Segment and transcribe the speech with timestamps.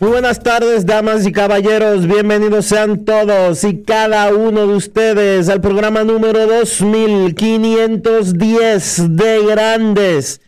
[0.00, 2.06] Muy buenas tardes, damas y caballeros.
[2.06, 10.40] Bienvenidos sean todos y cada uno de ustedes al programa número 2510 de Grandes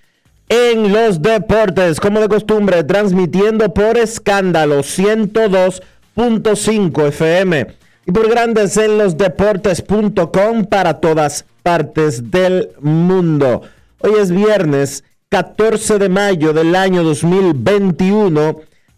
[0.49, 2.01] en los Deportes.
[2.01, 7.67] Como de costumbre, transmitiendo por escándalo 102.5 FM
[8.07, 13.61] y por Grandes en los Deportes.com para todas partes del mundo.
[13.99, 18.72] Hoy es viernes 14 de mayo del año 2021 y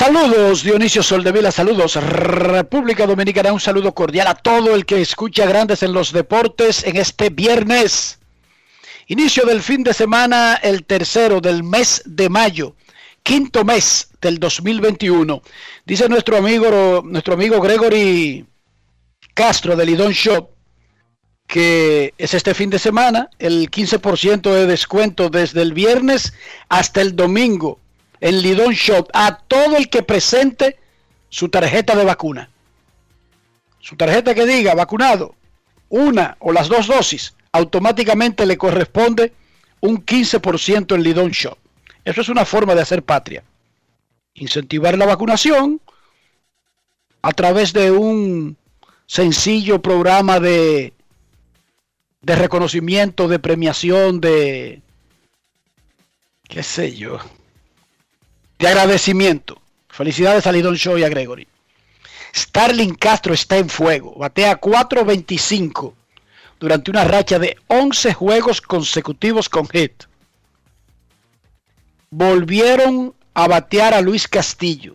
[0.00, 5.82] Saludos Dionisio Soldevila, saludos República Dominicana, un saludo cordial a todo el que escucha Grandes
[5.82, 8.18] en los Deportes en este viernes.
[9.08, 12.76] Inicio del fin de semana, el tercero del mes de mayo,
[13.22, 15.42] quinto mes del 2021.
[15.84, 18.46] Dice nuestro amigo, nuestro amigo Gregory
[19.34, 20.48] Castro del Lidón Shop
[21.46, 26.32] que es este fin de semana, el 15% de descuento desde el viernes
[26.70, 27.79] hasta el domingo
[28.20, 30.78] en Lidón Shop a todo el que presente
[31.28, 32.50] su tarjeta de vacuna.
[33.80, 35.34] Su tarjeta que diga vacunado,
[35.88, 39.32] una o las dos dosis, automáticamente le corresponde
[39.80, 41.56] un 15% en Lidón Shop.
[42.04, 43.42] Eso es una forma de hacer patria.
[44.34, 45.80] Incentivar la vacunación
[47.22, 48.56] a través de un
[49.06, 50.92] sencillo programa de,
[52.22, 54.82] de reconocimiento, de premiación, de,
[56.48, 57.18] qué sé yo,
[58.60, 59.60] de agradecimiento.
[59.88, 61.48] Felicidades a Lidón Show y a Gregory.
[62.34, 64.14] Starling Castro está en fuego.
[64.16, 65.94] Batea 4.25
[66.60, 70.04] durante una racha de 11 juegos consecutivos con hit.
[72.10, 74.94] Volvieron a batear a Luis Castillo.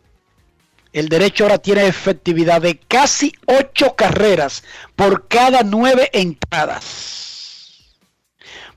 [0.94, 4.64] El derecho ahora tiene efectividad de casi 8 carreras
[4.96, 7.84] por cada 9 entradas.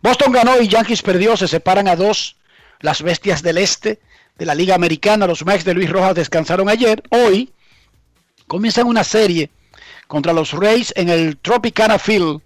[0.02, 1.36] Boston ganó y Yankees perdió.
[1.36, 2.36] Se separan a dos
[2.80, 4.00] las bestias del este
[4.38, 5.26] de la Liga Americana.
[5.26, 7.02] Los Mets de Luis Rojas descansaron ayer.
[7.10, 7.52] Hoy
[8.46, 9.50] comienzan una serie
[10.06, 12.40] contra los Rays en el Tropicana Field.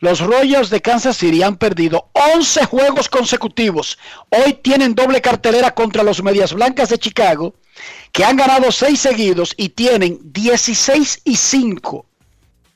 [0.00, 3.98] Los Royals de Kansas City han perdido 11 juegos consecutivos.
[4.28, 7.54] Hoy tienen doble cartelera contra los Medias Blancas de Chicago,
[8.12, 12.06] que han ganado 6 seguidos y tienen 16 y 5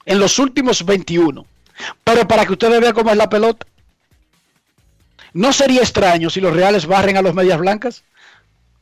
[0.07, 1.47] en los últimos 21.
[2.03, 3.65] Pero para que ustedes vean cómo es la pelota,
[5.35, 8.05] ¿No sería extraño si los Reales barren a los Medias Blancas?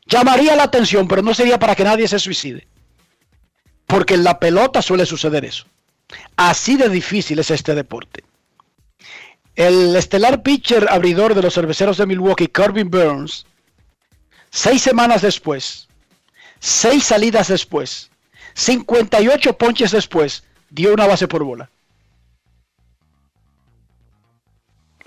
[0.06, 2.66] Llamaría la atención, pero no sería para que nadie se suicide.
[3.86, 5.66] Porque en la pelota suele suceder eso.
[6.36, 8.24] Así de difícil es este deporte.
[9.54, 13.46] El estelar pitcher abridor de los cerveceros de Milwaukee, Corbin Burns,
[14.50, 15.88] seis semanas después,
[16.58, 18.10] seis salidas después,
[18.54, 21.70] 58 ponches después, dio una base por bola.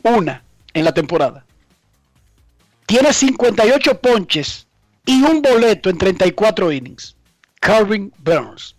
[0.03, 0.42] Una
[0.73, 1.45] en la temporada.
[2.85, 4.67] Tiene 58 ponches
[5.05, 7.15] y un boleto en 34 innings.
[7.59, 8.75] Calvin Burns.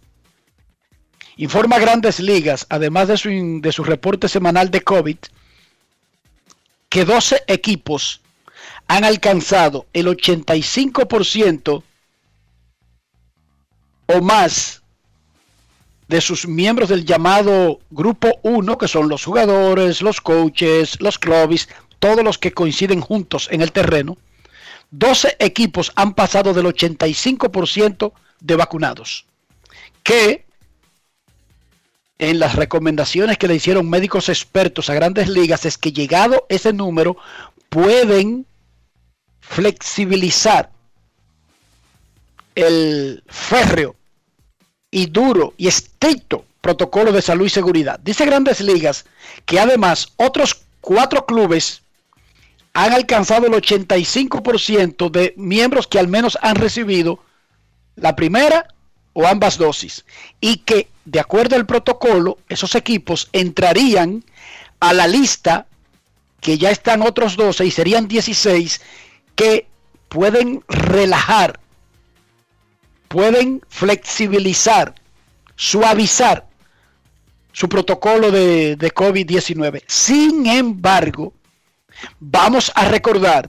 [1.37, 3.29] Informa Grandes Ligas, además de su,
[3.61, 5.17] de su reporte semanal de COVID,
[6.88, 8.20] que 12 equipos
[8.87, 11.82] han alcanzado el 85%
[14.06, 14.82] o más
[16.08, 21.69] de sus miembros del llamado Grupo 1, que son los jugadores, los coaches, los clubes,
[22.05, 24.19] todos los que coinciden juntos en el terreno,
[24.91, 29.25] 12 equipos han pasado del 85% de vacunados,
[30.03, 30.45] que
[32.19, 36.75] en las recomendaciones que le hicieron médicos expertos a grandes ligas es que llegado ese
[36.75, 37.17] número
[37.71, 38.45] pueden
[39.41, 40.71] flexibilizar
[42.55, 43.97] el férreo
[44.91, 47.99] y duro y estricto protocolo de salud y seguridad.
[47.99, 49.07] Dice Grandes Ligas
[49.47, 51.81] que además otros cuatro clubes
[52.75, 57.21] han alcanzado el 85% de miembros que al menos han recibido
[57.97, 58.69] la primera
[59.12, 60.05] o ambas dosis.
[60.41, 64.25] Y que, de acuerdo al protocolo, esos equipos entrarían
[64.81, 65.67] a la lista
[66.41, 68.82] que ya están otros 12 y serían 16
[69.35, 69.67] que
[70.09, 71.61] pueden relajar
[73.15, 74.93] pueden flexibilizar,
[75.55, 76.49] suavizar
[77.53, 79.85] su protocolo de, COVID-19.
[79.87, 81.32] Sin embargo,
[82.21, 83.49] vamos a recordar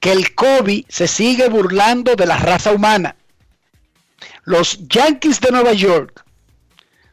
[0.00, 3.16] que el COVID se sigue burlando de la raza humana.
[4.44, 6.24] Los Yankees de Nueva York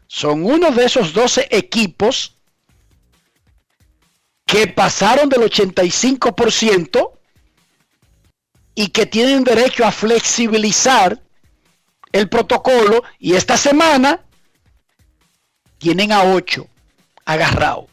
[0.07, 2.37] son uno de esos 12 equipos
[4.45, 7.11] que pasaron del 85%
[8.75, 11.21] y que tienen derecho a flexibilizar
[12.11, 14.19] el protocolo y esta semana
[15.77, 16.67] tienen a 8
[17.25, 17.85] agarrados,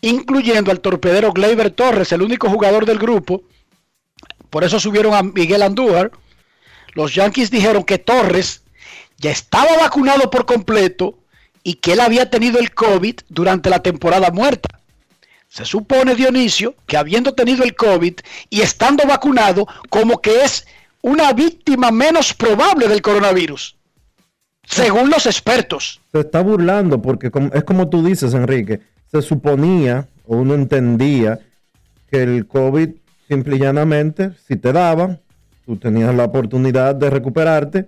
[0.00, 3.42] incluyendo al torpedero Gleyber Torres, el único jugador del grupo.
[4.48, 6.10] Por eso subieron a Miguel Andújar.
[6.94, 8.62] Los Yankees dijeron que Torres
[9.18, 11.18] ya estaba vacunado por completo
[11.62, 14.68] y que él había tenido el COVID durante la temporada muerta.
[15.48, 18.14] Se supone, Dionisio, que habiendo tenido el COVID
[18.48, 20.66] y estando vacunado, como que es
[21.02, 23.76] una víctima menos probable del coronavirus,
[24.64, 26.00] según los expertos.
[26.12, 31.40] Se está burlando porque es como tú dices, Enrique, se suponía o uno entendía
[32.10, 32.90] que el COVID
[33.28, 35.18] simple y llanamente, si te daba,
[35.64, 37.86] tú tenías la oportunidad de recuperarte,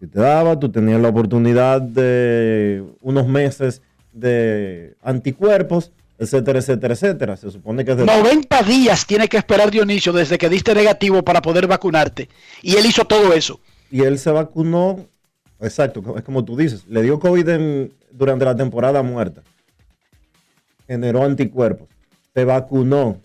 [0.00, 3.82] si te daba, tú tenías la oportunidad de unos meses
[4.12, 7.36] de anticuerpos etcétera, etcétera, etcétera.
[7.36, 8.04] Se supone que es de...
[8.04, 12.28] 90 días tiene que esperar Dionisio desde que diste negativo para poder vacunarte.
[12.60, 13.60] Y él hizo todo eso.
[13.90, 15.06] Y él se vacunó,
[15.60, 19.42] exacto, es como tú dices, le dio COVID durante la temporada muerta.
[20.88, 21.88] Generó anticuerpos.
[22.34, 23.20] Se vacunó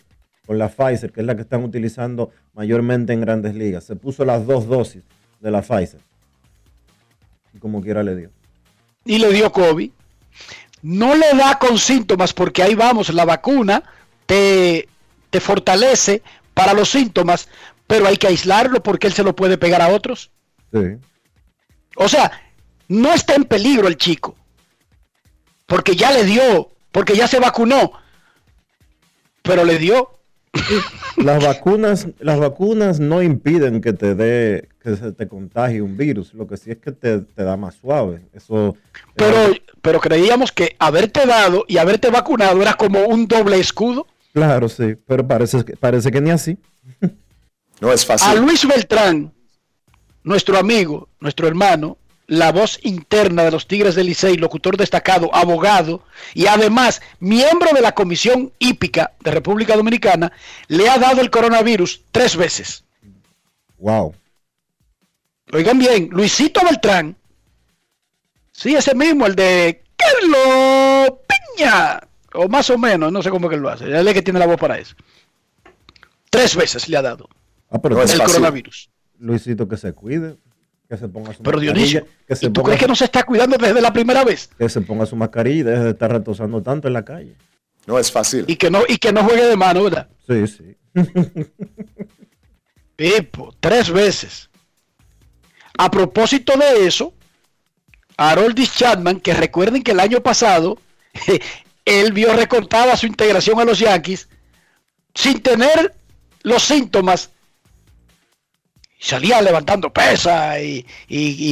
[0.46, 3.82] con la Pfizer, que es la que están utilizando mayormente en grandes ligas.
[3.82, 5.02] Se puso las dos dosis
[5.40, 6.00] de la Pfizer.
[7.52, 8.30] Y como quiera le dio.
[9.04, 9.90] Y le dio COVID
[10.84, 13.82] no le da con síntomas porque ahí vamos, la vacuna
[14.26, 14.86] te,
[15.30, 16.22] te fortalece
[16.52, 17.48] para los síntomas,
[17.86, 20.30] pero hay que aislarlo porque él se lo puede pegar a otros.
[20.72, 20.98] Sí.
[21.96, 22.30] O sea,
[22.86, 24.36] no está en peligro el chico,
[25.64, 27.90] porque ya le dio, porque ya se vacunó,
[29.42, 30.10] pero le dio.
[31.16, 36.32] Las vacunas, las vacunas no impiden que te dé, que se te contagie un virus.
[36.34, 38.28] Lo que sí es que te, da más suave.
[38.32, 38.76] Eso.
[39.16, 39.36] Pero,
[39.82, 44.06] pero creíamos que haberte dado y haberte vacunado era como un doble escudo.
[44.32, 46.56] Claro, sí, pero parece, parece que ni así.
[47.80, 48.28] No es fácil.
[48.28, 49.34] A Luis Beltrán,
[50.22, 56.02] nuestro amigo, nuestro hermano, la voz interna de los Tigres del Licey, locutor destacado, abogado
[56.32, 60.32] y además miembro de la Comisión Hípica de República Dominicana,
[60.68, 62.84] le ha dado el coronavirus tres veces.
[63.78, 64.14] Wow.
[65.52, 67.16] Oigan bien, Luisito Beltrán
[68.54, 71.18] Sí, ese mismo, el de Carlos
[71.56, 72.00] Piña.
[72.34, 73.84] O más o menos, no sé cómo que lo hace.
[73.84, 74.94] Él es que tiene la voz para eso.
[76.30, 77.28] Tres veces le ha dado.
[77.68, 78.90] Ah, pero el coronavirus.
[79.18, 80.36] Luisito, que se cuide.
[80.94, 82.06] Que se ponga su pero Dionisio,
[82.52, 84.48] ¿tú crees que no se está cuidando desde la primera vez?
[84.56, 87.34] Que se ponga su mascarilla y deje de estar retosando tanto en la calle.
[87.86, 88.44] No es fácil.
[88.46, 90.08] Y que no, y que no juegue de mano, ¿verdad?
[90.26, 90.76] Sí, sí.
[92.96, 94.48] Pipo, tres veces.
[95.76, 97.12] A propósito de eso,
[98.16, 100.78] Haroldis Chapman, que recuerden que el año pasado
[101.84, 104.28] él vio recortada su integración a los Yankees
[105.12, 105.94] sin tener
[106.42, 107.30] los síntomas.
[109.04, 110.86] Salía levantando pesa y,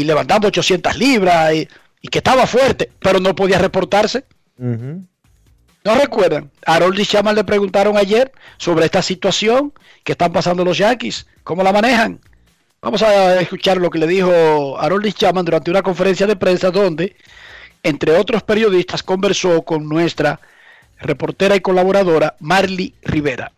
[0.04, 1.68] levantando 800 libras y,
[2.08, 4.24] que estaba fuerte, pero no podía reportarse.
[4.56, 6.50] ¿No recuerdan?
[6.64, 9.72] A Harold Chapman le preguntaron ayer sobre esta situación
[10.04, 12.20] que están pasando los Yankees, cómo la manejan.
[12.80, 17.16] Vamos a escuchar lo que le dijo Harold Chapman durante una conferencia de prensa donde
[17.82, 20.40] entre otros periodistas, conversó con nuestra
[21.00, 23.52] reportera y colaboradora Marly Rivera.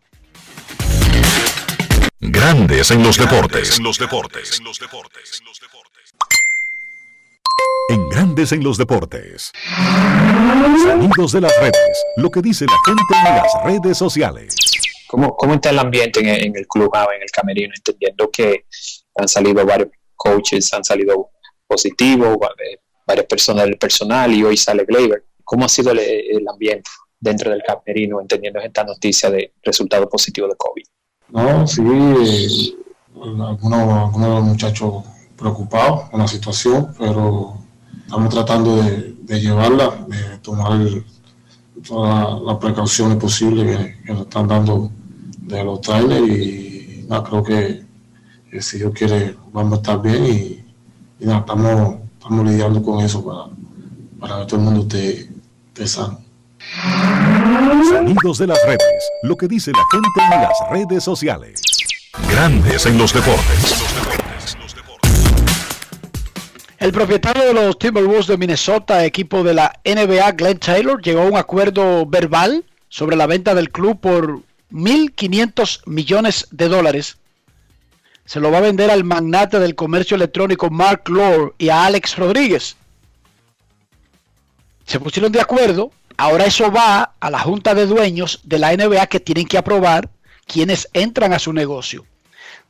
[2.27, 3.77] Grandes en los deportes.
[3.77, 4.63] En los deportes.
[7.91, 9.53] En Grandes en los deportes.
[10.83, 12.05] Sonidos de las redes.
[12.17, 14.57] Lo que dice la gente en las redes sociales.
[15.07, 17.75] ¿Cómo, cómo está el ambiente en, el club, en el camerino?
[17.77, 18.65] Entendiendo que
[19.17, 21.31] han salido varios coaches, han salido
[21.67, 22.39] positivos,
[23.07, 25.27] varias personas del personal y hoy sale Gleyber.
[25.45, 26.91] ¿Cómo ha sido el, ambiente
[27.21, 30.85] dentro del camerino, entendiendo esta noticia de resultado positivo de COVID?
[31.35, 32.77] No, sí, eh,
[33.17, 35.03] algunos, algunos muchachos
[35.37, 37.55] preocupados con la situación, pero
[38.07, 40.79] estamos tratando de, llevarla, de tomar
[41.89, 44.93] todas las precauciones posibles que, nos están dando
[45.39, 47.85] de los trailers y creo que,
[48.61, 50.65] si Dios quiere vamos a estar bien y,
[51.19, 53.51] estamos, estamos lidiando con eso
[54.21, 56.24] para, que todo el mundo esté sano.
[57.89, 61.61] Sonidos de las redes, lo que dice la gente en las redes sociales.
[62.31, 63.85] Grandes en los deportes.
[66.79, 71.27] El propietario de los Timberwolves de Minnesota, equipo de la NBA, Glenn Taylor, llegó a
[71.27, 74.41] un acuerdo verbal sobre la venta del club por
[74.71, 77.17] 1.500 millones de dólares.
[78.27, 82.17] Se lo va a vender al magnate del comercio electrónico Mark Lore y a Alex
[82.17, 82.77] Rodríguez.
[84.85, 85.91] Se pusieron de acuerdo.
[86.17, 90.09] Ahora eso va a la junta de dueños de la NBA que tienen que aprobar
[90.47, 92.07] quienes entran a su negocio.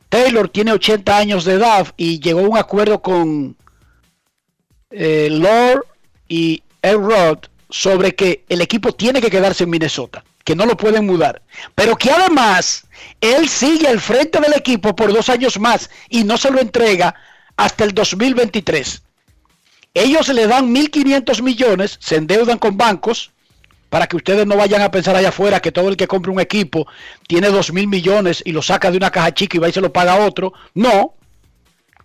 [0.09, 3.55] Taylor tiene 80 años de edad y llegó a un acuerdo con
[4.91, 5.85] eh, Lord
[6.27, 11.05] y Elrod sobre que el equipo tiene que quedarse en Minnesota, que no lo pueden
[11.05, 11.41] mudar,
[11.73, 12.85] pero que además
[13.19, 17.13] él sigue al frente del equipo por dos años más y no se lo entrega
[17.57, 19.01] hasta el 2023.
[19.93, 23.31] Ellos le dan 1.500 millones, se endeudan con bancos,
[23.89, 26.39] para que ustedes no vayan a pensar allá afuera que todo el que compra un
[26.39, 26.87] equipo
[27.27, 29.93] tiene 2.000 millones y lo saca de una caja chica y va y se lo
[29.93, 30.53] paga a otro.
[30.73, 31.13] No,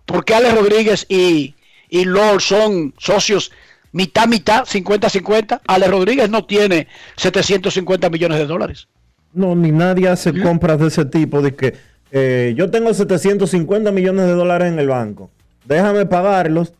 [0.05, 1.55] porque Alex Rodríguez y
[1.91, 3.51] y Lord son socios
[3.91, 5.61] mitad, mitad, 50-50.
[5.67, 8.87] Ale Rodríguez no tiene 750 millones de dólares.
[9.33, 11.41] No, ni nadie hace compras de ese tipo.
[11.41, 11.75] De que
[12.11, 15.29] eh, yo tengo 750 millones de dólares en el banco.
[15.65, 16.73] Déjame pagarlos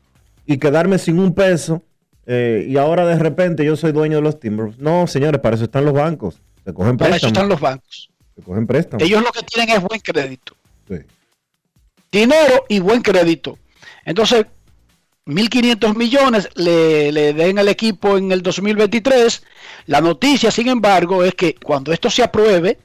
[0.45, 1.83] y quedarme sin un peso.
[2.25, 4.77] Eh, y ahora de repente yo soy dueño de los Timbers.
[4.77, 6.41] No, señores, para eso están los bancos.
[6.63, 8.09] Se cogen para eso están los bancos.
[8.35, 9.03] Se cogen préstamos.
[9.03, 10.55] Ellos lo que tienen es buen crédito.
[12.11, 13.57] Dinero y buen crédito.
[14.05, 14.45] Entonces,
[15.25, 19.43] 1.500 millones le, den al equipo en el 2023.
[19.85, 22.79] La noticia, sin embargo, es que cuando esto se apruebe,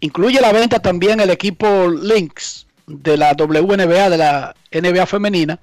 [0.00, 5.58] incluye la venta también el equipo Lynx de la WNBA, de la NBA femenina.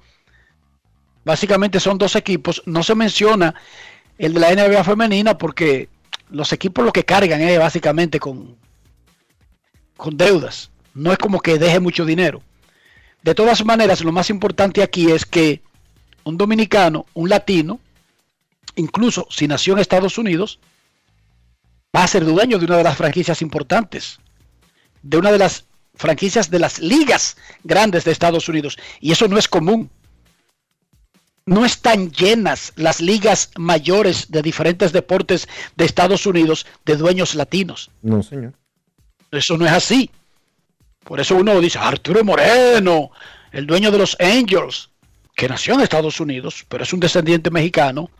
[1.24, 2.62] Básicamente son dos equipos.
[2.66, 3.54] No se menciona
[4.18, 5.88] el de la NBA femenina porque
[6.30, 8.56] los equipos lo que cargan es básicamente con,
[9.96, 10.70] con deudas.
[10.94, 12.42] No es como que deje mucho dinero.
[13.22, 15.62] De todas maneras, lo más importante aquí es que
[16.24, 17.80] un dominicano, un latino,
[18.74, 20.58] incluso si nació en Estados Unidos,
[21.94, 24.18] va a ser dueño de una de las franquicias importantes,
[25.02, 28.78] de una de las franquicias de las ligas grandes de Estados Unidos.
[29.00, 29.90] Y eso no es común.
[31.44, 37.90] No están llenas las ligas mayores de diferentes deportes de Estados Unidos de dueños latinos.
[38.02, 38.52] No, señor.
[39.30, 40.10] Eso no es así.
[41.04, 43.10] Por eso uno dice, Arturo Moreno,
[43.50, 44.90] el dueño de los Angels
[45.34, 48.10] que nació en Estados Unidos, pero es un descendiente mexicano.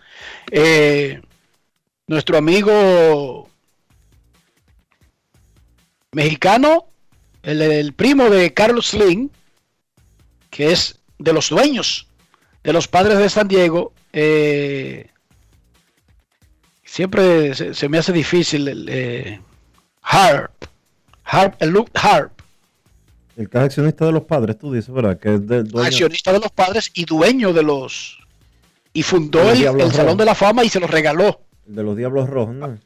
[0.50, 1.20] Eh,
[2.06, 3.48] nuestro amigo
[6.12, 6.86] mexicano,
[7.42, 9.30] el, primo de Carlos Slim,
[10.50, 12.06] que es de los dueños
[12.62, 15.08] de los padres de San Diego, eh,
[16.84, 19.40] siempre se, me hace difícil el eh,
[20.02, 20.52] Harp,
[21.24, 22.42] Harp, el Luke Harp,
[23.36, 25.18] el que es accionista de los padres, tú dices, ¿verdad?
[25.18, 28.18] Que es Accionista de los padres y dueño de los...
[28.92, 31.40] Y fundó el, Salón de la Fama y se lo regaló.
[31.66, 32.78] El de los Diablos Rojos, ¿no?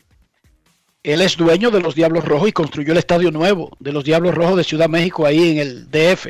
[1.03, 4.35] Él es dueño de los Diablos Rojos y construyó el estadio nuevo de los Diablos
[4.35, 6.29] Rojos de Ciudad México ahí en el DF.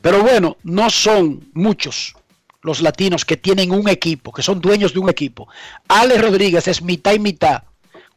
[0.00, 2.14] Pero bueno, no son muchos
[2.62, 5.48] los latinos que tienen un equipo, que son dueños de un equipo.
[5.88, 7.62] Alex Rodríguez es mitad y mitad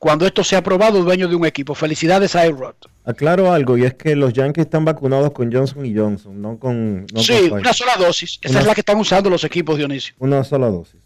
[0.03, 1.73] cuando esto sea aprobado, dueño de un equipo.
[1.75, 2.75] Felicidades a Rod.
[3.05, 7.05] Aclaro algo, y es que los Yankees están vacunados con Johnson y Johnson, no con...
[7.15, 8.37] sí, una sola dosis.
[8.41, 10.13] Esa es la que están usando los equipos, Dionisio.
[10.19, 10.99] Una sola dosis.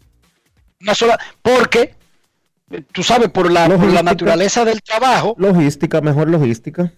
[0.80, 1.94] Una sola, porque,
[2.90, 5.36] tú sabes, por la, la naturaleza del trabajo...
[5.38, 6.92] Logística, mejor logística.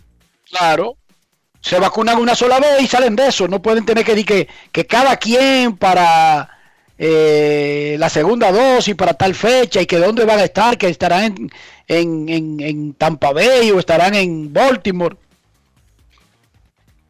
[0.49, 0.97] Claro,
[1.61, 3.49] se vacunan una sola vez y salen de eso.
[3.49, 6.49] No pueden tener que decir que, que cada quien para
[6.99, 11.51] eh, la segunda dosis para tal fecha y que dónde van a estar, que estarán
[11.89, 15.17] en, en, en Tampa Bay o estarán en Baltimore.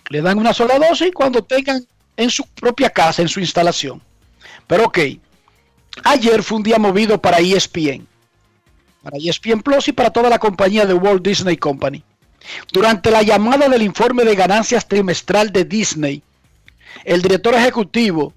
[0.08, 1.84] Le dan una sola dosis cuando tengan
[2.16, 4.02] en su propia casa, en su instalación.
[4.66, 4.98] Pero ok,
[6.04, 8.06] ayer fue un día movido para ESPN,
[9.02, 12.04] para ESPN Plus y para toda la compañía de Walt Disney Company.
[12.72, 16.22] Durante la llamada del informe de ganancias trimestral de Disney,
[17.04, 18.32] el director ejecutivo,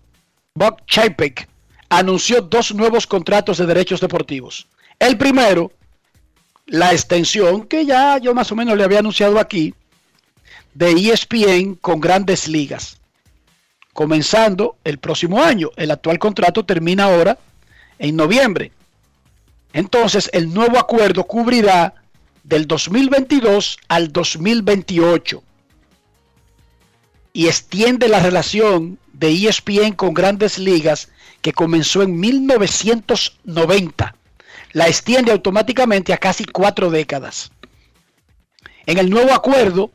[0.53, 1.47] Bob Chapek,
[1.89, 4.67] anunció dos nuevos contratos de derechos deportivos.
[4.99, 5.71] El primero,
[6.65, 9.73] la extensión que ya yo más o menos le había anunciado aquí,
[10.73, 12.97] de ESPN con grandes ligas,
[13.93, 15.69] comenzando el próximo año.
[15.75, 17.37] El actual contrato termina ahora
[17.99, 18.71] en noviembre.
[19.71, 22.02] Entonces, el nuevo acuerdo cubrirá
[22.43, 25.43] del 2022 al 2028
[27.33, 31.09] y extiende la relación de ESPN con grandes ligas
[31.41, 34.15] que comenzó en 1990.
[34.73, 37.51] La extiende automáticamente a casi cuatro décadas.
[38.85, 39.91] En el nuevo acuerdo,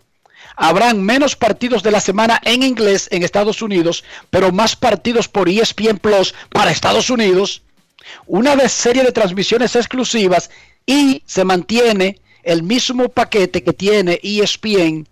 [0.56, 5.48] habrán menos partidos de la semana en inglés en Estados Unidos, pero más partidos por
[5.48, 7.62] ESPN Plus para Estados Unidos,
[8.26, 10.50] una serie de transmisiones exclusivas
[10.86, 15.06] y se mantiene el mismo paquete que tiene ESPN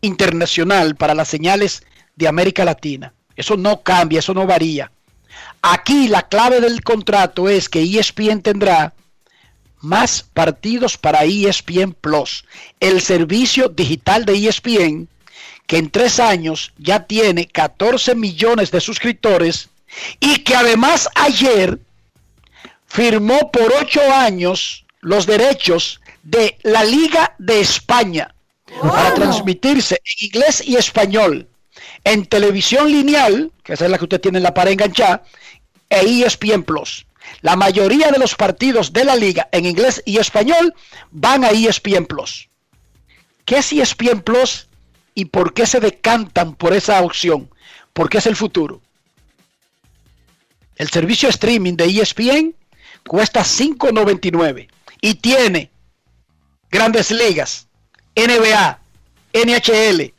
[0.00, 1.82] internacional para las señales
[2.14, 3.12] de América Latina.
[3.34, 4.92] Eso no cambia, eso no varía.
[5.60, 8.94] Aquí la clave del contrato es que ESPN tendrá
[9.80, 12.44] más partidos para ESPN Plus,
[12.78, 15.08] el servicio digital de ESPN,
[15.66, 19.68] que en tres años ya tiene 14 millones de suscriptores
[20.20, 21.80] y que además ayer
[22.86, 28.34] firmó por ocho años los derechos de la Liga de España
[28.82, 31.48] para transmitirse en inglés y español
[32.04, 35.24] en televisión lineal, que esa es la que usted tiene en la pared enganchada,
[35.88, 37.06] e ESPN Plus.
[37.40, 40.74] La mayoría de los partidos de la liga en inglés y español
[41.10, 42.48] van a ESPN Plus.
[43.46, 44.68] ¿Qué es ESPN Plus
[45.14, 47.48] y por qué se decantan por esa opción?
[47.94, 48.82] Porque es el futuro.
[50.76, 52.54] El servicio streaming de ESPN
[53.06, 54.68] cuesta 5.99
[55.00, 55.70] y tiene
[56.70, 57.66] grandes ligas,
[58.14, 58.78] NBA,
[59.32, 60.12] NHL,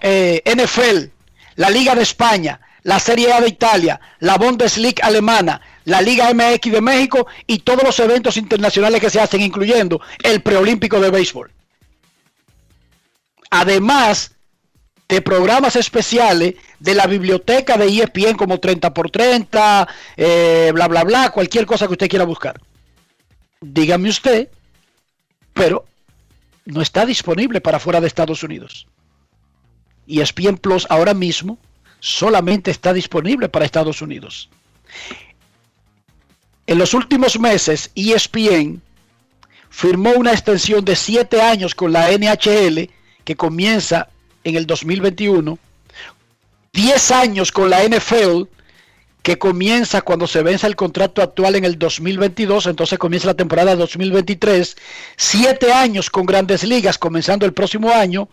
[0.00, 1.10] eh, NFL,
[1.56, 6.72] la Liga de España, la Serie A de Italia, la Bundesliga alemana, la Liga MX
[6.72, 11.50] de México y todos los eventos internacionales que se hacen, incluyendo el preolímpico de béisbol.
[13.50, 14.32] Además
[15.08, 21.02] de programas especiales de la biblioteca de ESPN como 30 por 30, eh, bla, bla,
[21.02, 22.60] bla, cualquier cosa que usted quiera buscar.
[23.60, 24.48] Dígame usted,
[25.60, 25.84] pero
[26.64, 28.86] no está disponible para fuera de Estados Unidos.
[30.08, 31.58] ESPN Plus ahora mismo
[31.98, 34.48] solamente está disponible para Estados Unidos.
[36.66, 38.80] En los últimos meses, ESPN
[39.68, 42.88] firmó una extensión de 7 años con la NHL
[43.24, 44.08] que comienza
[44.44, 45.58] en el 2021,
[46.72, 48.44] 10 años con la NFL
[49.22, 53.76] que comienza cuando se vence el contrato actual en el 2022, entonces comienza la temporada
[53.76, 54.76] 2023,
[55.16, 58.28] 7 años con grandes ligas comenzando el próximo año,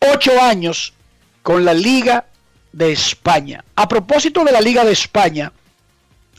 [0.00, 0.92] 8 años
[1.42, 2.26] con la Liga
[2.72, 3.64] de España.
[3.74, 5.52] A propósito de la Liga de España,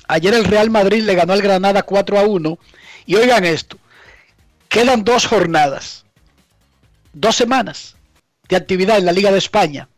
[0.07, 2.59] ayer el Real Madrid le ganó al Granada 4 a 1
[3.07, 3.77] y oigan esto,
[4.69, 6.05] quedan dos jornadas,
[7.13, 7.95] dos semanas
[8.47, 9.89] de actividad en la Liga de España.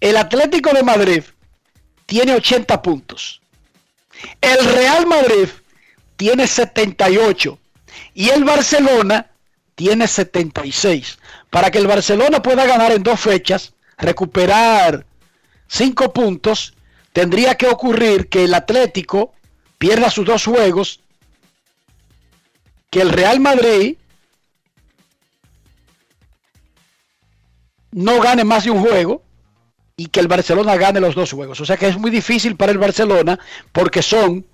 [0.00, 1.22] El Atlético de Madrid
[2.06, 3.40] tiene 80 puntos.
[4.40, 5.48] El Real Madrid
[6.16, 7.58] tiene 78
[8.14, 9.30] y el Barcelona
[9.74, 11.18] tiene 76
[11.50, 15.06] para que el Barcelona pueda ganar en dos fechas, recuperar
[15.68, 16.74] cinco puntos,
[17.12, 19.32] tendría que ocurrir que el Atlético
[19.78, 21.00] pierda sus dos juegos,
[22.90, 23.96] que el Real Madrid
[27.92, 29.22] no gane más de un juego
[30.00, 31.60] y que el Barcelona gane los dos juegos.
[31.60, 33.38] O sea que es muy difícil para el Barcelona
[33.70, 34.46] porque son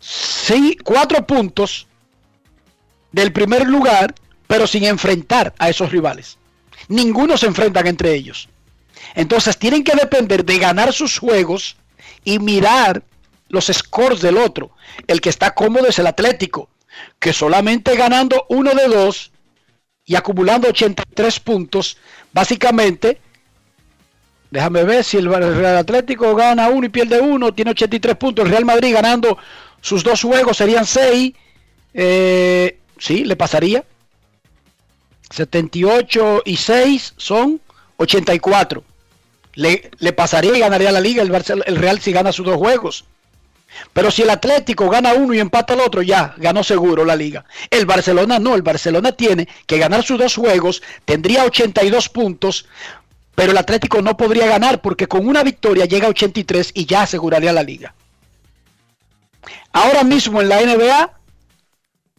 [0.00, 1.86] sí, cuatro puntos
[3.12, 4.16] del primer lugar
[4.48, 6.38] pero sin enfrentar a esos rivales.
[6.88, 8.48] Ninguno se enfrentan entre ellos.
[9.14, 11.76] Entonces tienen que depender de ganar sus juegos
[12.24, 13.04] y mirar
[13.48, 14.72] los scores del otro.
[15.06, 16.68] El que está cómodo es el Atlético,
[17.20, 19.30] que solamente ganando uno de dos
[20.04, 21.96] y acumulando 83 puntos,
[22.32, 23.20] básicamente,
[24.50, 28.44] déjame ver si el Real Atlético gana uno y pierde uno, tiene 83 puntos.
[28.44, 29.38] El Real Madrid ganando
[29.80, 31.32] sus dos juegos serían 6.
[31.94, 33.84] Eh, sí, le pasaría.
[35.30, 37.60] 78 y 6 son
[37.96, 38.84] 84.
[39.54, 41.32] Le, le pasaría y ganaría la liga el,
[41.66, 43.04] el Real si gana sus dos juegos.
[43.92, 47.44] Pero si el Atlético gana uno y empata el otro, ya ganó seguro la liga.
[47.70, 52.66] El Barcelona no, el Barcelona tiene que ganar sus dos juegos, tendría 82 puntos,
[53.36, 57.02] pero el Atlético no podría ganar porque con una victoria llega a 83 y ya
[57.02, 57.94] aseguraría la liga.
[59.72, 61.12] Ahora mismo en la NBA,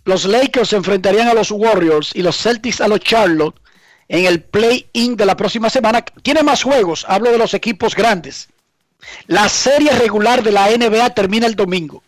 [0.05, 3.59] los Lakers se enfrentarían a los Warriors y los Celtics a los Charlotte
[4.07, 6.01] en el play-in de la próxima semana.
[6.01, 8.47] Tiene más juegos, hablo de los equipos grandes.
[9.25, 12.03] La serie regular de la NBA termina el domingo.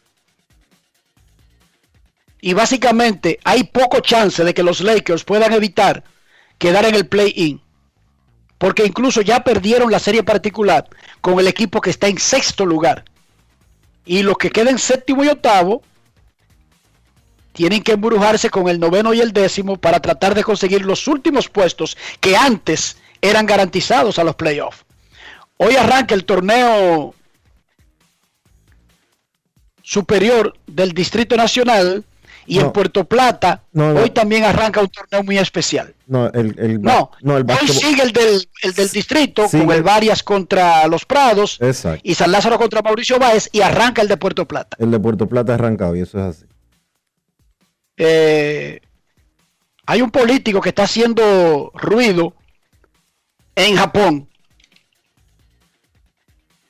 [2.42, 6.04] Y básicamente hay poco chance de que los Lakers puedan evitar
[6.60, 7.60] quedar en el play-in.
[8.60, 10.88] Porque incluso ya perdieron la serie particular
[11.22, 13.06] con el equipo que está en sexto lugar.
[14.06, 15.82] Y los que queden séptimo y octavo
[17.54, 21.50] tienen que embrujarse con el noveno y el décimo para tratar de conseguir los últimos
[21.50, 24.86] puestos que antes eran garantizados a los playoffs.
[25.58, 27.16] Hoy arranca el torneo
[29.82, 32.06] superior del Distrito Nacional
[32.50, 32.66] y No.
[32.66, 34.02] en Puerto Plata No, no.
[34.02, 35.94] hoy también arranca un torneo muy especial.
[36.08, 39.66] No, el, el, No, no, el hoy sigue el del, el del distrito Sigue.
[39.66, 42.02] con el Varias contra los Prados Exacto.
[42.04, 44.76] y San Lázaro contra Mauricio Báez y arranca el de Puerto Plata.
[44.80, 46.46] El de Puerto Plata ha arrancado y eso es así.
[47.98, 48.82] Eh,
[49.86, 52.34] hay un político que está haciendo ruido
[53.56, 54.28] en Japón.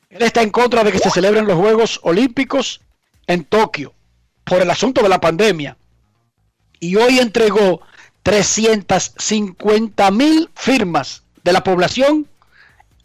[0.09, 2.81] Él está en contra de que se celebren los Juegos Olímpicos
[3.27, 3.93] en Tokio
[4.49, 5.77] por el asunto de la pandemia.
[6.79, 7.81] Y hoy entregó
[8.23, 12.25] 350 mil firmas de la población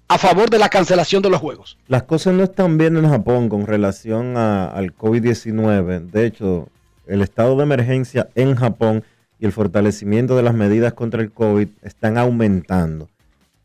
[0.09, 1.77] a favor de la cancelación de los Juegos.
[1.87, 6.11] Las cosas no están bien en Japón con relación al COVID-19.
[6.11, 6.69] De hecho,
[7.07, 9.05] el estado de emergencia en Japón
[9.39, 13.09] y el fortalecimiento de las medidas contra el COVID están aumentando.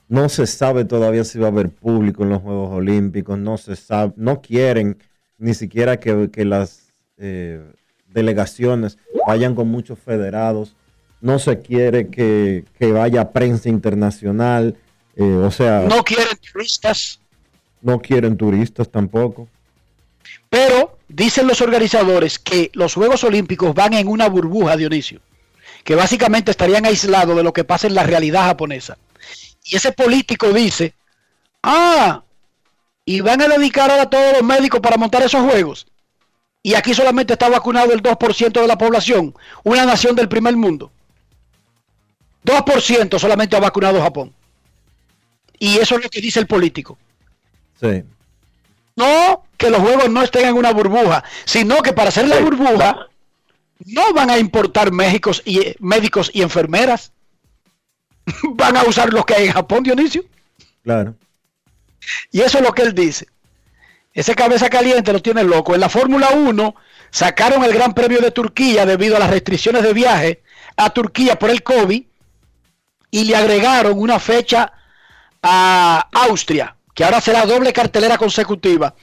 [0.10, 3.76] No se sabe todavía si va a haber público en los Juegos Olímpicos, no se
[3.78, 4.98] sabe, no quieren
[5.38, 6.89] ni siquiera que las
[7.20, 7.62] eh,
[8.08, 10.76] delegaciones vayan con muchos federados,
[11.22, 14.78] no se quiere que, que vaya prensa internacional,
[15.16, 17.20] eh, o sea, No quieren turistas.
[17.82, 19.48] no quieren turistas tampoco.
[20.50, 25.20] Pero dicen los organizadores que los Juegos Olímpicos van en una burbuja, Dionisio,
[25.84, 28.98] que básicamente estarían aislados de lo que pasa en la realidad japonesa.
[29.66, 30.94] Y ese político dice,
[31.64, 32.24] ah,
[33.06, 35.86] y van a dedicar ahora a todos los médicos para montar esos Juegos.
[36.62, 40.92] Y aquí solamente está vacunado el 2% de la población, una nación del primer mundo.
[42.46, 44.34] 2% solamente ha vacunado Japón.
[45.58, 46.98] Y eso es lo que dice el político.
[47.80, 48.04] Sí.
[48.96, 53.08] No que los juegos no estén en una burbuja, sino que para hacer la burbuja
[53.86, 57.12] no van a importar médicos y, eh, médicos y enfermeras.
[58.56, 60.24] Van a usar los que hay en Japón, Dionisio.
[60.84, 61.16] Claro.
[62.32, 63.28] Y eso es lo que él dice.
[64.14, 65.76] Ese cabeza caliente lo tiene loco.
[65.76, 66.76] En la Fórmula 1
[67.12, 70.42] sacaron el Gran Premio de Turquía debido a las restricciones de viaje
[70.78, 72.04] a Turquía por el COVID
[73.12, 74.72] y le agregaron una fecha
[75.42, 78.94] a Austria, que ahora será doble cartelera consecutiva.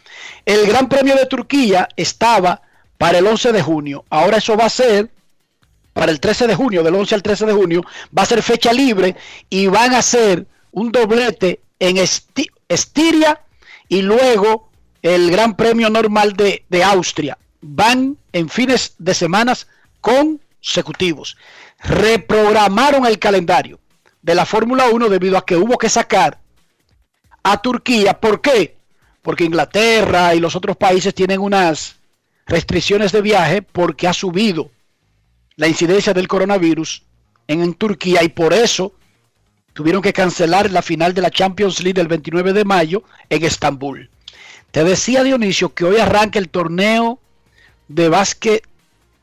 [0.44, 2.62] El Gran Premio de Turquía estaba
[2.98, 4.04] para el 11 de junio.
[4.10, 5.10] Ahora eso va a ser
[5.92, 7.82] para el 13 de junio, del 11 al 13 de junio,
[8.16, 9.16] va a ser fecha libre
[9.48, 13.40] y van a hacer un doblete en Esti- Estiria
[13.88, 14.65] y luego
[15.14, 17.38] el Gran Premio normal de, de Austria.
[17.60, 19.68] Van en fines de semanas
[20.00, 21.36] consecutivos.
[21.78, 23.78] Reprogramaron el calendario
[24.20, 26.40] de la Fórmula 1 debido a que hubo que sacar
[27.44, 28.18] a Turquía.
[28.18, 28.76] ¿Por qué?
[29.22, 31.96] Porque Inglaterra y los otros países tienen unas
[32.44, 34.70] restricciones de viaje porque ha subido
[35.54, 37.04] la incidencia del coronavirus
[37.46, 38.92] en, en Turquía y por eso
[39.72, 44.10] tuvieron que cancelar la final de la Champions League del 29 de mayo en Estambul.
[44.76, 47.18] Te decía Dionisio que hoy arranca el torneo
[47.88, 48.62] de básquet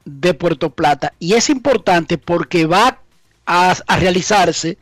[0.03, 3.01] de Puerto Plata y es importante porque va
[3.45, 4.79] a, a realizarse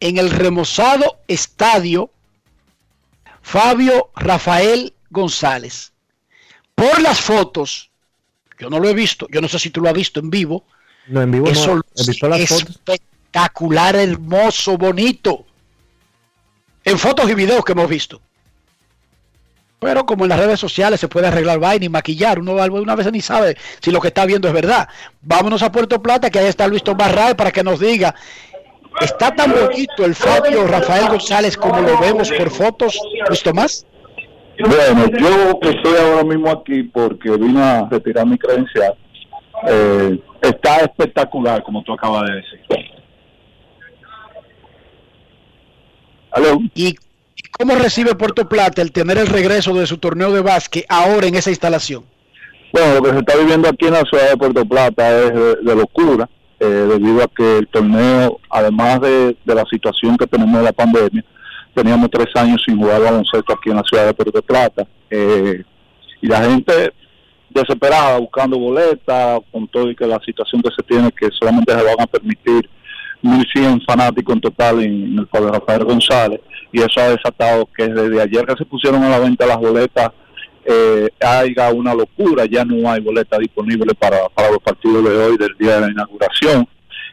[0.00, 2.08] en el remozado estadio
[3.42, 5.92] Fabio Rafael González.
[6.74, 7.90] Por las fotos,
[8.58, 10.64] yo no lo he visto, yo no sé si tú lo has visto en vivo,
[11.06, 11.82] No, en vivo eso no.
[11.94, 12.70] He visto las es fotos.
[12.76, 15.44] espectacular, hermoso, bonito.
[16.82, 18.22] En fotos y videos que hemos visto.
[19.78, 23.12] Pero como en las redes sociales se puede arreglar vaina y maquillar, uno una vez
[23.12, 24.88] ni sabe si lo que está viendo es verdad.
[25.20, 28.14] Vámonos a Puerto Plata, que ahí está Luis Tomás Rae para que nos diga,
[29.00, 33.86] ¿está tan bonito el Fabio Rafael González como lo vemos por fotos, Luis Tomás?
[34.58, 38.94] Bueno, yo que estoy ahora mismo aquí porque vine a retirar mi credencial,
[39.68, 42.60] eh, está espectacular, como tú acabas de decir.
[46.30, 46.60] ¿Aló?
[46.74, 46.96] ¿Y
[47.58, 51.34] ¿Cómo recibe Puerto Plata el tener el regreso de su torneo de básquet ahora en
[51.34, 52.04] esa instalación?
[52.72, 55.32] Bueno, lo que se está viviendo aquí en la ciudad de Puerto Plata es
[55.64, 56.28] de, locura,
[56.60, 61.24] eh, debido a que el torneo, además de, la situación que tenemos de la pandemia,
[61.74, 64.86] teníamos tres años sin jugar baloncesto aquí en la ciudad de Puerto Plata.
[65.10, 65.62] eh,
[66.22, 66.92] y la gente
[67.50, 71.82] desesperada buscando boletas, con todo y que la situación que se tiene, que solamente se
[71.82, 72.68] van a permitir
[73.22, 76.40] 1.100 fanáticos en total en, en el Pablo Rafael González,
[76.72, 80.10] y eso ha desatado que desde ayer que se pusieron a la venta las boletas,
[80.64, 85.36] eh, haya una locura, ya no hay boletas disponibles para, para los partidos de hoy,
[85.36, 86.66] del día de la inauguración.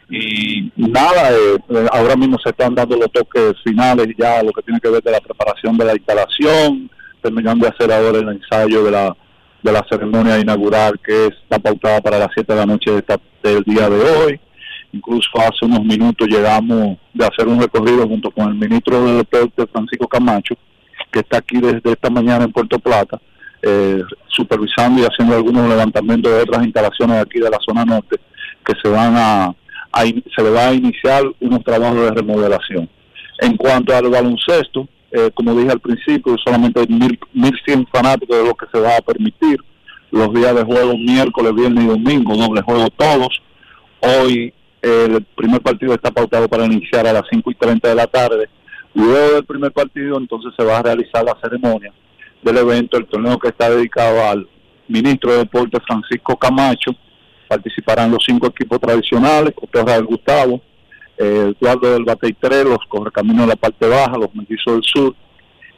[0.09, 4.61] Y nada, eh, eh, ahora mismo se están dando los toques finales ya, lo que
[4.63, 6.89] tiene que ver de la preparación de la instalación,
[7.21, 9.15] terminando de hacer ahora el ensayo de la
[9.61, 13.17] de la ceremonia inaugural que está pautada para las 7 de la noche de esta-
[13.41, 14.39] del día de hoy.
[14.93, 19.65] Incluso hace unos minutos llegamos de hacer un recorrido junto con el ministro de Deporte,
[19.65, 20.55] Francisco Camacho,
[21.11, 23.19] que está aquí desde esta mañana en Puerto Plata,
[23.63, 28.17] eh, supervisando y haciendo algunos levantamientos de otras instalaciones aquí de la zona norte,
[28.63, 29.55] que se van a,
[30.35, 32.87] se le va a iniciar unos trabajos de remodelación.
[33.39, 38.45] En cuanto al baloncesto, eh, como dije al principio, solamente hay mil, 1.100 fanáticos de
[38.45, 39.59] lo que se va a permitir.
[40.11, 43.41] Los días de juego, miércoles, viernes y domingo, doble juego todos.
[43.99, 48.05] Hoy el primer partido está pautado para iniciar a las 5 y 30 de la
[48.05, 48.49] tarde.
[48.93, 51.93] Luego del primer partido, entonces se va a realizar la ceremonia
[52.41, 54.47] del evento, el torneo que está dedicado al
[54.89, 56.91] ministro de Deportes Francisco Camacho.
[57.47, 60.61] Participarán los cinco equipos tradicionales, Cotorra del Gustavo,
[61.17, 65.15] Eduardo del Batey 3, los Correcaminos de la parte baja, los Mellizos del Sur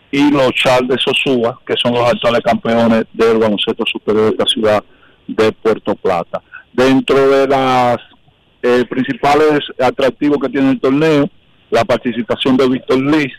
[0.09, 4.45] y los Charles de Sosúa, que son los actuales campeones del baloncesto superior de esta
[4.45, 4.83] ciudad
[5.27, 6.41] de Puerto Plata.
[6.73, 7.97] Dentro de las
[8.67, 11.29] eh, principales atractivos que tiene el torneo,
[11.69, 13.31] la participación de Víctor Liz,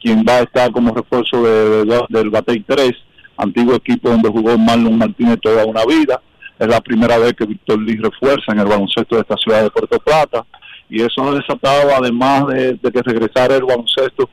[0.00, 2.92] quien va a estar como refuerzo de- de- del Batey 3,
[3.36, 6.20] antiguo equipo donde jugó Marlon Martínez toda una vida.
[6.58, 9.70] Es la primera vez que Víctor Liz refuerza en el baloncesto de esta ciudad de
[9.70, 10.44] Puerto Plata
[10.90, 14.28] y eso ha desatado, además de, de que regresara el baloncesto,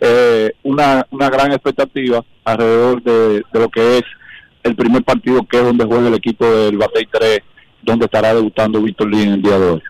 [0.00, 4.02] eh, una, una gran expectativa alrededor de, de lo que es
[4.62, 7.40] el primer partido, que es donde juega el equipo del Batey 3,
[7.82, 9.82] donde estará debutando Víctor Lee en el día de hoy.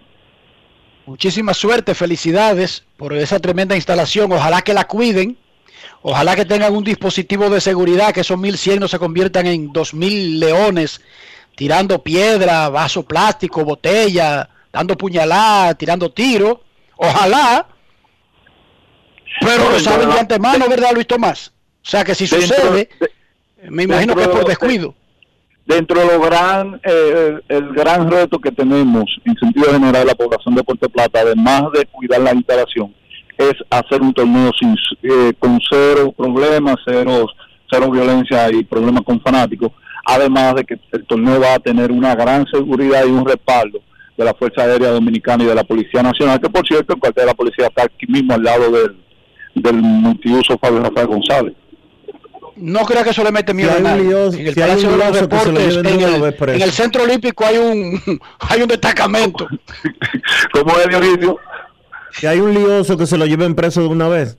[1.07, 4.31] Muchísima suerte, felicidades por esa tremenda instalación.
[4.33, 5.37] Ojalá que la cuiden.
[6.03, 10.41] Ojalá que tengan un dispositivo de seguridad, que esos 1100 no se conviertan en 2000
[10.41, 11.01] leones
[11.57, 16.63] tirando piedra, vaso plástico, botella, dando puñalada, tirando tiro.
[16.97, 17.67] Ojalá.
[19.41, 21.53] Pero lo saben de antemano, ¿verdad, Luis Tomás?
[21.85, 22.89] O sea que si sucede,
[23.69, 24.95] me imagino que es por descuido.
[25.71, 30.57] Dentro de lo gran, eh, el gran reto que tenemos en sentido general la población
[30.57, 32.93] de Puerto Plata, además de cuidar la instalación,
[33.39, 37.25] es hacer un torneo sin, eh, con cero problemas, cero,
[37.71, 39.71] cero violencia y problemas con fanáticos,
[40.05, 43.79] además de que el torneo va a tener una gran seguridad y un respaldo
[44.17, 47.23] de la Fuerza Aérea Dominicana y de la Policía Nacional, que por cierto el cuartel
[47.23, 48.97] de la policía está aquí mismo al lado del,
[49.55, 51.55] del multiuso Fabio Rafael González.
[52.61, 54.03] No creo que eso le mete miedo Si a nadie.
[54.41, 56.63] En el si Palacio de los lioso que se lo Deportes, en una el, en
[56.73, 59.47] Centro Olímpico hay un hay un destacamento.
[60.53, 61.37] Como es Dionisio,
[62.13, 64.37] Si hay un lioso que se lo lleven preso de una vez.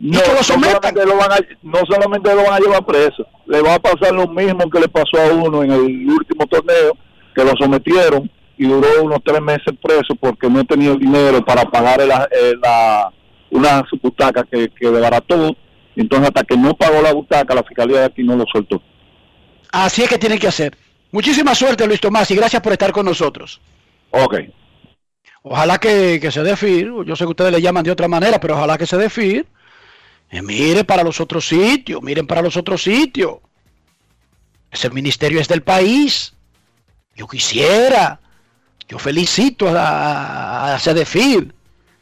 [0.00, 0.72] No, que lo sometan.
[0.82, 4.12] solamente lo van a, no solamente lo van a llevar preso, le va a pasar
[4.12, 6.96] lo mismo que le pasó a uno en el último torneo,
[7.34, 8.28] que lo sometieron
[8.58, 12.60] y duró unos tres meses preso porque no tenía el dinero para pagar el- el-
[12.60, 13.08] la,
[13.50, 15.56] una butaca que, que desbarató.
[15.96, 18.82] Entonces, hasta que no pagó la butaca, la fiscalía de aquí no lo soltó.
[19.70, 20.76] Así es que tienen que hacer.
[21.12, 23.60] Muchísima suerte, Luis Tomás, y gracias por estar con nosotros.
[24.10, 24.34] Ok.
[25.42, 27.04] Ojalá que, que se dé FIR.
[27.04, 29.46] Yo sé que ustedes le llaman de otra manera, pero ojalá que se dé FIR.
[30.30, 33.36] Eh, mire para los otros sitios, miren para los otros sitios.
[34.70, 36.34] Ese ministerio es del país.
[37.14, 38.20] Yo quisiera.
[38.88, 40.78] Yo felicito a, a, a.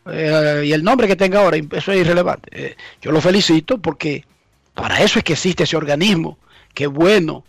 [0.06, 2.48] Eh, y el nombre que tenga ahora, eso es irrelevante.
[2.52, 4.24] Eh, yo lo felicito porque
[4.74, 6.38] para eso es que existe ese organismo.
[6.74, 7.44] Qué bueno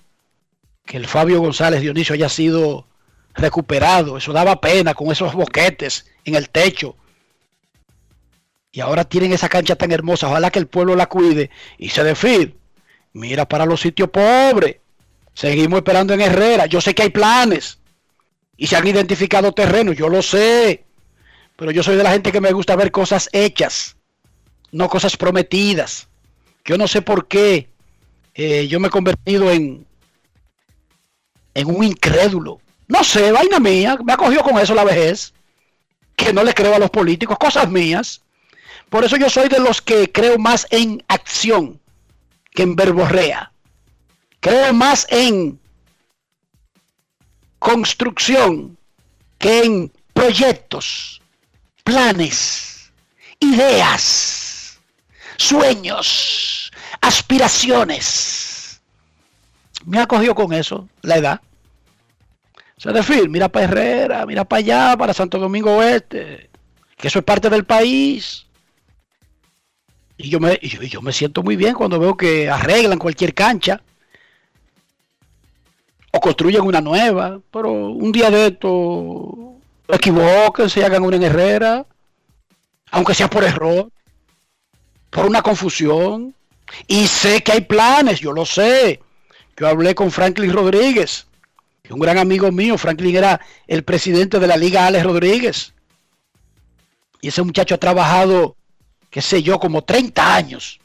[0.86, 2.86] que el Fabio González Dionisio haya sido
[3.34, 4.18] recuperado.
[4.18, 6.96] Eso daba pena con esos boquetes en el techo.
[8.72, 10.28] Y ahora tienen esa cancha tan hermosa.
[10.28, 12.56] Ojalá que el pueblo la cuide y se define.
[13.14, 14.78] Mira para los sitios pobres.
[15.34, 16.66] Seguimos esperando en Herrera.
[16.66, 17.80] Yo sé que hay planes.
[18.58, 19.96] Y se han identificado terrenos.
[19.96, 20.86] Yo lo sé.
[21.56, 23.96] Pero yo soy de la gente que me gusta ver cosas hechas.
[24.72, 26.08] No cosas prometidas.
[26.66, 27.70] Yo no sé por qué.
[28.34, 29.86] eh, yo me he convertido en,
[31.54, 32.60] en un incrédulo.
[32.88, 33.98] No sé, vaina mía.
[34.04, 35.34] Me ha cogido con eso la vejez.
[36.16, 37.38] Que no le creo a los políticos.
[37.38, 38.22] Cosas mías.
[38.90, 41.80] Por eso yo soy de los que creo más en acción
[42.52, 43.52] que en verborrea.
[44.40, 45.60] Creo más en
[47.60, 48.78] construcción
[49.40, 51.22] que en proyectos,
[51.84, 52.92] planes,
[53.40, 54.80] ideas,
[55.38, 58.82] sueños, aspiraciones.
[59.86, 61.42] Me ha cogido con eso la edad.
[62.78, 66.50] Se decir, mira para Herrera, mira para allá, para Santo Domingo Oeste,
[66.98, 68.46] que eso es parte del país.
[70.18, 73.82] Y yo me, yo, yo me siento muy bien cuando veo que arreglan cualquier cancha
[76.12, 79.53] o construyen una nueva, pero un día de esto
[79.96, 81.86] equivoquense y hagan una en Herrera,
[82.92, 83.90] aunque sea por error,
[85.10, 86.34] por una confusión.
[86.88, 89.00] Y sé que hay planes, yo lo sé.
[89.58, 91.28] Yo hablé con Franklin Rodríguez,
[91.90, 92.78] un gran amigo mío.
[92.78, 95.74] Franklin era el presidente de la Liga Alex Rodríguez.
[97.22, 98.56] Y ese muchacho ha trabajado,
[99.10, 100.80] qué sé yo, como 30 años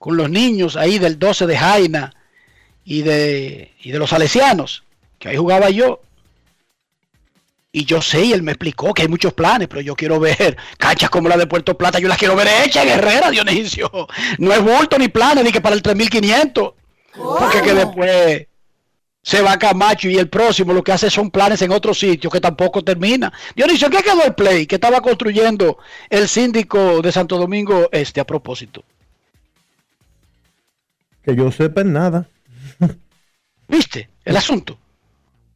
[0.00, 2.14] con los niños ahí del 12 de Jaina
[2.86, 4.82] y de, y de los salesianos,
[5.18, 6.00] que ahí jugaba yo.
[7.72, 10.56] Y yo sé, y él me explicó que hay muchos planes, pero yo quiero ver
[10.76, 13.90] canchas como la de Puerto Plata, yo las quiero ver hechas en Herrera, Dionisio.
[14.38, 16.72] No es bulto ni planes, ni que para el 3500.
[17.14, 18.46] Porque que después
[19.22, 22.40] se va Camacho y el próximo lo que hace son planes en otros sitios que
[22.40, 23.32] tampoco termina.
[23.54, 25.78] Dionisio, ¿qué quedó el play que estaba construyendo
[26.08, 28.82] el síndico de Santo Domingo Este a propósito?
[31.22, 32.26] Que yo sepa en nada.
[33.68, 34.78] ¿Viste el asunto?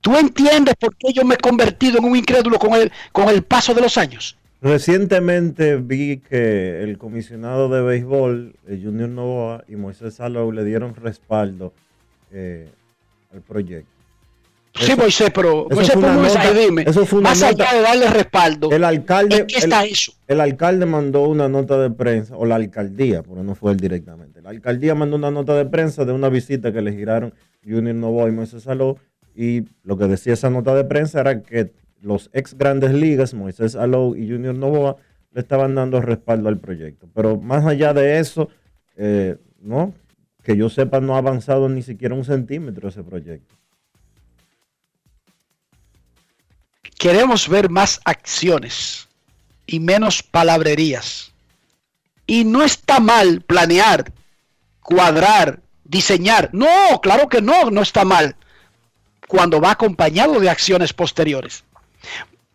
[0.05, 3.43] ¿Tú entiendes por qué yo me he convertido en un incrédulo con el, con el
[3.43, 4.37] paso de los años?
[4.61, 11.73] Recientemente vi que el comisionado de béisbol, Junior Novoa y Moisés Salou le dieron respaldo
[12.31, 12.69] eh,
[13.33, 13.89] al proyecto.
[14.75, 16.83] Sí, Moisés, pero eso Moisés, nota- dime.
[16.87, 20.13] eso fue más nota- allá de darle respaldo, El alcalde, ¿en qué está el- eso?
[20.29, 24.43] el alcalde mandó una nota de prensa, o la alcaldía, porque no fue él directamente.
[24.43, 27.33] La alcaldía mandó una nota de prensa de una visita que le giraron
[27.67, 28.99] Junior Novoa y Moisés Salou.
[29.35, 33.75] Y lo que decía esa nota de prensa era que los ex grandes ligas, Moisés
[33.75, 34.97] Alou y Junior Novoa,
[35.33, 37.09] le estaban dando respaldo al proyecto.
[37.15, 38.49] Pero más allá de eso,
[38.97, 39.93] eh, no,
[40.43, 43.55] que yo sepa, no ha avanzado ni siquiera un centímetro ese proyecto.
[46.99, 49.09] Queremos ver más acciones
[49.67, 51.33] y menos palabrerías.
[52.27, 54.13] Y no está mal planear,
[54.81, 56.51] cuadrar, diseñar.
[56.53, 58.37] No, claro que no, no está mal.
[59.27, 61.65] Cuando va acompañado de acciones posteriores.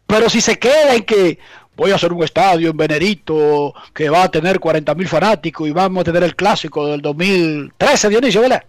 [0.06, 1.40] Pero si se queda en que
[1.76, 5.72] voy a hacer un estadio en Venerito que va a tener 40 mil fanáticos y
[5.72, 8.64] vamos a tener el clásico del 2013, Dionisio, ¿verdad?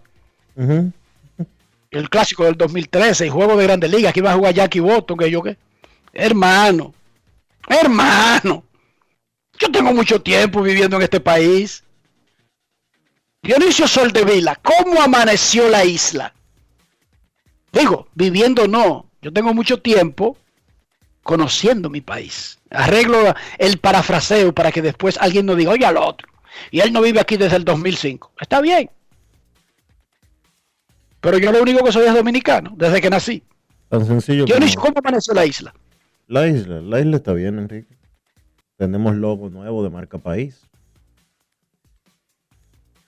[0.55, 0.91] Ujú.
[1.91, 5.17] el clásico del 2013, el juego de Grandes Ligas, que iba a jugar Jackie Boston,
[5.17, 5.57] que yo qué.
[6.13, 6.93] Hermano,
[7.67, 8.63] hermano,
[9.59, 11.83] yo tengo mucho tiempo viviendo en este país.
[13.41, 16.33] Dionisio Soldevila, ¿cómo amaneció la isla?
[17.71, 20.37] Digo, viviendo no, yo tengo mucho tiempo
[21.23, 22.59] conociendo mi país.
[22.69, 26.27] Arreglo el parafraseo para que después alguien no diga, oye al otro.
[26.69, 28.33] Y él no vive aquí desde el 2005.
[28.39, 28.89] Está bien.
[31.21, 33.43] Pero yo lo único que soy es dominicano, desde que nací.
[33.89, 35.73] Tan sencillo Dionisio, como ¿cómo amaneció la isla?
[36.27, 36.81] la isla.
[36.81, 37.93] La isla está bien, Enrique.
[38.77, 40.61] Tenemos logo nuevo de marca país.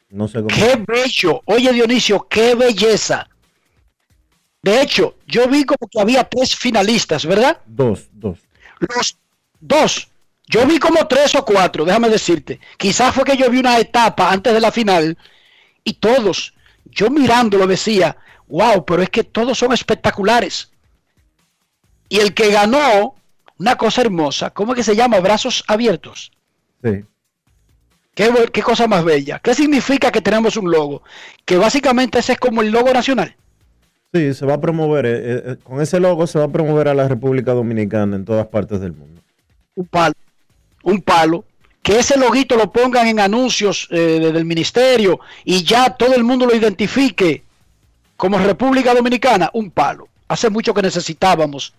[0.09, 0.49] No sé cómo.
[0.49, 1.41] ¡Qué bello!
[1.45, 3.27] Oye, Dionisio, qué belleza.
[4.63, 7.59] De hecho, yo vi como que había tres finalistas, ¿verdad?
[7.65, 8.39] Dos, dos.
[8.79, 9.17] Los
[9.59, 10.07] dos.
[10.47, 12.61] Yo vi como tres o cuatro, déjame decirte.
[12.77, 15.17] Quizás fue que yo vi una etapa antes de la final
[15.83, 16.53] y todos,
[16.85, 18.15] yo mirándolo decía,
[18.47, 20.71] wow, pero es que todos son espectaculares.
[22.07, 23.15] Y el que ganó,
[23.57, 25.19] una cosa hermosa, ¿cómo es que se llama?
[25.19, 26.31] Brazos abiertos.
[26.81, 27.03] Sí.
[28.15, 29.39] ¿Qué, qué cosa más bella.
[29.39, 31.03] ¿Qué significa que tenemos un logo?
[31.45, 33.35] Que básicamente ese es como el logo nacional.
[34.13, 35.05] Sí, se va a promover.
[35.05, 38.47] eh, eh, con ese logo se va a promover a la República Dominicana en todas
[38.47, 39.21] partes del mundo.
[39.75, 40.13] Un palo.
[40.83, 41.45] Un palo.
[41.81, 46.23] Que ese loguito lo pongan en anuncios eh, de- del ministerio y ya todo el
[46.23, 47.43] mundo lo identifique
[48.15, 49.49] como República Dominicana.
[49.53, 50.07] Un palo.
[50.27, 51.73] Hace mucho que necesitábamos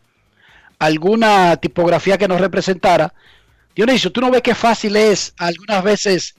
[0.78, 3.14] alguna tipografía que nos representara.
[3.76, 6.34] Dionisio, tú no ves qué fácil es algunas veces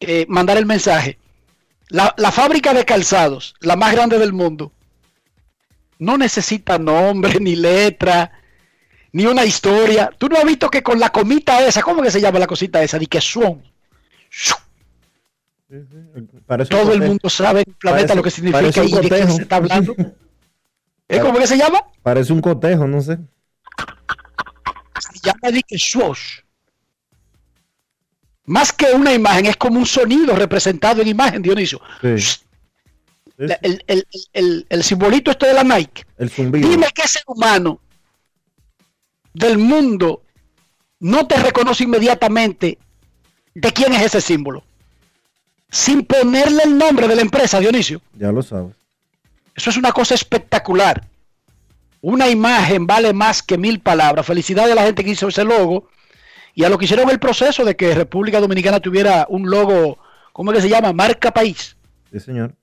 [0.00, 1.18] eh, mandar el mensaje.
[1.90, 4.72] La, la fábrica de calzados, la más grande del mundo,
[5.98, 8.30] no necesita nombre, ni letra,
[9.12, 10.10] ni una historia.
[10.16, 12.82] Tú no has visto que con la comita esa, ¿cómo que se llama la cosita
[12.82, 12.98] esa?
[12.98, 13.62] Di que son.
[16.46, 19.08] Parece un Todo el mundo sabe en el planeta Parece- lo que significa y de
[19.08, 19.94] qué se está hablando.
[21.08, 21.80] ¿Es cómo que se llama?
[22.02, 23.18] Parece un cotejo, no sé.
[24.98, 26.40] Se llama di que swash.
[28.44, 31.82] Más que una imagen, es como un sonido representado en imagen, Dionisio.
[32.00, 32.16] Sí.
[33.38, 36.04] La- El, el- el- el simbolito este de la Nike.
[36.18, 36.68] El zumbido.
[36.68, 37.80] Dime qué ser humano
[39.32, 40.22] del mundo
[41.00, 42.78] no te reconoce inmediatamente
[43.54, 44.64] de quién es ese símbolo.
[45.70, 48.00] Sin ponerle el nombre de la empresa, Dionisio.
[48.14, 48.74] Ya lo sabes.
[49.54, 51.06] Eso es una cosa espectacular.
[52.00, 54.24] Una imagen vale más que mil palabras.
[54.26, 55.88] Felicidades a la gente que hizo ese logo
[56.54, 59.98] y a lo que hicieron el proceso de que República Dominicana tuviera un logo,
[60.32, 60.92] ¿cómo es que se llama?
[60.92, 61.76] Marca país.
[62.10, 62.54] Sí, señor.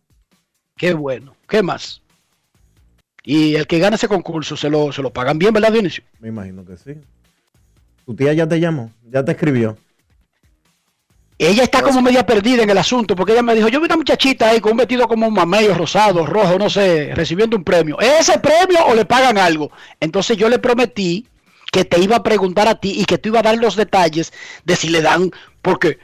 [0.78, 1.36] Qué bueno.
[1.48, 2.02] ¿Qué más?
[3.24, 6.04] Y el que gana ese concurso se lo, se lo pagan bien, ¿verdad, Dionisio?
[6.20, 6.94] Me imagino que sí.
[8.06, 9.78] Tu tía ya te llamó, ya te escribió.
[11.38, 13.98] Ella está como media perdida en el asunto porque ella me dijo, yo vi una
[13.98, 18.00] muchachita ahí con un vestido como un mamello rosado, rojo, no sé, recibiendo un premio.
[18.00, 19.72] ¿Es ese premio o le pagan algo?
[20.00, 21.28] Entonces yo le prometí
[21.72, 24.32] que te iba a preguntar a ti y que te iba a dar los detalles
[24.64, 26.00] de si le dan, porque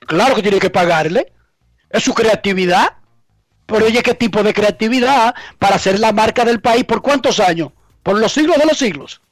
[0.00, 1.32] claro que tiene que pagarle,
[1.90, 2.96] es su creatividad.
[3.72, 6.84] Pero oye, ¿qué tipo de creatividad para ser la marca del país?
[6.84, 7.72] ¿Por cuántos años?
[8.02, 9.22] ¿Por los siglos de los siglos?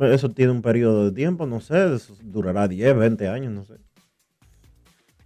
[0.00, 3.74] Eso tiene un periodo de tiempo, no sé, eso durará 10, 20 años, no sé.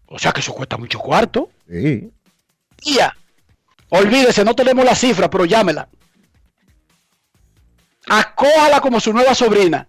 [0.06, 1.50] O sea que eso cuesta mucho cuarto.
[1.68, 2.10] Sí.
[2.76, 3.14] Tía,
[3.90, 5.88] olvídese, no tenemos la cifra, pero llámela.
[8.08, 9.86] Acójala como su nueva sobrina.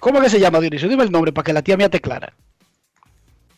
[0.00, 0.88] ¿Cómo que se llama, Dionisio?
[0.88, 2.32] Dime el nombre para que la tía mía te clara.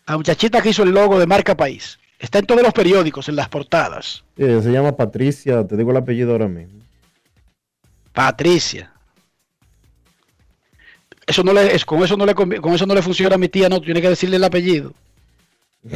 [0.07, 1.99] La muchachita que hizo el logo de Marca País.
[2.23, 4.23] Está en todos los periódicos, en las portadas.
[4.37, 6.79] Sí, ella se llama Patricia, te digo el apellido ahora mismo.
[8.13, 8.93] Patricia.
[11.27, 13.49] Eso no le, es, con, eso no le, con eso no le funciona a mi
[13.49, 14.95] tía, no, tú tienes que decirle el apellido.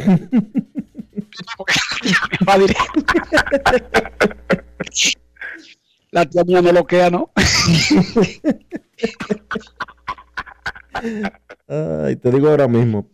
[6.10, 7.30] La tía mía tía mía no loquea, ¿no?
[11.68, 13.08] Ay, te digo ahora mismo.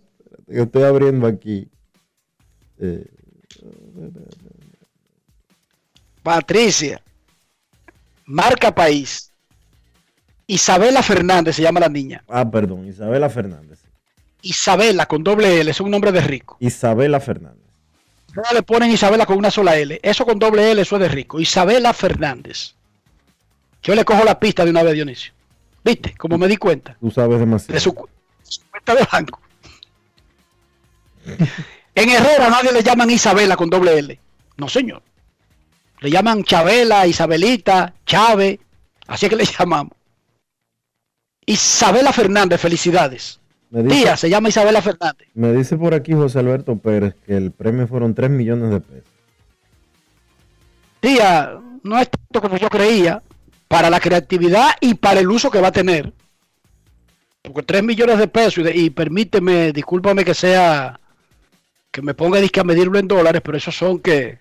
[0.46, 1.68] Estoy abriendo aquí.
[2.83, 3.07] Eh,
[6.22, 7.01] Patricia.
[8.26, 9.30] Marca País.
[10.47, 12.24] Isabela Fernández se llama la niña.
[12.28, 13.80] ah, perdón, Isabela Fernández.
[14.43, 16.57] Isabela con doble L, es un nombre de rico.
[16.59, 17.62] Isabela Fernández.
[18.35, 20.01] No le ponen Isabela con una sola L.
[20.03, 21.39] Eso con doble L, eso es de rico.
[21.39, 22.74] Isabela Fernández.
[23.83, 25.33] Yo le cojo la pista de una vez, Dionisio.
[25.85, 26.14] ¿Viste?
[26.16, 26.97] Como me di cuenta.
[27.01, 27.74] Tú sabes demasiado.
[27.74, 29.41] De su cuenta de banco.
[31.95, 34.18] En Herrera nadie le llaman Isabela con doble L.
[34.57, 35.03] No, señor.
[36.01, 38.59] Le llaman Chabela, Isabelita, Chave.
[39.07, 39.93] Así es que le llamamos.
[41.47, 43.38] Isabela Fernández, felicidades.
[43.70, 45.28] Me dice, Tía, se llama Isabela Fernández.
[45.34, 49.05] me dice por aquí José Alberto Pérez que el premio fueron 3 millones de pesos.
[51.01, 53.22] Tía, no es tanto como yo creía,
[53.68, 56.12] para la creatividad y para el uso que va a tener.
[57.40, 61.01] Porque 3 millones de pesos, y, de- y permíteme, discúlpame que sea,
[61.93, 64.38] que me ponga disque a medirlo en dólares, pero esos son que,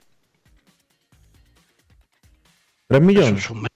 [2.87, 3.43] 3 esos millones.
[3.43, 3.67] son,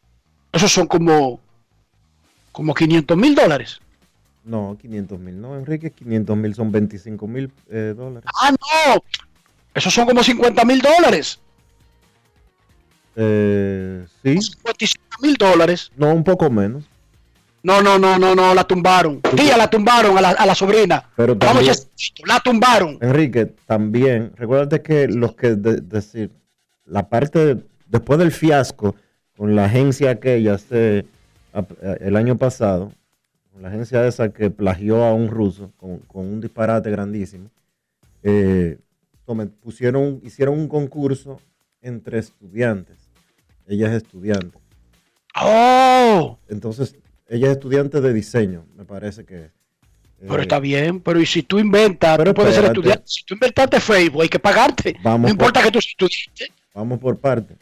[0.53, 1.39] esos son como,
[2.51, 3.79] como 500 mil dólares.
[4.45, 5.41] No, 500 mil.
[5.41, 8.29] No, Enrique, 500 mil son 25 mil eh, dólares.
[8.41, 9.03] Ah, no,
[9.73, 11.39] esos son como 50 mil dólares,
[13.17, 15.89] Eh, sí, 55 mil dólares.
[15.95, 16.83] no, un poco menos.
[17.65, 19.21] No, no, no, no, no, la tumbaron.
[19.35, 21.09] Tía, la tumbaron a la, a la sobrina.
[21.15, 22.97] Pero Vamos, también- ya, la tumbaron.
[23.01, 26.29] Enrique, también, recuérdate que los que, de- decir,
[26.85, 28.95] la parte, de- después del fiasco
[29.35, 32.91] con la agencia aquella hace, eh, el año pasado,
[33.51, 37.49] con la agencia esa que plagió a un ruso con, con un disparate grandísimo,
[38.21, 38.77] eh,
[39.63, 41.41] pusieron, hicieron un concurso
[41.81, 42.97] entre estudiantes.
[43.65, 44.59] Ella es estudiante.
[45.41, 46.95] Oh, Entonces,
[47.27, 49.51] ella es estudiante de diseño, me parece que es.
[50.19, 53.03] pero Eh, está bien, pero y si tú inventas, Pero tú puedes ser estudiante.
[53.05, 54.95] Si tú inventaste Facebook, hay que pagarte.
[55.03, 56.53] Vamos no importa por- que tú seas estudiante.
[56.73, 57.55] Vamos por parte.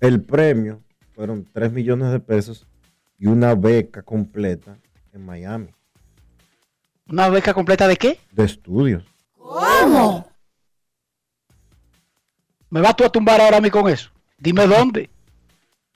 [0.00, 0.82] El premio
[1.14, 2.66] fueron 3 millones de pesos
[3.18, 4.76] y una beca completa
[5.12, 5.68] en Miami
[7.08, 8.18] ¿Una beca completa de qué?
[8.32, 9.04] de estudios.
[12.70, 14.10] ¿Me vas tú a tumbar ahora a mí con eso?
[14.38, 15.08] Dime dónde.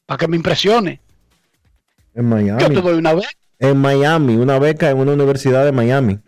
[0.07, 1.01] Para que me impresione.
[2.19, 2.75] En Yo te Miami.
[2.83, 3.29] doy una beca.
[3.61, 6.19] En Miami, una beca en una universidad de Miami.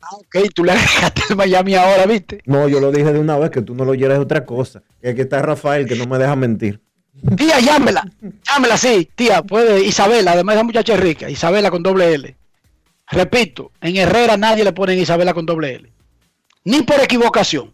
[0.00, 2.40] Ah, ok, tú le agregaste el Miami ahora, ¿viste?
[2.46, 4.82] No, yo lo dije de una vez, que tú no lo quieres otra cosa.
[5.02, 6.80] Que aquí está Rafael, que no me deja mentir.
[7.36, 8.08] Tía, llámela.
[8.46, 9.08] Llámela, sí.
[9.16, 9.82] Tía, puede.
[9.84, 11.28] Isabela, además esa muchacha es rica.
[11.28, 12.36] Isabela con doble L.
[13.10, 15.92] Repito, en Herrera nadie le pone Isabela con doble L.
[16.64, 17.72] Ni por equivocación.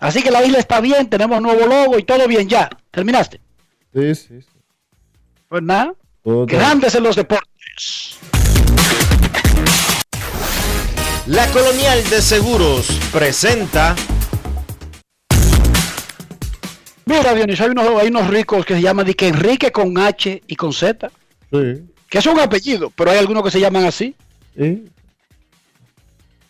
[0.00, 2.68] Así que la isla está bien, tenemos nuevo logo y todo bien ya.
[2.90, 3.40] ¿Terminaste?
[3.94, 4.48] Sí, sí, sí.
[5.48, 5.94] Pues nada.
[6.24, 8.16] Grandes en los deportes.
[11.26, 13.94] La Colonial de Seguros presenta.
[17.06, 20.42] Mira, Dionisio, hay unos, hay unos ricos que se llaman de que Enrique con H
[20.46, 21.10] y con Z,
[21.52, 24.14] Sí, que es un apellido, pero hay algunos que se llaman así.
[24.56, 24.84] sí.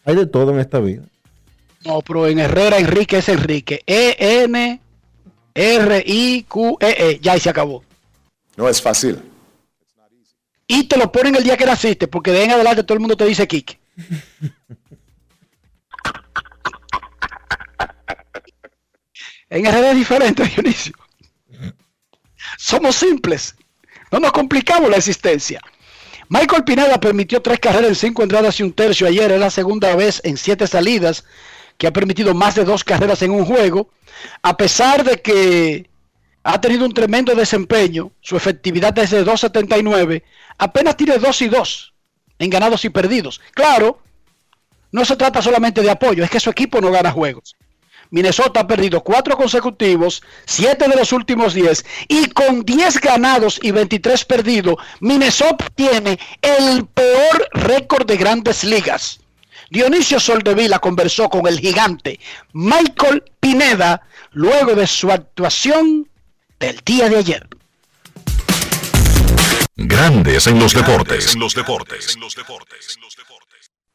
[0.06, 1.02] Hay de todo en esta vida.
[1.84, 3.82] No, pero en Herrera Enrique es Enrique.
[3.86, 4.80] E-N-R-I-Q-E-E.
[7.10, 7.18] E.
[7.20, 7.84] Ya, y se acabó.
[8.56, 9.18] No es fácil.
[10.72, 13.00] Y te lo ponen el día que naciste, porque de ahí en adelante todo el
[13.00, 13.80] mundo te dice Kike.
[19.50, 20.92] en Herrera es diferente, Dionisio.
[22.56, 23.56] Somos simples.
[24.12, 25.60] No nos complicamos la existencia.
[26.28, 29.32] Michael Pineda permitió tres carreras en cinco entradas y un tercio ayer.
[29.32, 31.24] Es la segunda vez en siete salidas
[31.78, 33.90] que ha permitido más de dos carreras en un juego.
[34.42, 35.89] A pesar de que
[36.42, 40.22] ha tenido un tremendo desempeño, su efectividad es de 2.79,
[40.58, 41.94] apenas tiene 2 y 2
[42.38, 43.40] en ganados y perdidos.
[43.52, 44.00] Claro,
[44.92, 47.56] no se trata solamente de apoyo, es que su equipo no gana juegos.
[48.10, 53.70] Minnesota ha perdido cuatro consecutivos, siete de los últimos 10, y con 10 ganados y
[53.70, 59.20] 23 perdidos, Minnesota tiene el peor récord de grandes ligas.
[59.70, 62.18] Dionisio Soldevila conversó con el gigante
[62.52, 66.09] Michael Pineda luego de su actuación
[66.60, 67.48] del día de ayer.
[69.76, 71.34] Grandes en los deportes.
[71.34, 72.18] En los deportes.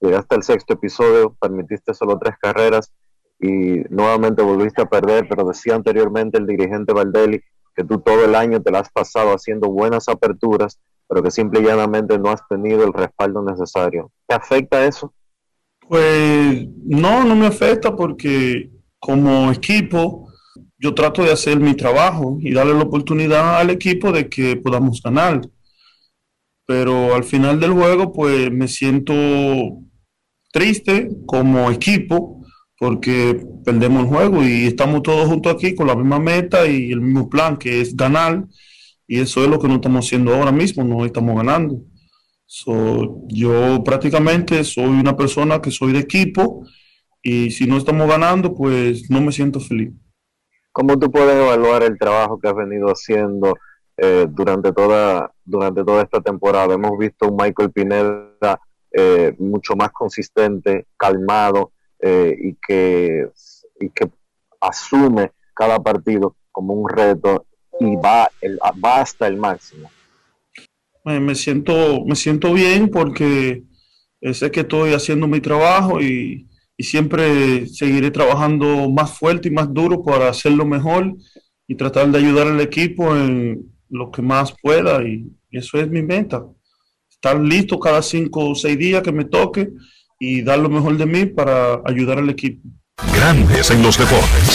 [0.01, 2.91] Llegaste al sexto episodio, permitiste solo tres carreras
[3.39, 7.39] y nuevamente volviste a perder, pero decía anteriormente el dirigente Valdelli
[7.75, 11.59] que tú todo el año te la has pasado haciendo buenas aperturas, pero que simple
[11.59, 14.11] y llanamente no has tenido el respaldo necesario.
[14.25, 15.13] ¿Te afecta eso?
[15.87, 20.24] Pues no, no me afecta porque como equipo
[20.77, 25.01] yo trato de hacer mi trabajo y darle la oportunidad al equipo de que podamos
[25.01, 25.41] ganar.
[26.65, 29.13] Pero al final del juego pues me siento
[30.51, 32.45] triste como equipo
[32.77, 37.01] porque perdemos el juego y estamos todos juntos aquí con la misma meta y el
[37.01, 38.45] mismo plan que es ganar
[39.07, 41.81] y eso es lo que no estamos haciendo ahora mismo, no estamos ganando.
[42.47, 46.65] So, yo prácticamente soy una persona que soy de equipo
[47.21, 49.91] y si no estamos ganando, pues no me siento feliz.
[50.75, 53.55] ¿Cómo tú puedes evaluar el trabajo que has venido haciendo
[53.95, 56.73] eh, durante, toda, durante toda esta temporada?
[56.73, 58.59] Hemos visto un Michael Pineda
[58.91, 61.71] eh, mucho más consistente, calmado
[62.01, 63.25] eh, y, que,
[63.79, 64.11] y que
[64.59, 67.45] asume cada partido como un reto
[67.79, 69.89] y va, el, va hasta el máximo.
[71.05, 73.63] Me, siento, me siento bien porque
[74.33, 79.73] sé que estoy haciendo mi trabajo y, y siempre seguiré trabajando más fuerte y más
[79.73, 81.15] duro para hacerlo mejor
[81.67, 86.01] y tratar de ayudar al equipo en lo que más pueda y eso es mi
[86.01, 86.45] meta.
[87.09, 89.69] Estar listo cada cinco o seis días que me toque
[90.19, 92.67] y dar lo mejor de mí para ayudar al equipo.
[93.13, 94.54] Grandes en los deportes.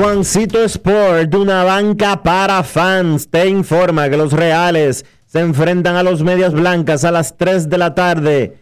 [0.00, 6.02] Juancito Sport, de una banca para fans, te informa que los Reales se enfrentan a
[6.02, 8.56] los Medias Blancas a las 3 de la tarde.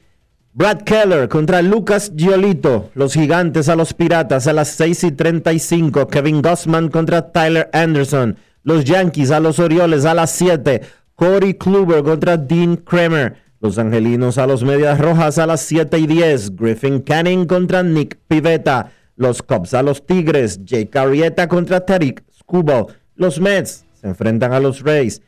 [0.53, 6.09] Brad Keller contra Lucas Giolito, los Gigantes a los Piratas a las 6 y 35.
[6.09, 10.81] Kevin Gossman contra Tyler Anderson, los Yankees a los Orioles a las 7.
[11.15, 16.09] Corey Kluber contra Dean Kramer, los Angelinos a los Medias Rojas a las 7 y
[16.09, 16.57] 10.
[16.57, 18.91] Griffin Canning contra Nick Pivetta.
[19.19, 22.87] Los Cubs a los Tigres, Jake Arrieta contra Tariq Skubal.
[23.17, 25.21] Los Mets se enfrentan a los Rays.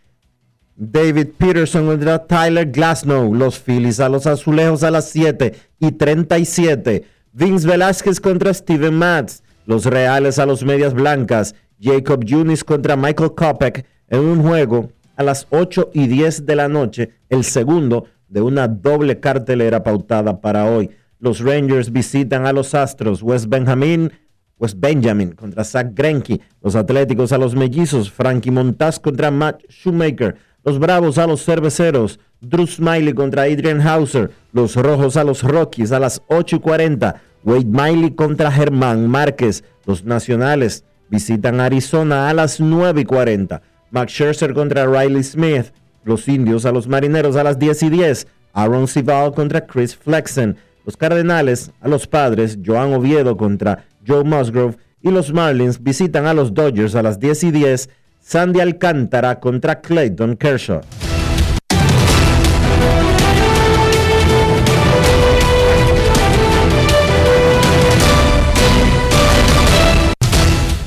[0.77, 3.35] David Peterson contra Tyler Glasnow.
[3.35, 7.05] Los Phillies a los Azulejos a las 7 y 37.
[7.33, 9.43] Vince Velázquez contra Steven Matz.
[9.67, 11.57] Los Reales a los Medias Blancas.
[11.81, 16.69] Jacob Yunis contra Michael Kopek en un juego a las 8 y 10 de la
[16.69, 17.11] noche.
[17.29, 20.91] El segundo de una doble cartelera pautada para hoy.
[21.21, 23.23] Los Rangers visitan a los Astros.
[23.23, 24.11] West Benjamin,
[24.59, 26.41] West Benjamin contra Zach Greinke.
[26.63, 28.11] Los Atléticos a los Mellizos.
[28.11, 30.37] Frankie Montaz contra Matt Shoemaker.
[30.65, 32.19] Los Bravos a los Cerveceros.
[32.41, 34.31] Drew Smiley contra Adrian Hauser.
[34.55, 37.21] Los Rojos a los Rockies a las 8 y 40.
[37.45, 39.63] Wade Miley contra Germán Márquez.
[39.85, 43.61] Los Nacionales visitan Arizona a las 9 y 40.
[43.91, 45.67] Max Scherzer contra Riley Smith.
[46.05, 48.27] Los Indios a los Marineros a las 10 y 10.
[48.55, 50.57] Aaron Sival contra Chris Flexen.
[50.91, 54.77] Los Cardenales a los Padres, Joan Oviedo contra Joe Musgrove.
[55.01, 57.91] Y los Marlins visitan a los Dodgers a las 10 y 10.
[58.19, 60.81] Sandy Alcántara contra Clayton Kershaw.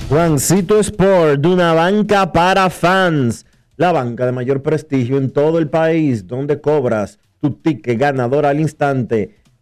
[0.10, 3.46] Juancito Sport, una banca para fans.
[3.78, 8.60] La banca de mayor prestigio en todo el país, donde cobras tu ticket ganador al
[8.60, 9.43] instante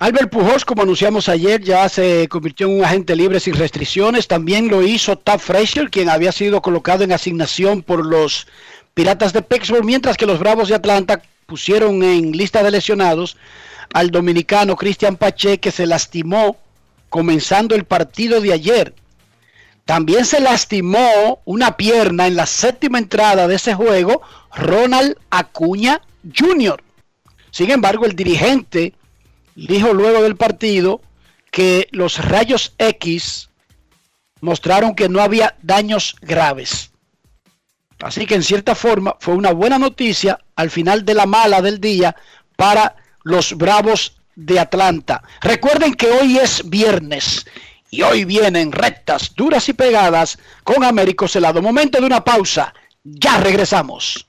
[0.00, 4.28] Albert Pujols, como anunciamos ayer, ya se convirtió en un agente libre sin restricciones.
[4.28, 8.46] También lo hizo Todd Frazier, quien había sido colocado en asignación por los
[8.94, 13.36] Piratas de Pittsburgh, mientras que los Bravos de Atlanta pusieron en lista de lesionados
[13.92, 16.56] al dominicano Cristian Pache, que se lastimó
[17.08, 18.94] comenzando el partido de ayer.
[19.84, 24.22] También se lastimó una pierna en la séptima entrada de ese juego,
[24.54, 26.02] Ronald Acuña
[26.36, 26.80] Jr.
[27.50, 28.92] Sin embargo, el dirigente
[29.66, 31.00] dijo luego del partido
[31.50, 33.50] que los rayos X
[34.40, 36.92] mostraron que no había daños graves.
[38.00, 41.80] Así que en cierta forma fue una buena noticia al final de la mala del
[41.80, 42.14] día
[42.56, 42.94] para
[43.24, 45.22] los Bravos de Atlanta.
[45.40, 47.44] Recuerden que hoy es viernes
[47.90, 51.60] y hoy vienen rectas, duras y pegadas con Américo Celado.
[51.60, 52.72] Momento de una pausa.
[53.02, 54.28] Ya regresamos.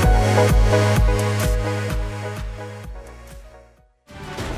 [0.33, 0.80] Thank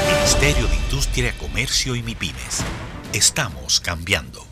[0.00, 2.64] Ministerio de Industria, Comercio y MIPIMES.
[3.12, 4.46] Estamos cambiando.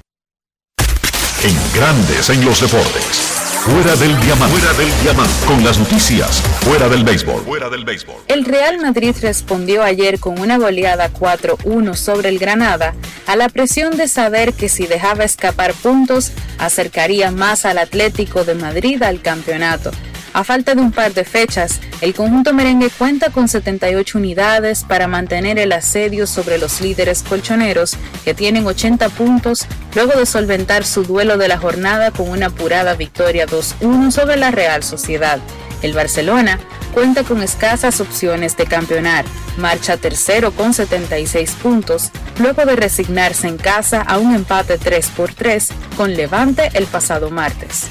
[1.43, 3.41] En Grandes en los deportes.
[3.61, 4.59] Fuera del diamante.
[4.59, 5.47] Fuera del diamante.
[5.47, 6.43] Con las noticias.
[6.61, 7.43] Fuera del béisbol.
[7.45, 8.17] Fuera del béisbol.
[8.29, 12.95] El Real Madrid respondió ayer con una goleada 4-1 sobre el Granada
[13.27, 18.55] a la presión de saber que si dejaba escapar puntos acercaría más al Atlético de
[18.55, 19.91] Madrid al campeonato.
[20.33, 25.09] A falta de un par de fechas, el conjunto merengue cuenta con 78 unidades para
[25.09, 31.03] mantener el asedio sobre los líderes colchoneros, que tienen 80 puntos, luego de solventar su
[31.03, 35.41] duelo de la jornada con una apurada victoria 2-1 sobre la Real Sociedad.
[35.83, 36.61] El Barcelona
[36.95, 39.25] cuenta con escasas opciones de campeonar,
[39.57, 45.35] marcha tercero con 76 puntos, luego de resignarse en casa a un empate 3 por
[45.35, 47.89] 3 con Levante el pasado martes.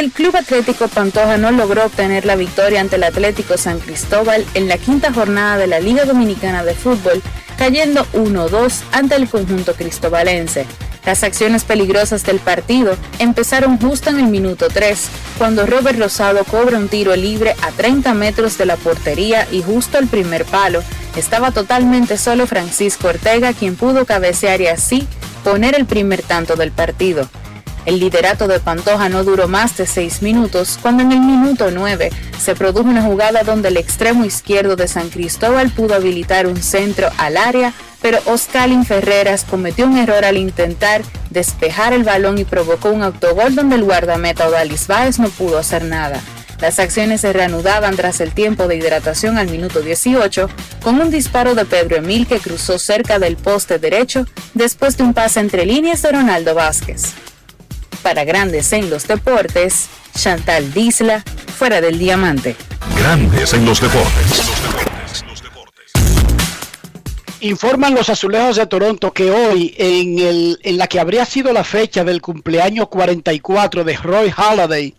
[0.00, 4.66] El Club Atlético Pantoja no logró obtener la victoria ante el Atlético San Cristóbal en
[4.66, 7.20] la quinta jornada de la Liga Dominicana de Fútbol,
[7.58, 10.64] cayendo 1-2 ante el conjunto cristobalense.
[11.04, 16.78] Las acciones peligrosas del partido empezaron justo en el minuto 3, cuando Robert Rosado cobra
[16.78, 20.82] un tiro libre a 30 metros de la portería y justo al primer palo.
[21.14, 25.06] Estaba totalmente solo Francisco Ortega quien pudo cabecear y así
[25.44, 27.28] poner el primer tanto del partido.
[27.86, 32.10] El liderato de Pantoja no duró más de seis minutos cuando en el minuto nueve
[32.38, 37.08] se produjo una jugada donde el extremo izquierdo de San Cristóbal pudo habilitar un centro
[37.16, 37.72] al área,
[38.02, 43.54] pero Oscalin Ferreras cometió un error al intentar despejar el balón y provocó un autogol
[43.54, 46.20] donde el guardameta Odalis Báez no pudo hacer nada.
[46.60, 50.48] Las acciones se reanudaban tras el tiempo de hidratación al minuto 18
[50.82, 55.14] con un disparo de Pedro Emil que cruzó cerca del poste derecho después de un
[55.14, 57.14] pase entre líneas de Ronaldo Vázquez.
[58.02, 61.22] Para grandes en los deportes, Chantal Disla,
[61.58, 62.56] fuera del diamante.
[62.96, 64.42] Grandes en los deportes.
[67.40, 71.64] Informan los azulejos de Toronto que hoy, en, el, en la que habría sido la
[71.64, 74.94] fecha del cumpleaños 44 de Roy Halladay,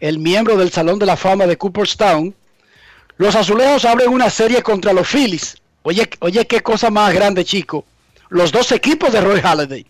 [0.00, 2.34] el miembro del Salón de la Fama de Cooperstown,
[3.18, 5.56] los azulejos abren una serie contra los Phillies.
[5.82, 7.84] Oye, oye, qué cosa más grande, chico.
[8.28, 9.86] Los dos equipos de Roy Halladay,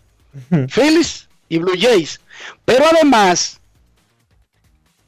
[0.69, 2.19] Phillies y Blue Jays.
[2.65, 3.59] Pero además,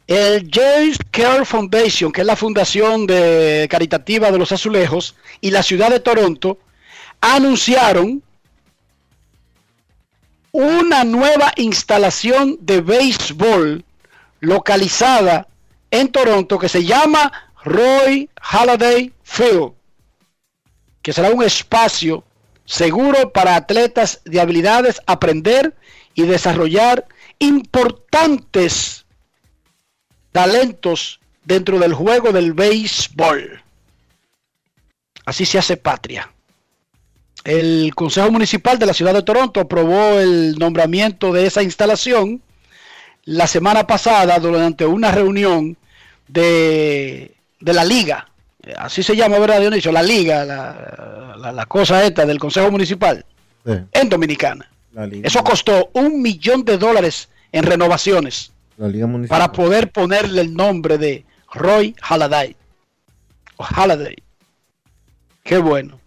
[0.07, 5.61] el James Care Foundation, que es la fundación de, caritativa de los azulejos, y la
[5.61, 6.57] ciudad de Toronto,
[7.21, 8.23] anunciaron
[10.51, 13.85] una nueva instalación de béisbol
[14.39, 15.47] localizada
[15.91, 17.31] en Toronto que se llama
[17.63, 19.73] Roy Halladay Field,
[21.01, 22.23] que será un espacio
[22.65, 25.75] seguro para atletas de habilidades aprender
[26.13, 27.05] y desarrollar
[27.39, 29.05] importantes
[30.31, 33.61] talentos dentro del juego del béisbol.
[35.25, 36.31] Así se hace patria.
[37.43, 42.41] El Consejo Municipal de la Ciudad de Toronto aprobó el nombramiento de esa instalación
[43.25, 45.77] la semana pasada durante una reunión
[46.27, 48.27] de, la liga.
[48.77, 49.91] Así se llama, ¿verdad, Dionisio?
[49.91, 53.25] La liga, la, cosa esta del Consejo Municipal
[53.65, 54.69] en Dominicana.
[55.23, 58.51] Eso costó un millón de dólares en renovaciones
[59.27, 62.55] para poder ponerle el nombre de Roy Halladay.
[63.57, 64.15] O Halladay.
[65.43, 65.99] Qué bueno.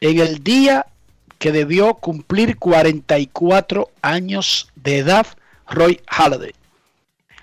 [0.00, 0.86] En el día
[1.38, 5.26] que debió cumplir 44 años de edad,
[5.68, 6.54] Roy Halladay.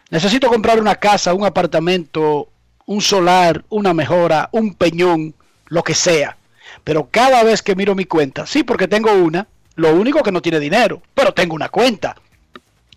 [0.09, 2.49] Necesito comprar una casa, un apartamento,
[2.85, 5.33] un solar, una mejora, un peñón,
[5.67, 6.37] lo que sea.
[6.83, 10.41] Pero cada vez que miro mi cuenta, sí, porque tengo una, lo único que no
[10.41, 12.15] tiene dinero, pero tengo una cuenta.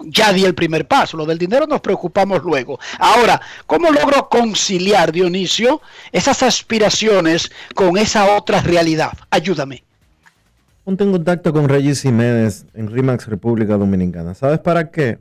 [0.01, 2.79] Ya di el primer paso, lo del dinero nos preocupamos luego.
[2.99, 9.12] Ahora, ¿cómo logro conciliar, Dionisio, esas aspiraciones con esa otra realidad?
[9.31, 9.85] Ayúdame.
[10.83, 14.35] Ponte en contacto con Regis Jiménez en RIMAX República Dominicana.
[14.35, 15.18] ¿Sabes para qué,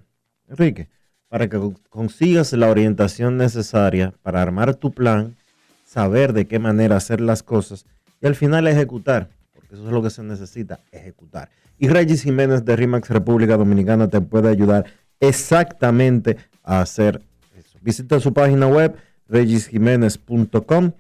[0.50, 0.90] Enrique?
[1.30, 1.58] Para que
[1.90, 5.38] consigas la orientación necesaria para armar tu plan,
[5.86, 7.86] saber de qué manera hacer las cosas
[8.22, 9.30] y al final ejecutar.
[9.74, 11.50] Eso es lo que se necesita, ejecutar.
[11.80, 14.86] Y Regis Jiménez de RIMAX República Dominicana te puede ayudar
[15.20, 17.24] exactamente a hacer
[17.58, 17.80] eso.
[17.82, 18.96] Visita su página web
[19.28, 20.92] regisjiménez.com.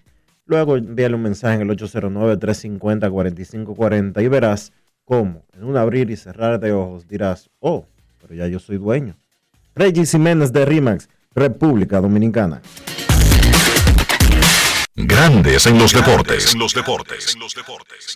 [0.45, 4.73] Luego envíale un mensaje en el 809-350-4540 y verás
[5.05, 7.85] cómo en un abrir y cerrar de ojos dirás, oh,
[8.19, 9.15] pero ya yo soy dueño.
[9.75, 12.59] Regis Jiménez de RIMAX, República Dominicana.
[14.95, 16.53] Grandes en los deportes.
[16.53, 17.33] En los deportes.
[17.33, 18.15] En los deportes.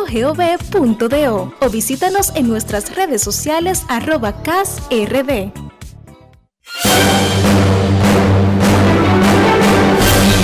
[1.60, 5.50] o visítanos en nuestras redes sociales arroba casrd.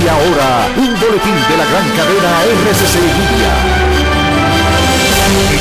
[0.03, 3.72] Y ahora, un boletín de la gran cadena RCC.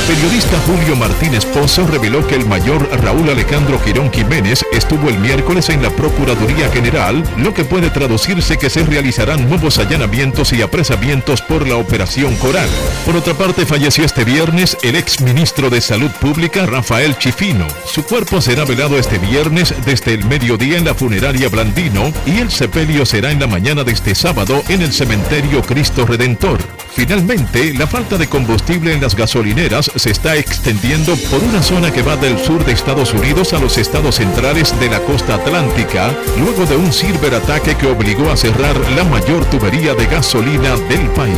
[0.06, 5.68] Periodista Julio Martínez Pozo reveló que el mayor Raúl Alejandro Quirón Jiménez estuvo el miércoles
[5.68, 11.40] en la Procuraduría General, lo que puede traducirse que se realizarán nuevos allanamientos y apresamientos
[11.40, 12.68] por la Operación Coral.
[13.06, 17.68] Por otra parte, falleció este viernes el ex ministro de Salud Pública Rafael Chifino.
[17.86, 22.50] Su cuerpo será velado este viernes desde el mediodía en la funeraria Blandino y el
[22.50, 26.58] sepelio será en la mañana de este sábado en el cementerio Cristo Redentor.
[26.94, 32.02] Finalmente, la falta de combustible en las gasolineras se está extendiendo por una zona que
[32.02, 36.66] va del sur de Estados Unidos a los estados centrales de la costa atlántica, luego
[36.66, 41.34] de un ciberataque que obligó a cerrar la mayor tubería de gasolina del país.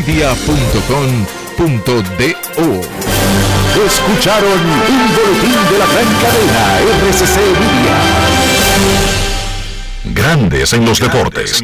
[3.86, 6.78] Escucharon un boletín de la gran cadena
[7.08, 8.39] RCC Media.
[10.12, 11.62] Grandes en los deportes.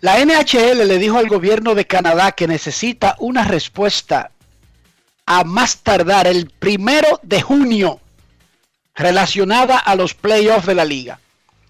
[0.00, 4.30] La NHL le dijo al gobierno de Canadá que necesita una respuesta
[5.26, 8.00] a más tardar el primero de junio
[8.94, 11.20] relacionada a los playoffs de la liga.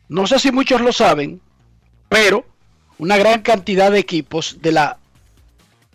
[0.09, 1.41] No sé si muchos lo saben,
[2.09, 2.47] pero
[2.99, 4.99] una gran cantidad de equipos de la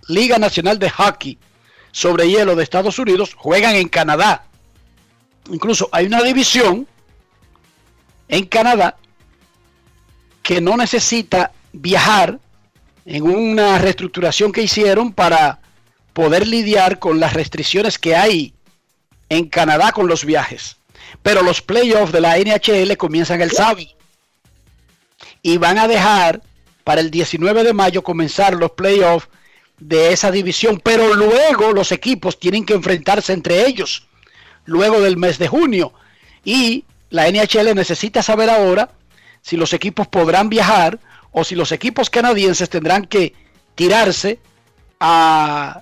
[0.07, 1.37] Liga Nacional de Hockey
[1.91, 4.45] sobre hielo de Estados Unidos juegan en Canadá.
[5.49, 6.87] Incluso hay una división
[8.27, 8.97] en Canadá
[10.43, 12.39] que no necesita viajar
[13.05, 15.59] en una reestructuración que hicieron para
[16.13, 18.53] poder lidiar con las restricciones que hay
[19.29, 20.77] en Canadá con los viajes.
[21.21, 23.87] Pero los playoffs de la NHL comienzan el sábado
[25.41, 26.41] y van a dejar
[26.83, 29.27] para el 19 de mayo comenzar los playoffs
[29.79, 34.07] de esa división, pero luego los equipos tienen que enfrentarse entre ellos
[34.65, 35.93] luego del mes de junio.
[36.43, 38.91] Y la NHL necesita saber ahora
[39.41, 40.99] si los equipos podrán viajar
[41.31, 43.33] o si los equipos canadienses tendrán que
[43.75, 44.39] tirarse
[44.99, 45.81] a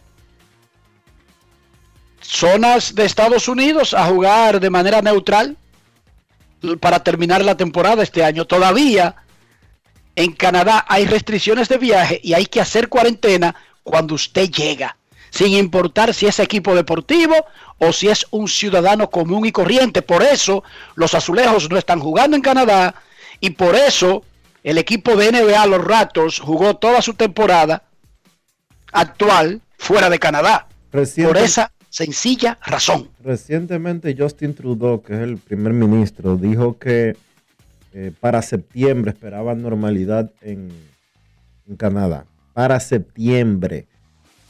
[2.22, 5.58] zonas de Estados Unidos a jugar de manera neutral
[6.80, 8.46] para terminar la temporada este año.
[8.46, 9.16] Todavía
[10.16, 14.99] en Canadá hay restricciones de viaje y hay que hacer cuarentena cuando usted llega
[15.30, 17.36] sin importar si es equipo deportivo
[17.78, 20.02] o si es un ciudadano común y corriente.
[20.02, 20.64] Por eso
[20.96, 22.96] los azulejos no están jugando en Canadá
[23.40, 24.24] y por eso
[24.64, 27.84] el equipo de NBA, los Raptors, jugó toda su temporada
[28.92, 30.68] actual fuera de Canadá.
[30.92, 33.10] por esa sencilla razón.
[33.24, 37.16] Recientemente Justin Trudeau, que es el primer ministro, dijo que
[37.94, 40.70] eh, para septiembre esperaban normalidad en,
[41.68, 42.26] en Canadá.
[42.54, 43.88] Para septiembre.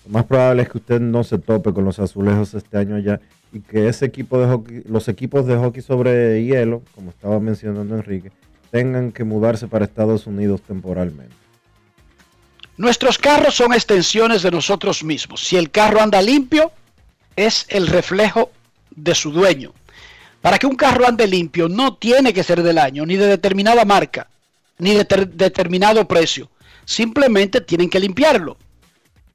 [0.10, 3.22] Más probable es que usted no se tope con los azulejos este año ya
[3.54, 7.96] y que ese equipo de hockey, los equipos de hockey sobre hielo, como estaba mencionando
[7.96, 8.32] Enrique,
[8.72, 11.36] tengan que mudarse para Estados Unidos temporalmente.
[12.76, 15.42] Nuestros carros son extensiones de nosotros mismos.
[15.42, 16.72] Si el carro anda limpio,
[17.36, 18.50] es el reflejo
[18.90, 19.74] de su dueño.
[20.42, 23.86] Para que un carro ande limpio no tiene que ser del año, ni de determinada
[23.86, 24.28] marca,
[24.80, 25.06] ni de
[25.36, 26.50] determinado precio.
[26.86, 28.58] Simplemente tienen que limpiarlo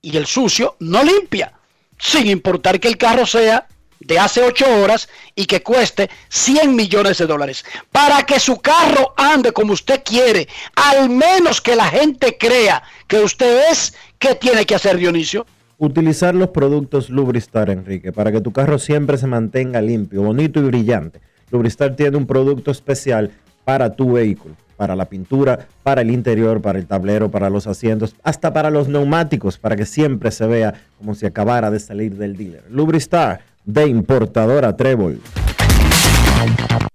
[0.04, 1.52] y el sucio no limpia,
[1.98, 3.66] sin importar que el carro sea
[4.00, 7.64] de hace 8 horas y que cueste 100 millones de dólares.
[7.90, 10.46] Para que su carro ande como usted quiere,
[10.76, 15.46] al menos que la gente crea que usted es, ¿qué tiene que hacer Dionisio?
[15.78, 20.64] Utilizar los productos Lubristar, Enrique, para que tu carro siempre se mantenga limpio, bonito y
[20.64, 21.20] brillante.
[21.50, 23.32] Lubristar tiene un producto especial
[23.64, 28.14] para tu vehículo para la pintura, para el interior, para el tablero, para los asientos,
[28.22, 32.36] hasta para los neumáticos, para que siempre se vea como si acabara de salir del
[32.36, 32.64] dealer.
[32.70, 35.20] Lubristar, de importadora Trébol.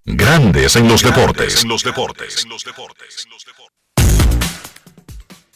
[0.06, 1.66] Grandes en los deportes.
[1.66, 2.46] los deportes.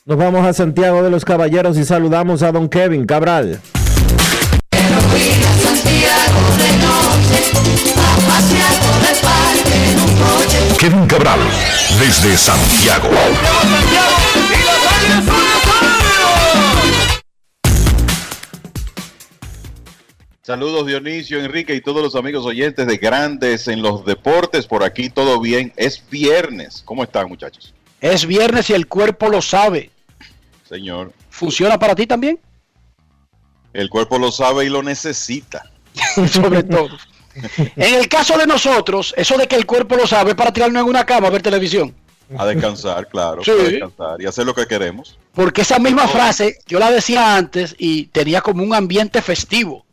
[0.06, 3.62] Nos vamos a Santiago de los Caballeros y saludamos a don Kevin Cabral.
[5.62, 7.52] Santiago de noche,
[7.96, 9.16] a pasear por el
[12.00, 13.10] desde Santiago.
[20.42, 24.68] Saludos Dionisio, Enrique y todos los amigos oyentes de Grandes en los Deportes.
[24.68, 25.72] Por aquí todo bien.
[25.78, 26.82] Es viernes.
[26.84, 27.74] ¿Cómo están muchachos?
[28.02, 29.90] Es viernes y el cuerpo lo sabe.
[30.68, 31.14] Señor.
[31.30, 32.40] ¿Funciona para ti también?
[33.72, 35.72] El cuerpo lo sabe y lo necesita.
[36.32, 36.90] Sobre todo.
[37.76, 40.84] En el caso de nosotros, eso de que el cuerpo lo sabe es para tirarnos
[40.84, 41.94] en una cama a ver televisión.
[42.38, 43.44] A descansar, claro.
[43.44, 43.52] Sí.
[43.52, 45.18] A descansar y hacer lo que queremos.
[45.34, 49.86] Porque esa misma frase yo la decía antes y tenía como un ambiente festivo.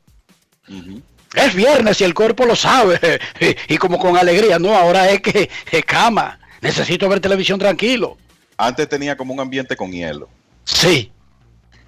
[1.35, 3.21] Es viernes y el cuerpo lo sabe.
[3.41, 6.39] Y, y como con alegría, no, ahora es que es cama.
[6.61, 8.17] Necesito ver televisión tranquilo.
[8.57, 10.29] Antes tenía como un ambiente con hielo.
[10.65, 11.11] Sí.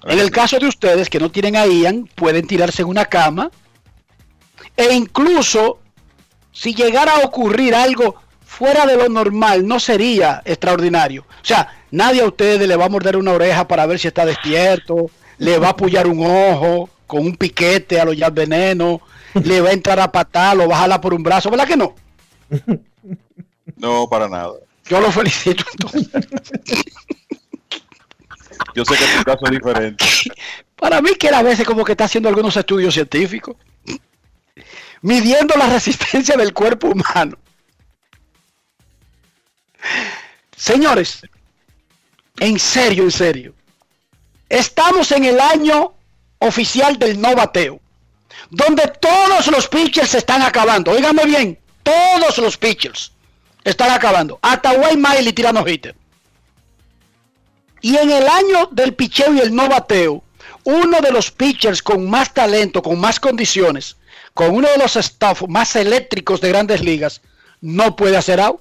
[0.05, 3.51] En el caso de ustedes que no tienen a Ian, pueden tirarse en una cama.
[4.77, 5.79] E incluso,
[6.53, 11.23] si llegara a ocurrir algo fuera de lo normal, no sería extraordinario.
[11.23, 14.25] O sea, nadie a ustedes le va a morder una oreja para ver si está
[14.25, 19.01] despierto, le va a apoyar un ojo con un piquete a los ya veneno,
[19.35, 21.77] le va a entrar a patar, lo va a jalar por un brazo, ¿verdad que
[21.77, 21.95] no?
[23.77, 24.53] No, para nada.
[24.85, 26.09] Yo lo felicito entonces.
[28.75, 30.05] Yo sé que tu caso es diferente.
[30.77, 33.57] Para mí que él a veces como que está haciendo algunos estudios científicos,
[35.03, 37.37] midiendo la resistencia del cuerpo humano.
[40.57, 41.23] Señores,
[42.39, 43.55] en serio, en serio,
[44.49, 45.93] estamos en el año
[46.39, 47.81] oficial del no bateo,
[48.51, 50.93] donde todos los pitchers se están acabando.
[50.93, 53.13] Óigame bien, todos los pitchers
[53.65, 54.39] están acabando.
[54.43, 55.97] Hasta Wayne Miley tirando hitter.
[57.81, 60.23] Y en el año del picheo y el no bateo,
[60.65, 63.97] uno de los pitchers con más talento, con más condiciones,
[64.35, 67.21] con uno de los staff más eléctricos de grandes ligas,
[67.61, 68.61] no puede hacer out.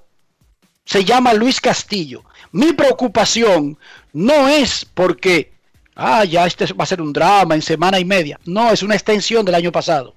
[0.86, 2.24] Se llama Luis Castillo.
[2.52, 3.78] Mi preocupación
[4.14, 5.54] no es porque,
[5.96, 8.40] ah, ya este va a ser un drama en semana y media.
[8.46, 10.16] No, es una extensión del año pasado.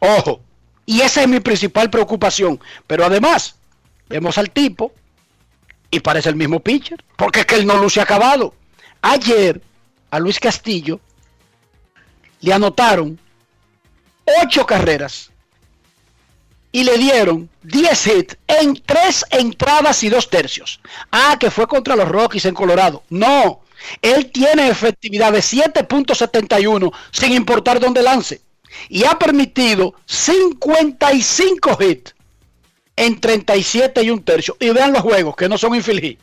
[0.00, 0.40] Ojo.
[0.84, 2.60] Y esa es mi principal preocupación.
[2.86, 3.56] Pero además,
[4.08, 4.92] vemos al tipo
[5.90, 7.04] y parece el mismo pitcher.
[7.16, 8.54] Porque es que él no luce acabado.
[9.02, 9.60] Ayer
[10.10, 11.00] a Luis Castillo
[12.40, 13.18] le anotaron
[14.42, 15.30] ocho carreras
[16.72, 20.80] y le dieron 10 hits en tres entradas y dos tercios.
[21.10, 23.02] Ah, que fue contra los Rockies en Colorado.
[23.08, 23.62] No,
[24.02, 28.42] él tiene efectividad de 7.71 sin importar dónde lance.
[28.88, 32.14] Y ha permitido 55 hits
[32.94, 34.56] en 37 y un tercio.
[34.60, 36.18] Y vean los juegos que no son infeliz.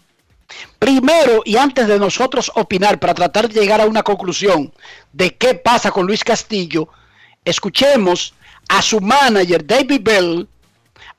[0.77, 4.71] Primero, y antes de nosotros opinar para tratar de llegar a una conclusión
[5.11, 6.89] de qué pasa con Luis Castillo,
[7.45, 8.33] escuchemos
[8.69, 10.47] a su manager David Bell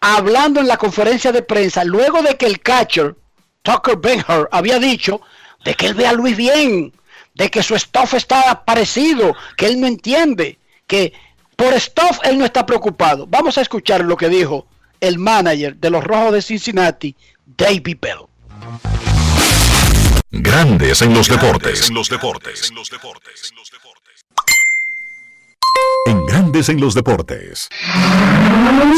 [0.01, 3.17] hablando en la conferencia de prensa luego de que el catcher
[3.63, 5.21] Tucker Benhart había dicho
[5.65, 6.93] de que él ve a Luis bien,
[7.35, 11.15] de que su stuff está parecido, que él no entiende, que
[11.57, 13.27] por stuff él no está preocupado.
[13.27, 14.67] Vamos a escuchar lo que dijo
[15.01, 18.27] el manager de los Rojos de Cincinnati, David Bell.
[20.31, 21.89] Grandes en los deportes.
[21.89, 22.69] En los deportes.
[22.69, 23.53] En los deportes.
[26.07, 27.69] En Grandes en los deportes.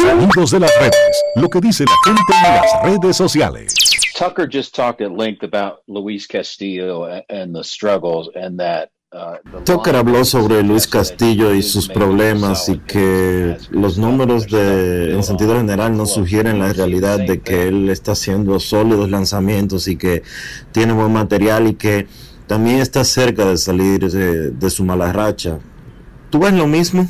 [0.03, 1.23] Sonidos de las redes.
[1.37, 3.75] Lo que dice la gente en las redes sociales.
[4.17, 9.95] Tucker just talked at length about Luis Castillo and the struggles and that uh, Tucker
[9.95, 15.97] habló sobre Luis Castillo y sus problemas y que los números de, en sentido general
[15.97, 20.23] no sugieren la realidad de que él está haciendo sólidos lanzamientos y que
[20.73, 22.07] tiene buen material y que
[22.47, 25.59] también está cerca de salir de, de su mala racha.
[26.37, 27.09] ¿Tú ves lo mismo?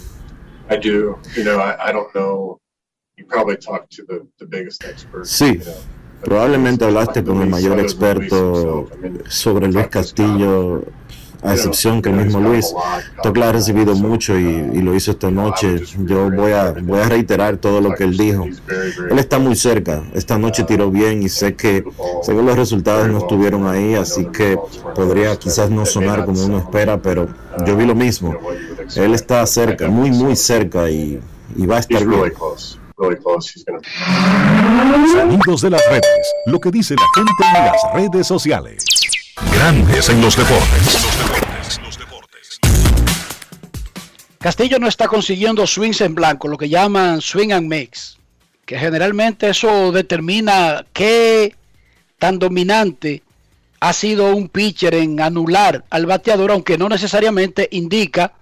[0.71, 1.19] I do.
[1.37, 2.61] You know, I, I don't know.
[3.19, 5.25] You probably talked to the, the biggest expert.
[5.25, 5.61] Sí,
[6.23, 8.89] probablemente hablaste con el mayor experto
[9.29, 10.85] sobre Luis Castillo,
[11.43, 12.73] a excepción que el mismo Luis.
[13.23, 15.83] Tucker ha recibido mucho y, y lo hizo esta noche.
[16.05, 18.45] Yo voy a, voy a reiterar todo lo que él dijo.
[19.11, 20.05] Él está muy cerca.
[20.15, 21.85] Esta noche tiró bien y sé que,
[22.25, 24.57] que los resultados no estuvieron ahí, así que
[24.95, 27.29] podría quizás no sonar como uno espera, pero
[27.67, 28.39] yo vi lo mismo.
[28.95, 31.21] Él está cerca, muy, muy cerca y,
[31.57, 32.33] y va a estar bien.
[35.13, 36.33] Sonidos de las redes.
[36.47, 38.85] Lo que dice la gente en las redes sociales.
[39.53, 41.81] Grandes en los deportes.
[44.39, 48.17] Castillo no está consiguiendo swings en blanco, lo que llaman swing and mix,
[48.65, 51.57] que generalmente eso determina qué
[52.19, 53.25] tan dominante
[53.81, 58.33] ha sido un pitcher en anular al bateador, aunque no necesariamente indica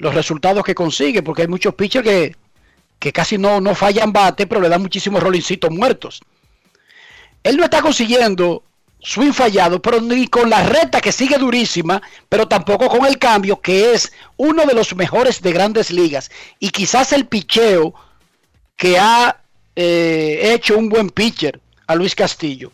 [0.00, 2.36] los resultados que consigue, porque hay muchos pitchers que,
[2.98, 6.20] que casi no, no fallan bate, pero le dan muchísimos rolincitos muertos.
[7.44, 8.64] él no está consiguiendo
[9.02, 13.60] swing fallado, pero ni con la recta que sigue durísima, pero tampoco con el cambio,
[13.60, 16.30] que es uno de los mejores de grandes ligas.
[16.58, 17.94] Y quizás el picheo
[18.76, 19.36] que ha
[19.76, 22.72] eh, hecho un buen pitcher a Luis Castillo.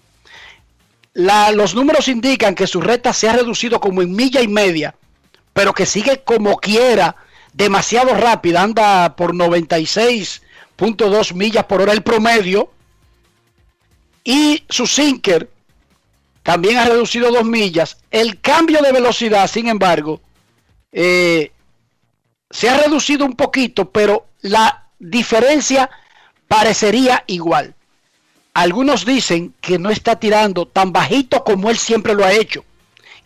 [1.14, 4.94] los números indican que su recta se ha reducido como en milla y media,
[5.56, 7.16] pero que sigue como quiera,
[7.54, 12.70] demasiado rápida, anda por 96.2 millas por hora el promedio.
[14.22, 15.50] Y su sinker
[16.42, 17.96] también ha reducido dos millas.
[18.10, 20.20] El cambio de velocidad, sin embargo,
[20.92, 21.52] eh,
[22.50, 25.88] se ha reducido un poquito, pero la diferencia
[26.48, 27.74] parecería igual.
[28.52, 32.62] Algunos dicen que no está tirando tan bajito como él siempre lo ha hecho.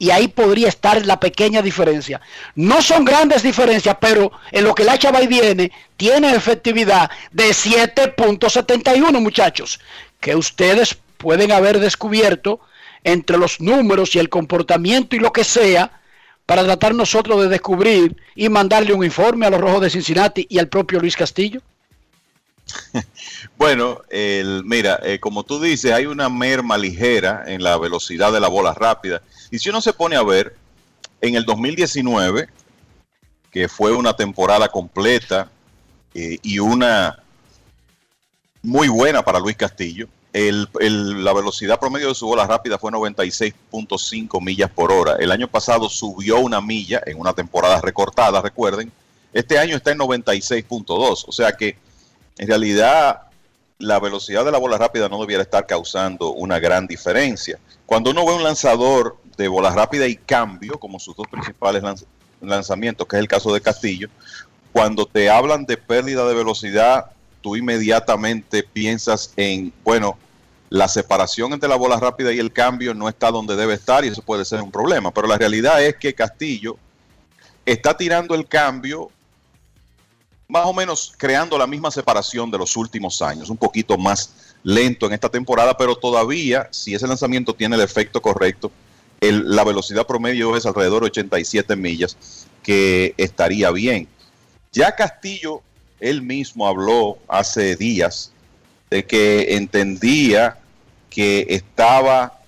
[0.01, 2.21] Y ahí podría estar la pequeña diferencia.
[2.55, 7.51] No son grandes diferencias, pero en lo que la chava y viene, tiene efectividad de
[7.51, 9.79] 7.71, muchachos.
[10.19, 12.61] Que ustedes pueden haber descubierto
[13.05, 16.01] entre los números y el comportamiento y lo que sea,
[16.47, 20.59] para tratar nosotros de descubrir y mandarle un informe a los Rojos de Cincinnati y
[20.59, 21.61] al propio Luis Castillo?
[23.57, 28.41] Bueno, el, mira, eh, como tú dices, hay una merma ligera en la velocidad de
[28.41, 29.23] la bola rápida.
[29.51, 30.57] Y si uno se pone a ver,
[31.21, 32.49] en el 2019,
[33.51, 35.51] que fue una temporada completa
[36.15, 37.23] eh, y una
[38.63, 44.71] muy buena para Luis Castillo, la velocidad promedio de su bola rápida fue 96.5 millas
[44.71, 45.17] por hora.
[45.19, 48.93] El año pasado subió una milla en una temporada recortada, recuerden.
[49.33, 51.25] Este año está en 96.2.
[51.27, 51.77] O sea que
[52.41, 53.21] en realidad
[53.77, 57.59] la velocidad de la bola rápida no debiera estar causando una gran diferencia.
[57.85, 61.83] Cuando uno ve un lanzador de bola rápida y cambio, como sus dos principales
[62.41, 64.09] lanzamientos, que es el caso de Castillo,
[64.73, 67.11] cuando te hablan de pérdida de velocidad
[67.43, 70.17] tú inmediatamente piensas en, bueno,
[70.71, 74.09] la separación entre la bola rápida y el cambio no está donde debe estar y
[74.09, 75.11] eso puede ser un problema.
[75.11, 76.79] Pero la realidad es que Castillo
[77.67, 79.11] está tirando el cambio
[80.51, 85.07] más o menos creando la misma separación de los últimos años, un poquito más lento
[85.07, 88.71] en esta temporada, pero todavía, si ese lanzamiento tiene el efecto correcto,
[89.21, 92.17] la velocidad promedio es alrededor de 87 millas,
[92.63, 94.09] que estaría bien.
[94.73, 95.63] Ya Castillo
[96.01, 98.33] él mismo habló hace días
[98.91, 100.59] de que entendía
[101.11, 102.41] que estaba,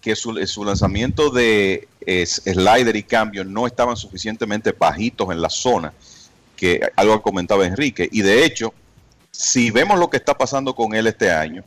[0.00, 1.88] que su, lanzamiento de
[2.26, 5.92] slider y cambio no estaban suficientemente bajitos en la zona,
[6.62, 8.08] que algo comentaba Enrique.
[8.12, 8.72] Y de hecho,
[9.32, 11.64] si vemos lo que está pasando con él este año,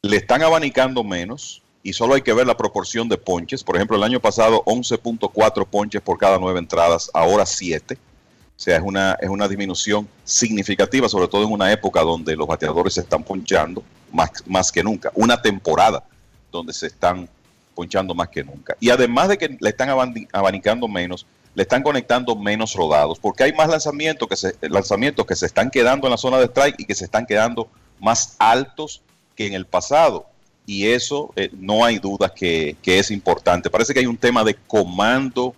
[0.00, 3.62] le están abanicando menos y solo hay que ver la proporción de ponches.
[3.62, 8.78] Por ejemplo, el año pasado 11.4 ponches por cada nueve entradas, ahora 7 o sea,
[8.78, 13.02] es una, es una disminución significativa, sobre todo en una época donde los bateadores se
[13.02, 15.12] están ponchando más, más que nunca.
[15.16, 16.02] Una temporada
[16.50, 17.28] donde se están
[17.74, 18.74] ponchando más que nunca.
[18.80, 19.90] Y además de que le están
[20.32, 25.36] abanicando menos, le están conectando menos rodados, porque hay más lanzamientos que se, lanzamientos que
[25.36, 29.02] se están quedando en la zona de strike y que se están quedando más altos
[29.34, 30.26] que en el pasado.
[30.66, 33.70] Y eso eh, no hay duda que, que es importante.
[33.70, 35.54] Parece que hay un tema de comando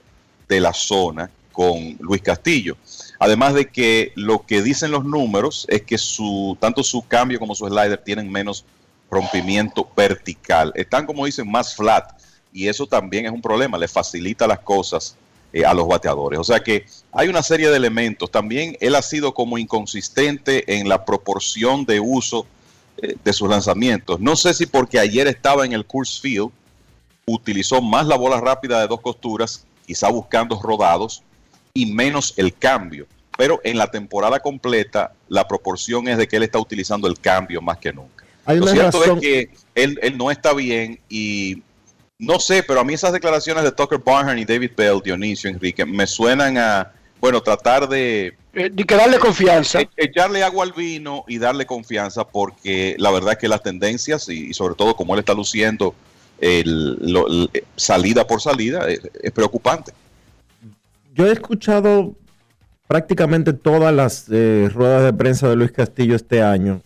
[0.48, 2.76] de la zona con Luis Castillo.
[3.18, 7.54] Además de que lo que dicen los números es que su, tanto su cambio como
[7.54, 8.64] su slider tienen menos
[9.10, 10.72] rompimiento vertical.
[10.74, 12.18] Están, como dicen, más flat.
[12.52, 15.16] Y eso también es un problema, le facilita las cosas
[15.52, 16.38] eh, a los bateadores.
[16.38, 18.30] O sea que hay una serie de elementos.
[18.30, 22.46] También él ha sido como inconsistente en la proporción de uso
[22.98, 24.20] eh, de sus lanzamientos.
[24.20, 26.50] No sé si porque ayer estaba en el Course Field,
[27.26, 31.22] utilizó más la bola rápida de dos costuras, quizá buscando rodados,
[31.74, 33.06] y menos el cambio.
[33.36, 37.60] Pero en la temporada completa, la proporción es de que él está utilizando el cambio
[37.62, 38.24] más que nunca.
[38.46, 41.62] Lo cierto es que él, no está bien y
[42.22, 45.84] no sé, pero a mí esas declaraciones de Tucker Barnhart y David Bell, Dionisio, Enrique,
[45.84, 48.34] me suenan a, bueno, tratar de...
[48.54, 49.80] Eh, de que darle confianza.
[49.80, 54.28] E, echarle agua al vino y darle confianza porque la verdad es que las tendencias
[54.28, 55.94] y, sobre todo como él está luciendo
[56.38, 59.92] el, salida por salida es preocupante
[61.14, 62.14] yo he escuchado
[62.86, 66.80] prácticamente todas las eh, ruedas de prensa de Luis Castillo este año,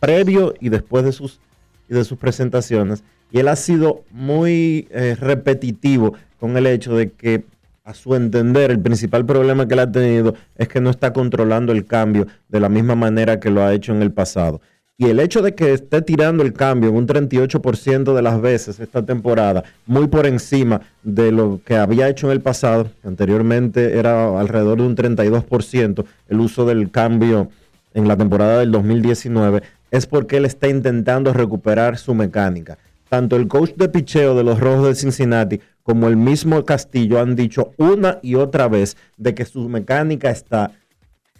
[0.00, 1.38] previo y después de sus,
[1.88, 7.44] de sus presentaciones, y él ha sido muy eh, repetitivo con el hecho de que,
[7.84, 11.72] a su entender, el principal problema que él ha tenido es que no está controlando
[11.72, 14.60] el cambio de la misma manera que lo ha hecho en el pasado.
[14.98, 18.78] Y el hecho de que esté tirando el cambio en un 38% de las veces
[18.78, 24.38] esta temporada, muy por encima de lo que había hecho en el pasado, anteriormente era
[24.38, 27.48] alrededor de un 32% el uso del cambio
[27.94, 32.78] en la temporada del 2019, es porque él está intentando recuperar su mecánica.
[33.08, 37.36] Tanto el coach de picheo de los Rojos de Cincinnati como el mismo Castillo han
[37.36, 40.72] dicho una y otra vez de que su mecánica está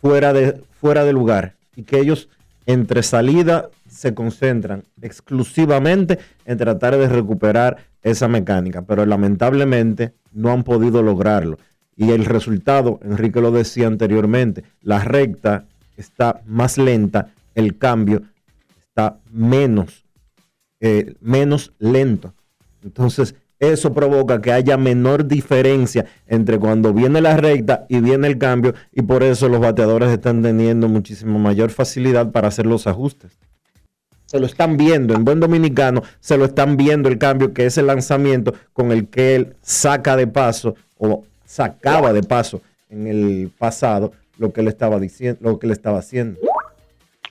[0.00, 2.28] fuera de, fuera de lugar y que ellos
[2.66, 10.62] entre salida se concentran exclusivamente en tratar de recuperar esa mecánica, pero lamentablemente no han
[10.62, 11.58] podido lograrlo.
[11.96, 15.64] Y el resultado, Enrique lo decía anteriormente, la recta
[15.96, 18.22] está más lenta, el cambio
[18.92, 20.04] está menos,
[20.80, 22.34] eh, menos lento.
[22.84, 28.36] Entonces, eso provoca que haya menor diferencia entre cuando viene la recta y viene el
[28.36, 33.38] cambio y por eso los bateadores están teniendo muchísima mayor facilidad para hacer los ajustes.
[34.26, 37.78] Se lo están viendo, en buen dominicano, se lo están viendo el cambio que es
[37.78, 42.60] el lanzamiento con el que él saca de paso o sacaba de paso
[42.90, 46.40] en el pasado lo que le estaba diciendo, lo que le estaba haciendo.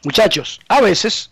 [0.04, 1.32] Muchachos, a veces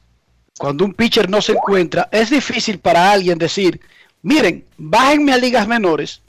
[0.60, 3.80] cuando un pitcher no se encuentra, es difícil para alguien decir,
[4.22, 6.22] miren, bájenme a ligas menores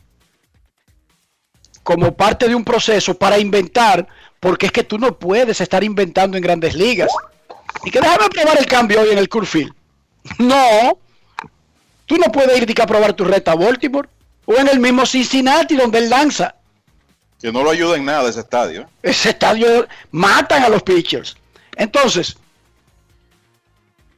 [1.83, 4.07] como parte de un proceso para inventar,
[4.39, 7.11] porque es que tú no puedes estar inventando en grandes ligas.
[7.85, 9.75] Y que déjame probar el cambio hoy en el Curfield.
[10.39, 10.97] No,
[12.07, 14.09] tú no puedes ir a probar tu reta a Baltimore
[14.47, 16.55] o en el mismo Cincinnati donde él lanza.
[17.41, 18.89] Que no lo ayuda en nada ese estadio.
[19.03, 21.37] Ese estadio matan a los pitchers.
[21.75, 22.37] Entonces,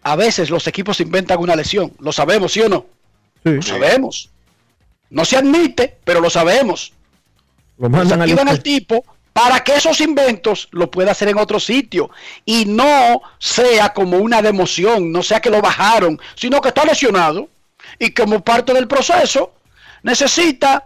[0.03, 1.93] a veces los equipos inventan una lesión.
[1.99, 2.87] Lo sabemos, ¿sí o no?
[3.45, 4.31] Lo sabemos.
[5.11, 6.93] No se admite, pero lo sabemos.
[7.79, 12.11] Lo mandan al, al tipo para que esos inventos lo pueda hacer en otro sitio
[12.45, 17.49] y no sea como una democión, no sea que lo bajaron, sino que está lesionado
[17.99, 19.55] y como parte del proceso
[20.03, 20.85] necesita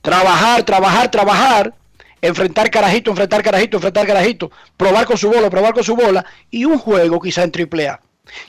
[0.00, 1.74] trabajar, trabajar, trabajar,
[2.22, 6.64] enfrentar carajito, enfrentar carajito, enfrentar carajito, probar con su bola, probar con su bola y
[6.64, 8.00] un juego quizá en triple A.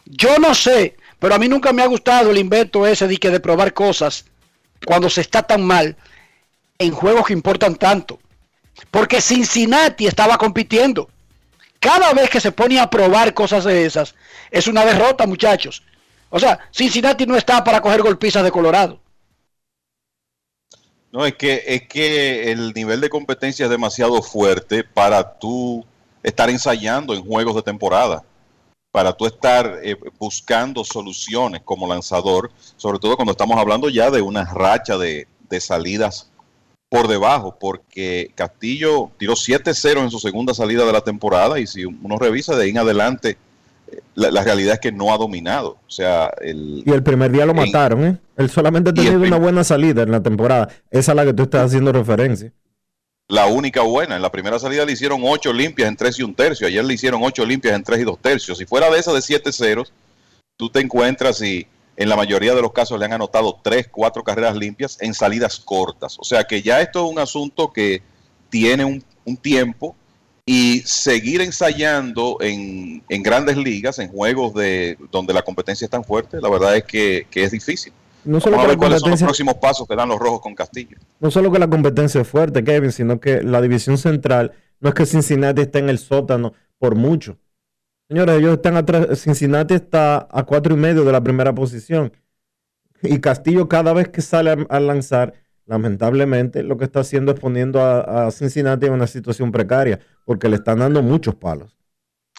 [0.06, 3.30] Yo no sé, pero a mí nunca me ha gustado el invento ese de que
[3.30, 4.26] de probar cosas
[4.86, 5.96] cuando se está tan mal
[6.78, 8.20] en juegos que importan tanto.
[8.92, 11.10] Porque Cincinnati estaba compitiendo.
[11.80, 14.16] Cada vez que se pone a probar cosas de esas,
[14.52, 15.84] es una derrota, muchachos.
[16.30, 19.00] O sea, Cincinnati no está para coger golpizas de Colorado.
[21.12, 25.86] No, es que, es que el nivel de competencia es demasiado fuerte para tú
[26.24, 28.24] estar ensayando en juegos de temporada,
[28.96, 34.22] para tú estar eh, buscando soluciones como lanzador, sobre todo cuando estamos hablando ya de
[34.22, 36.32] una racha de, de salidas
[36.88, 41.84] por debajo, porque Castillo tiró 7-0 en su segunda salida de la temporada y si
[41.84, 43.38] uno revisa de ahí en adelante,
[43.92, 45.72] eh, la, realidad es que no ha dominado.
[45.86, 48.18] O sea, el, y el primer día lo mataron, ¿eh?
[48.38, 50.70] Él solamente ha tenido una buena salida en la temporada.
[50.90, 52.54] Esa es la que tú estás haciendo referencia.
[53.28, 54.16] La única buena.
[54.16, 56.68] En la primera salida le hicieron 8 limpias en 3 y un tercio.
[56.68, 58.58] Ayer le hicieron 8 limpias en 3 y 2 tercios.
[58.58, 59.92] Si fuera de esa de 7 ceros,
[60.58, 64.24] tú te encuentras y en la mayoría de los casos le han anotado tres, cuatro
[64.24, 66.18] carreras limpias en salidas cortas.
[66.20, 68.02] O sea que ya esto es un asunto que
[68.50, 69.04] tiene un,
[69.42, 69.96] tiempo
[70.46, 76.40] y seguir ensayando en, grandes ligas, en juegos de donde la competencia es tan fuerte,
[76.40, 77.92] la verdad es que, es difícil.
[78.26, 80.56] No solo Vamos a ver cuáles son los próximos pasos que dan los rojos con
[80.56, 80.98] Castillo.
[81.20, 84.96] No solo que la competencia es fuerte, Kevin, sino que la división central no es
[84.96, 87.38] que Cincinnati esté en el sótano por mucho.
[88.08, 89.20] Señores, ellos están atrás.
[89.20, 92.12] Cincinnati está a cuatro y medio de la primera posición.
[93.02, 95.34] Y Castillo, cada vez que sale a, lanzar,
[95.66, 100.58] lamentablemente, lo que está haciendo es poniendo a, Cincinnati en una situación precaria, porque le
[100.58, 101.78] están dando muchos palos.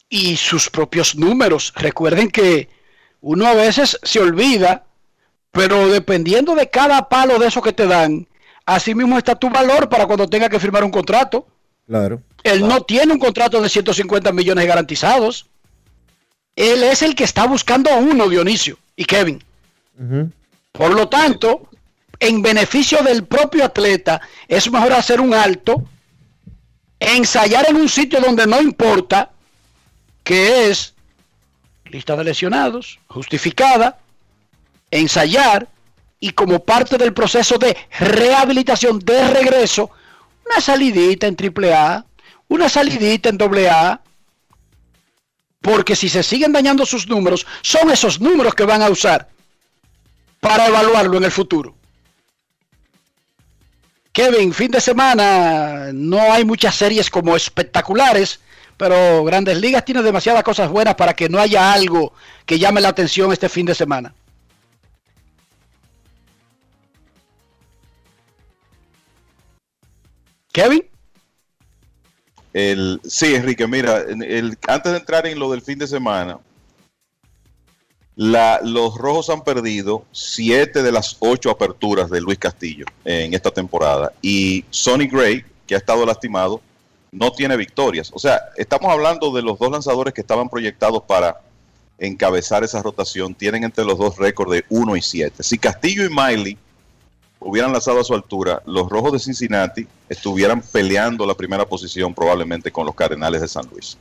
[0.09, 1.73] Y sus propios números.
[1.77, 2.69] Recuerden que
[3.21, 4.87] uno a veces se olvida,
[5.57, 8.29] pero dependiendo de cada palo de eso que te dan,
[8.67, 11.47] así mismo está tu valor para cuando tenga que firmar un contrato.
[11.87, 12.21] Claro.
[12.43, 15.47] Él no tiene un contrato de 150 millones garantizados.
[16.55, 19.43] Él es el que está buscando a uno, Dionisio y Kevin.
[20.73, 21.71] Por lo tanto,
[22.21, 25.85] en beneficio del propio atleta, es mejor hacer un alto,
[27.01, 29.31] ensayar en un sitio donde no importa,
[30.23, 30.95] que es
[31.87, 33.99] lista de lesionados, justificada,
[34.91, 35.69] ensayar
[36.21, 39.91] y como parte del proceso de rehabilitación de regreso,
[40.45, 42.05] una salidita en AAA,
[42.49, 44.01] una salidita en AA,
[45.61, 49.29] porque si se siguen dañando sus números, son esos números que van a usar
[50.41, 51.75] para evaluarlo en el futuro.
[54.13, 58.41] Kevin, fin de semana, no hay muchas series como espectaculares,
[58.77, 62.15] pero Grandes Ligas tiene demasiadas cosas buenas para que no haya algo
[62.47, 64.15] que llame la atención este fin de semana.
[70.57, 70.89] Kevin.
[72.55, 76.39] El, sí, Enrique, mira, el, antes de entrar en lo del fin de semana,
[78.17, 84.15] los rojos han perdido siete de las ocho aperturas de Luis Castillo en esta temporada.
[84.23, 86.63] Y Sonny Gray, que ha estado lastimado,
[87.13, 88.11] no tiene victorias.
[88.15, 91.39] O sea, estamos hablando de los dos lanzadores que estaban proyectados para
[91.99, 93.35] encabezar esa rotación.
[93.35, 95.43] Tienen entre los dos récord de 1 y 7.
[95.43, 96.57] Si Castillo y Miley
[97.41, 102.71] hubieran lanzado a su altura, los rojos de Cincinnati estuvieran peleando la primera posición probablemente
[102.71, 103.97] con los Cardenales de San Luis.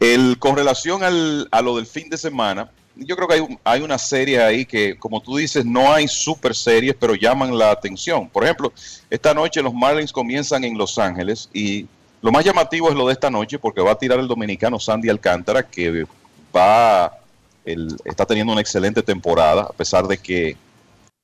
[0.00, 3.80] El, con relación al, a lo del fin de semana, yo creo que hay, hay,
[3.82, 8.28] una serie ahí que, como tú dices, no hay super series, pero llaman la atención.
[8.28, 8.72] Por ejemplo,
[9.10, 11.86] esta noche los Marlins comienzan en Los Ángeles y
[12.22, 15.10] lo más llamativo es lo de esta noche porque va a tirar el dominicano Sandy
[15.10, 16.06] Alcántara, que
[16.54, 17.18] va,
[17.64, 20.56] el, está teniendo una excelente temporada, a pesar de que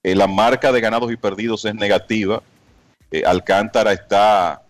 [0.02, 2.43] eh, la marca de ganados y perdidos es negativa.
[3.10, 4.62] Eh, Alcántara está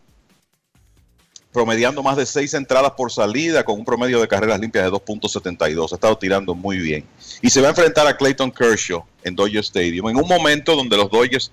[1.52, 5.92] promediando más de seis entradas por salida con un promedio de carreras limpias de 2.72.
[5.92, 7.04] Ha estado tirando muy bien.
[7.42, 10.96] Y se va a enfrentar a Clayton Kershaw en Dodger Stadium en un momento donde
[10.96, 11.50] los Dodgers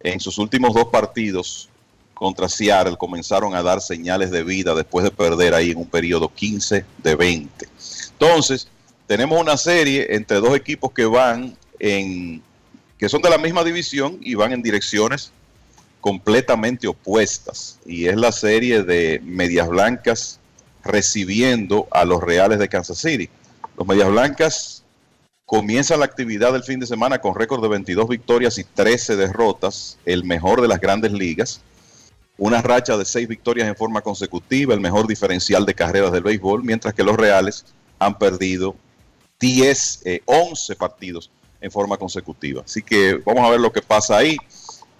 [0.00, 1.68] en sus últimos dos partidos
[2.14, 6.32] contra Seattle comenzaron a dar señales de vida después de perder ahí en un periodo
[6.32, 7.68] 15 de 20.
[8.12, 8.68] Entonces,
[9.06, 12.42] tenemos una serie entre dos equipos que van en
[13.02, 15.32] que son de la misma división y van en direcciones
[16.00, 17.80] completamente opuestas.
[17.84, 20.38] Y es la serie de Medias Blancas
[20.84, 23.28] recibiendo a los Reales de Kansas City.
[23.76, 24.84] Los Medias Blancas
[25.46, 29.98] comienzan la actividad del fin de semana con récord de 22 victorias y 13 derrotas,
[30.04, 31.60] el mejor de las grandes ligas.
[32.38, 36.62] Una racha de 6 victorias en forma consecutiva, el mejor diferencial de carreras del béisbol,
[36.62, 37.64] mientras que los Reales
[37.98, 38.76] han perdido
[39.40, 42.62] 10, 11 partidos en forma consecutiva.
[42.64, 44.36] Así que vamos a ver lo que pasa ahí.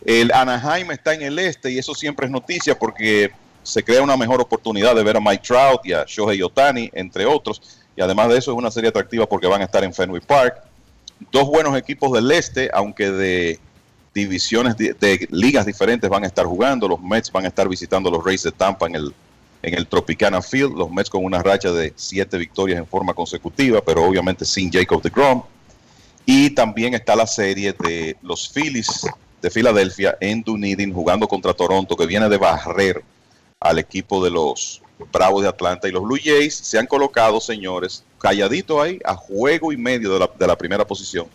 [0.04, 3.30] El Anaheim está en el este y eso siempre es noticia porque
[3.62, 7.26] se crea una mejor oportunidad de ver a Mike Trout y a Shohei Otani, entre
[7.26, 7.60] otros.
[7.96, 10.62] Y además de eso es una serie atractiva porque van a estar en Fenway Park.
[11.30, 13.60] Dos buenos equipos del este, aunque de
[14.14, 16.88] divisiones de, ligas diferentes van a estar jugando.
[16.88, 19.14] Los Mets van a estar visitando los Rays de Tampa en el,
[19.62, 20.76] en el Tropicana Field.
[20.76, 25.02] Los Mets con una racha de siete victorias en forma consecutiva, pero obviamente sin Jacob
[25.02, 25.42] de Grom.
[26.24, 29.06] Y también está la serie de los Phillies
[29.40, 33.02] de Filadelfia en Dunedin jugando contra Toronto, que viene de barrer
[33.58, 34.80] al equipo de los
[35.12, 35.88] Bravos de Atlanta.
[35.88, 40.20] Y los Blue Jays se han colocado, señores, calladitos ahí, a juego y medio de
[40.20, 41.26] la, de la primera posición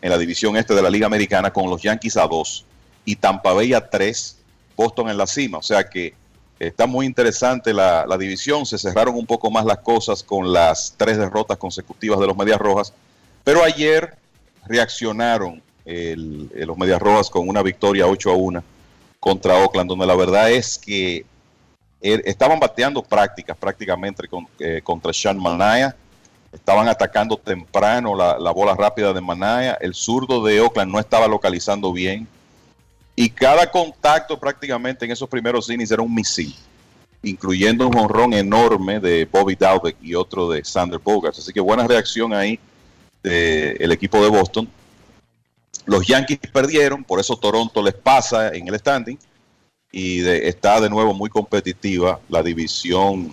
[0.00, 2.64] en la división este de la Liga Americana con los Yankees a dos
[3.04, 4.36] y Tampa Bay a tres,
[4.76, 5.58] Boston en la cima.
[5.58, 6.14] O sea que
[6.58, 8.66] está muy interesante la, la división.
[8.66, 12.58] Se cerraron un poco más las cosas con las tres derrotas consecutivas de los Medias
[12.58, 12.92] Rojas.
[13.42, 14.17] Pero ayer
[14.68, 18.64] reaccionaron el, los Medias Rojas con una victoria 8 a 1
[19.18, 21.24] contra Oakland, donde la verdad es que
[22.00, 24.28] er, estaban bateando prácticas prácticamente
[24.58, 25.96] eh, contra Sean Manaya,
[26.52, 31.26] estaban atacando temprano la, la, bola rápida de Manaya, el zurdo de Oakland no estaba
[31.26, 32.28] localizando bien.
[33.16, 36.54] Y cada contacto prácticamente en esos primeros innings era un misil,
[37.22, 41.86] incluyendo un honrón enorme de Bobby Dalbeck y otro de Sander Bogarts, así que buena
[41.86, 42.60] reacción ahí
[43.22, 44.68] del equipo de Boston
[45.88, 49.18] los Yankees perdieron, por eso Toronto les pasa en el standing
[49.90, 53.32] y de, está de nuevo muy competitiva la división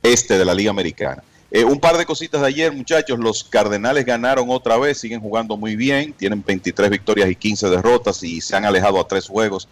[0.00, 1.24] este de la Liga Americana.
[1.50, 3.18] Eh, un par de cositas de ayer, muchachos.
[3.18, 8.22] Los Cardenales ganaron otra vez, siguen jugando muy bien, tienen 23 victorias y 15 derrotas
[8.22, 9.66] y se han alejado a tres juegos.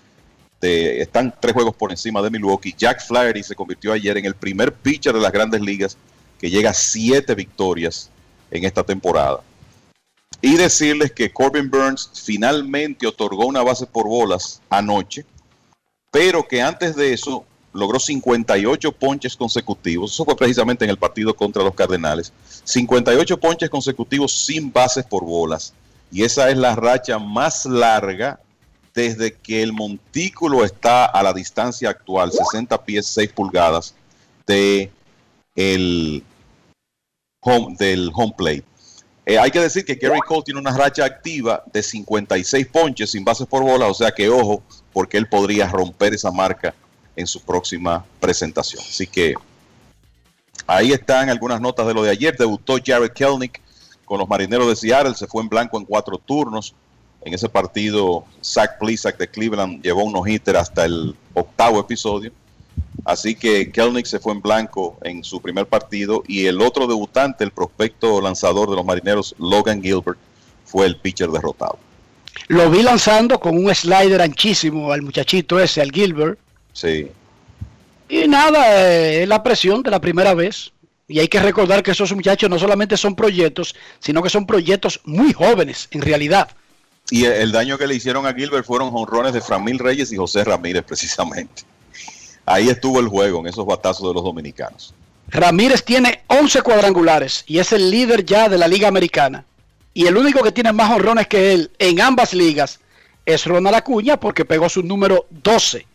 [0.61, 2.75] Están tres juegos por encima de Milwaukee.
[2.77, 5.97] Jack Flaherty se convirtió ayer en el primer pitcher de las grandes ligas
[6.41, 8.11] que llega a siete victorias
[8.55, 9.41] en esta temporada.
[10.41, 15.25] Y decirles que Corbin Burns finalmente otorgó una base por bolas anoche,
[16.11, 20.13] pero que antes de eso logró 58 ponches consecutivos.
[20.13, 22.33] Eso fue precisamente en el partido contra los Cardenales.
[22.63, 25.75] 58 ponches consecutivos sin bases por bolas.
[26.13, 28.39] Y esa es la racha más larga
[28.95, 33.95] desde que el montículo está a la distancia actual, 60 pies 6 pulgadas,
[34.47, 34.93] de
[35.57, 36.23] el
[37.45, 38.65] home, del home plate.
[39.27, 43.25] Eh, hay que decir que Gary Cole tiene una racha activa de 56 ponches sin
[43.25, 44.63] bases por bola, o sea que ojo,
[44.93, 46.75] porque él podría romper esa marca
[47.17, 48.83] en su próxima presentación.
[48.87, 49.35] Así que
[50.67, 52.37] ahí están algunas notas de lo de ayer.
[52.37, 53.61] Debutó Jared Kelnick
[54.05, 56.75] con los marineros de Seattle, se fue en blanco en cuatro turnos.
[57.23, 62.31] En ese partido, Zach Plisak de Cleveland llevó un no-hitter hasta el octavo episodio.
[63.05, 67.45] Así que Kelnick se fue en blanco en su primer partido y el otro debutante,
[67.45, 70.19] el prospecto lanzador de los marineros, Logan Gilbert,
[70.65, 71.79] fue el pitcher derrotado.
[72.49, 76.39] Lo vi lanzando con un slider anchísimo al muchachito ese, al Gilbert.
[76.73, 77.09] Sí.
[78.09, 80.73] Y nada, eh, la presión de la primera vez.
[81.07, 85.01] Y hay que recordar que esos muchachos no solamente son proyectos, sino que son proyectos
[85.05, 86.49] muy jóvenes en realidad.
[87.11, 90.43] Y el daño que le hicieron a Gilbert fueron honrones de Framil Reyes y José
[90.45, 91.65] Ramírez, precisamente.
[92.47, 94.95] Ahí estuvo el juego, en esos batazos de los dominicanos.
[95.29, 99.45] Ramírez tiene 11 cuadrangulares y es el líder ya de la Liga Americana.
[99.95, 102.81] Y el único que tiene más honrones que él en ambas ligas
[103.25, 105.87] es Ronald Acuña porque pegó su número 12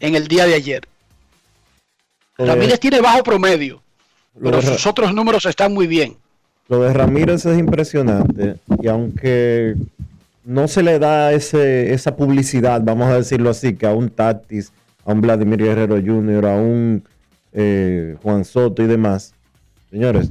[0.00, 0.86] en el día de ayer.
[2.38, 3.82] Eh, Ramírez tiene bajo promedio,
[4.40, 6.16] pero sus otros números están muy bien.
[6.68, 9.74] Lo de Ramírez es impresionante y aunque
[10.44, 14.72] no se le da ese, esa publicidad, vamos a decirlo así, que a un Tatis,
[15.04, 17.04] a un Vladimir Guerrero Jr., a un
[17.52, 19.32] eh, Juan Soto y demás,
[19.90, 20.28] señores,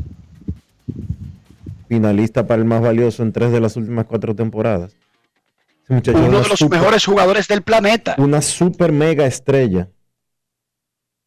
[1.87, 4.95] finalista para el más valioso en tres de las últimas cuatro temporadas.
[5.89, 8.15] Ese Uno de los super- mejores jugadores del planeta.
[8.17, 9.89] Una super mega estrella.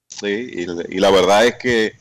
[0.08, 1.92] Sí, y, y la verdad es que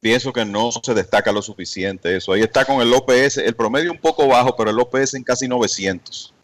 [0.00, 2.32] pienso que no se destaca lo suficiente eso.
[2.32, 5.46] Ahí está con el OPS, el promedio un poco bajo, pero el OPS en casi
[5.46, 6.34] 900.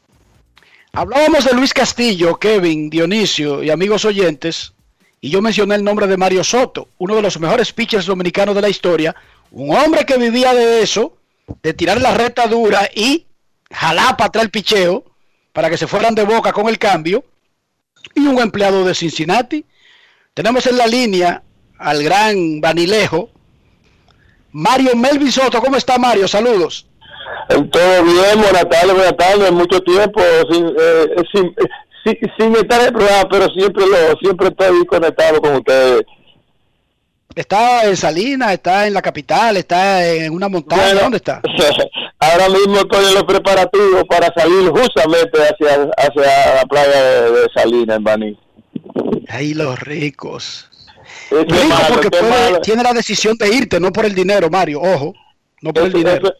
[0.92, 4.72] Hablábamos de Luis Castillo, Kevin, Dionisio y amigos oyentes,
[5.20, 8.62] y yo mencioné el nombre de Mario Soto, uno de los mejores pitchers dominicanos de
[8.62, 9.14] la historia,
[9.50, 11.16] un hombre que vivía de eso,
[11.62, 13.26] de tirar la recta dura y
[13.70, 15.04] jalar para atrás el picheo
[15.52, 17.24] para que se fueran de boca con el cambio,
[18.14, 19.64] y un empleado de Cincinnati.
[20.34, 21.42] Tenemos en la línea
[21.78, 23.30] al gran Vanilejo,
[24.52, 25.60] Mario Melvin Soto.
[25.60, 26.26] ¿Cómo está Mario?
[26.26, 26.87] Saludos.
[27.48, 31.54] Todo bien, buenas tardes, buenas tardes, mucho tiempo sin, eh, sin, eh,
[32.04, 36.02] sin, sin estar en el programa, pero siempre lo, siempre estoy conectado con ustedes.
[37.34, 40.82] Está en Salinas, está en la capital, está en una montaña.
[40.86, 41.00] Bueno.
[41.02, 41.40] ¿Dónde está?
[42.18, 47.46] Ahora mismo estoy en los preparativos para salir justamente hacia, hacia la playa de, de
[47.54, 48.38] Salinas, en Baní.
[49.28, 50.68] Ahí los ricos.
[51.30, 54.80] Rico malo, porque puede- tiene la decisión de irte, no por el dinero, Mario.
[54.80, 55.14] Ojo,
[55.62, 56.16] no por el dinero.
[56.26, 56.34] eso-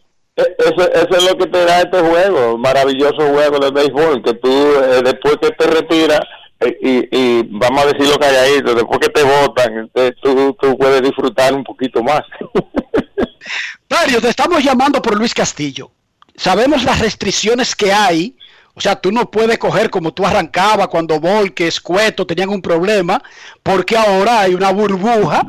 [0.57, 4.49] eso- eso es lo que te da este juego, maravilloso juego de béisbol, que tú
[4.49, 6.21] eh, después que te retiras,
[6.61, 11.53] eh, y, vamos a decirlo calladito, después que te votan, entonces tú, tú puedes disfrutar
[11.53, 12.21] un poquito más.
[13.89, 15.91] Mario, te estamos llamando por Luis Castillo.
[16.35, 18.35] Sabemos las restricciones que hay.
[18.75, 23.21] O sea, tú no puedes coger como tú arrancabas cuando Volques, Cueto tenían un problema,
[23.61, 25.41] porque ahora hay una burbuja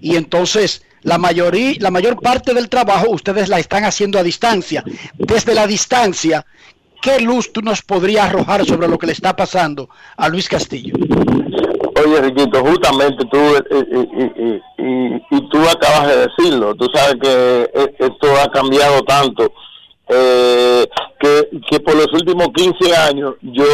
[0.00, 4.84] y entonces la mayoría, la mayor parte del trabajo ustedes la están haciendo a distancia.
[5.14, 6.44] Desde la distancia,
[7.00, 10.94] ¿qué luz tú nos podrías arrojar sobre lo que le está pasando a Luis Castillo?
[12.04, 16.86] Oye, Riquito, justamente tú, eh, eh, eh, eh, y, y tú acabas de decirlo, tú
[16.94, 19.52] sabes que esto ha cambiado tanto,
[20.10, 20.86] eh,
[21.20, 23.64] que, que por los últimos 15 años yo,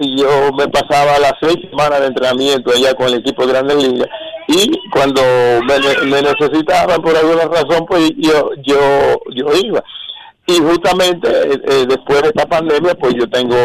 [0.00, 4.08] yo me pasaba las seis semanas de entrenamiento allá con el equipo de Grandes Ligas
[4.48, 5.20] y cuando
[5.66, 8.78] me, me necesitaban por alguna razón, pues yo, yo,
[9.34, 9.82] yo iba.
[10.48, 13.56] Y justamente eh, después de esta pandemia pues yo tengo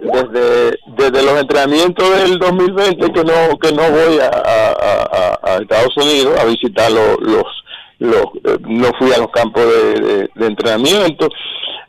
[0.00, 5.94] desde desde los entrenamientos del 2020 que no que no voy a, a- a- Estados
[5.98, 11.28] Unidos a visitar los los, eh, no fui a los campos de- de entrenamiento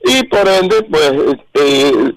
[0.04, 1.14] y por ende pues
[1.54, 2.12] eh,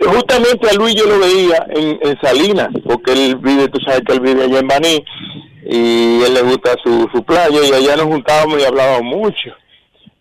[0.00, 4.12] justamente a Luis yo lo veía en, en Salinas porque él vive tú sabes que
[4.14, 5.04] él vive allá en Baní
[5.64, 9.50] y él le gusta su, su playa y allá nos juntábamos y hablábamos mucho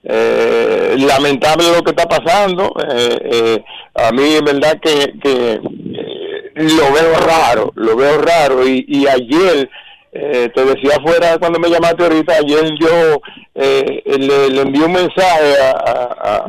[0.03, 2.73] eh, lamentable lo que está pasando.
[2.89, 3.63] eh, eh,
[3.95, 8.65] a mí en verdad que, que eh, lo veo raro, lo veo raro.
[8.67, 9.69] Y, y ayer,
[10.19, 13.21] eh, te decía afuera cuando me llamaste ahorita, ayer yo
[13.55, 16.15] eh, le, le envié un mensaje a, a-
[16.45, 16.47] a-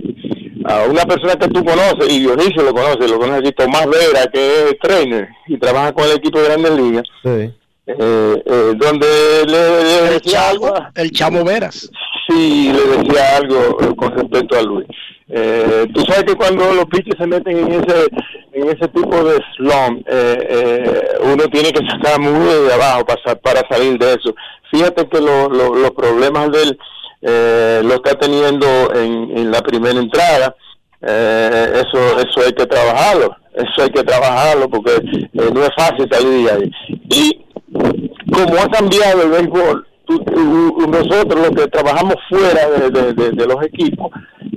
[0.74, 4.26] a una persona que tú conoces, y Dionisio lo conoce, lo conoce aquí, Tomás Vera,
[4.32, 7.04] que es trainer y trabaja con el equipo de Grandes Ligas.
[7.22, 7.50] Sí.
[7.90, 9.06] Eh, eh, donde
[9.46, 11.90] le, le decía algo el Chamo Veras
[12.28, 14.86] sí le decía algo con respecto a Luis.
[15.30, 18.06] Eh, tú sabes que cuando los pitchers se meten en ese
[18.52, 22.32] en ese tipo de slump eh, eh, uno tiene que sacar muy
[22.66, 24.34] de abajo para, para salir de eso.
[24.70, 26.78] Fíjate que lo- lo- los problemas de él
[27.22, 30.54] eh, lo está teniendo en, en la primera entrada
[31.02, 36.08] eh, eso eso hay que trabajarlo eso hay que trabajarlo porque eh, no es fácil
[36.10, 36.70] salir de ahí.
[37.10, 37.44] Y
[38.32, 43.46] como ha cambiado el béisbol, tú- nosotros los que trabajamos fuera de, de- de- de
[43.46, 44.10] los equipos,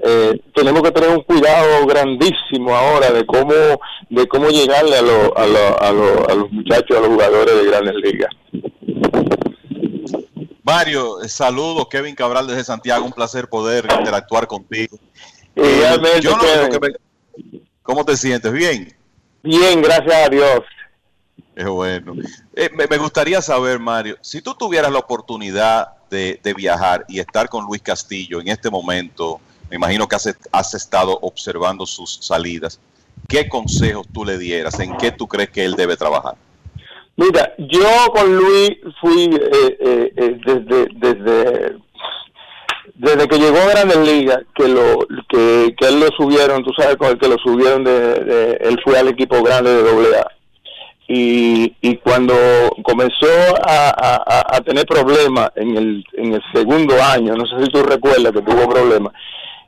[0.03, 3.53] eh, tenemos que tener un cuidado grandísimo ahora de cómo
[4.09, 7.55] de cómo llegarle a, lo- a, lo- a, lo- a los muchachos, a los jugadores
[7.55, 8.29] de grandes ligas.
[10.63, 14.97] Mario, eh, saludos, Kevin Cabral desde Santiago, un placer poder interactuar contigo.
[15.55, 15.83] Eh,
[16.21, 18.51] yo no- que me- ¿Cómo te sientes?
[18.53, 18.93] ¿Bien?
[19.43, 20.61] Bien, gracias a Dios.
[21.55, 22.13] Es bueno.
[22.55, 27.49] Eh, me, gustaría saber, Mario, si tú tuvieras la oportunidad de, de viajar y estar
[27.49, 32.79] con Luis Castillo en este momento, me imagino que has, has estado observando sus salidas,
[33.27, 34.79] ¿qué consejos tú le dieras?
[34.79, 36.35] ¿En qué tú crees que él debe trabajar?
[37.17, 38.71] Mira, yo con Luis
[39.01, 41.77] fui eh, eh, eh, desde, desde
[42.95, 46.97] desde que llegó a Grandes Ligas, que lo que, que él lo subieron, tú sabes,
[46.97, 50.27] con el que lo subieron, de, de- él fue al equipo grande de AA.
[51.13, 52.33] Y, y cuando
[52.83, 53.27] comenzó
[53.67, 58.41] a, tener problemas en el, en el segundo año, no sé si tú recuerdas que
[58.41, 59.11] tuvo problemas,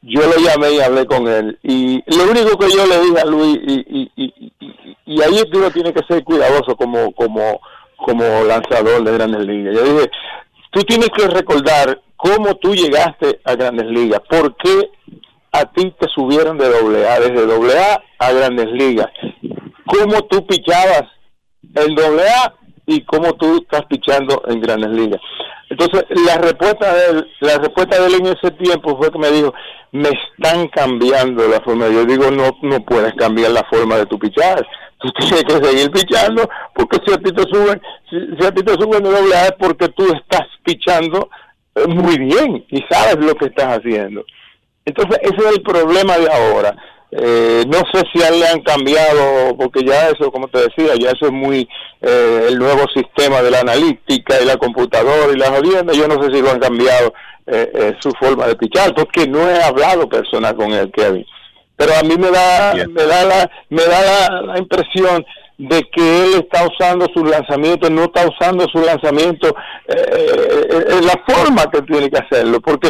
[0.04, 1.60] yo lo llamé y hablé con él.
[1.62, 4.54] Y lo único que yo le dije a Luis, y, y, y,
[5.06, 7.60] y- ahí uno tiene que ser cuidadoso como, como,
[7.98, 9.76] como lanzador de Grandes Ligas.
[9.76, 10.12] Yo dije,
[10.72, 14.92] tú tienes que recordar cómo tú llegaste a Grandes Ligas, por qué
[15.52, 19.08] a ti te subieron de doble A, desde doble A a Grandes Ligas,
[19.86, 21.04] cómo tú pichabas
[21.76, 22.54] en doble A
[22.86, 25.22] y cómo tú estás pichando en Grandes Ligas.
[25.70, 29.32] Entonces, la respuesta de él, la respuesta de él en ese tiempo fue que me
[29.32, 29.54] dijo,
[29.92, 31.88] me están cambiando la forma.
[31.88, 34.66] Yo digo, no, no puedes cambiar la forma de tu pichar.
[35.00, 38.74] Tú tienes que seguir pichando, porque si a ti te suben, si, a ti te
[38.74, 41.30] suben de doble A es porque tú estás pichando
[41.76, 44.26] eh, muy bien y sabes lo que estás haciendo.
[44.86, 46.76] Entonces, ese es el problema de ahora.
[47.16, 51.28] Eh, no sé si le han cambiado, porque ya eso, como te decía, ya eso
[51.28, 51.68] es muy
[52.02, 55.94] eh, el nuevo sistema de la analítica y la computadora y la jodienda.
[55.94, 57.14] Yo no sé si lo han cambiado
[57.46, 61.26] eh, eh, su forma de pichar, porque no he hablado personal con él, Kevin.
[61.76, 65.26] Pero a mí me da, me da, la, me da la, la impresión
[65.58, 69.56] de que él está usando su lanzamiento, no está usando su lanzamiento
[69.88, 72.90] eh, eh, en la forma que tiene que hacerlo, porque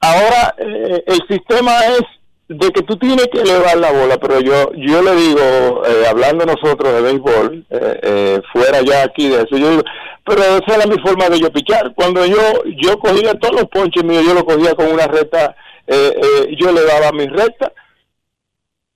[0.00, 2.02] ahora eh, el sistema es
[2.50, 6.44] de que tú tienes que elevar la bola, pero yo yo le digo, eh, hablando
[6.44, 9.80] nosotros de béisbol, eh, eh, fuera ya aquí de eso, yo
[10.24, 11.94] pero esa era mi forma de yo pichar.
[11.94, 12.36] Cuando yo
[12.82, 15.54] yo cogía todos los ponches míos, yo los cogía con una recta,
[15.86, 17.72] eh, eh, yo le daba mi recta,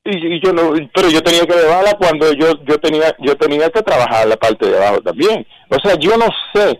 [0.04, 3.70] y, y yo no pero yo tenía que elevarla cuando yo yo tenía yo tenía
[3.70, 6.78] que trabajar la parte de abajo también o sea yo no sé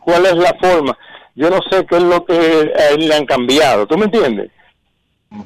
[0.00, 0.96] cuál es la forma
[1.34, 4.50] yo no sé qué es lo que a él le han cambiado tú me entiendes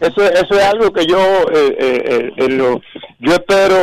[0.01, 1.19] eso eso es algo que yo
[1.53, 2.81] eh, eh, eh, lo-
[3.19, 3.77] yo espero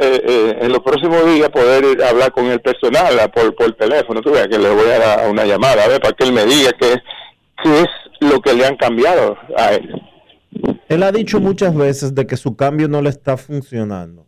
[0.00, 4.48] en los próximos días poder hablar con el personal a- por por teléfono tú veas
[4.48, 6.92] que le voy a dar una llamada a ver para que él me diga qué
[6.94, 6.98] es
[7.62, 7.86] qué es
[8.20, 9.90] lo que le han cambiado a él
[10.88, 14.26] Él ha dicho muchas veces de que su cambio no le está funcionando.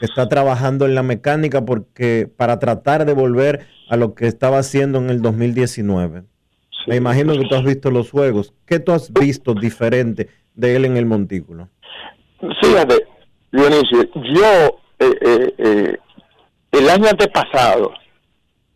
[0.00, 4.98] Está trabajando en la mecánica porque para tratar de volver a lo que estaba haciendo
[4.98, 6.22] en el 2019.
[6.88, 8.54] Me imagino que tú has visto los juegos.
[8.66, 11.68] ¿Qué tú has visto diferente de él en el montículo?
[12.60, 13.06] Fíjate,
[13.52, 14.02] Dionisio,
[14.34, 15.96] yo eh, eh, eh,
[16.72, 17.92] el año antepasado,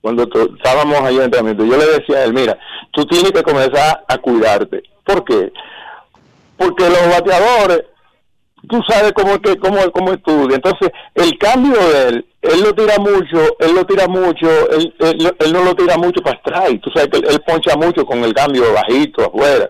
[0.00, 0.22] cuando
[0.56, 2.58] estábamos allá en entrenamiento, yo le decía a él, mira,
[2.92, 4.82] tú tienes que comenzar a cuidarte.
[5.04, 5.52] ¿Por qué?
[6.56, 7.84] Porque los bateadores,
[8.68, 10.56] tú sabes cómo, que, cómo, cómo estudia.
[10.56, 15.36] Entonces, el cambio de él, él lo tira mucho, él lo tira mucho, él, él-
[15.38, 16.80] él no lo tira mucho para strike.
[16.82, 19.68] Tú sabes que él, él poncha mucho con el cambio bajito afuera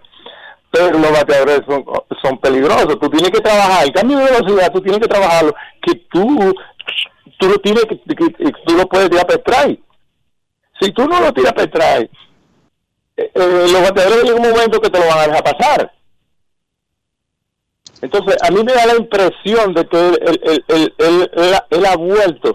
[0.70, 1.84] pero los bateadores son,
[2.22, 2.98] son peligrosos.
[3.00, 6.54] Tú tienes que trabajar, el cambio de velocidad, tú tienes que trabajarlo, que tú,
[7.38, 9.78] tú lo tienes que, que- tú lo puedes tirar para.
[10.80, 11.64] Si tú no lo tiras para
[13.16, 15.92] eh, eh, los bateadores llega un momento que te lo van a dejar pasar.
[18.02, 21.66] Entonces, a mí me da la impresión de que él, él, él, él- ha-
[21.96, 22.54] vuelto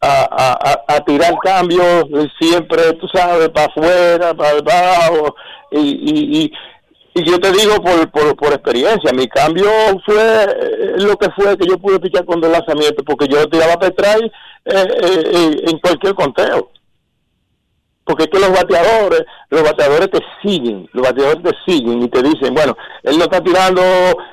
[0.00, 2.04] a, a- a tirar cambios
[2.38, 5.34] siempre, tú sabes, para afuera, para abajo,
[5.70, 6.52] y, y, y,
[7.14, 9.66] y yo te digo por, por, experiencia, mi cambio
[10.04, 13.74] fue eh, lo que fue que yo pude pichar con dos lanzamientos, porque yo tiraba
[13.74, 14.18] atrás
[14.64, 16.70] eh, eh, en cualquier conteo.
[18.04, 22.20] Porque es que los bateadores, los bateadores te siguen, los bateadores te siguen y te
[22.22, 23.80] dicen, bueno, él no está tirando,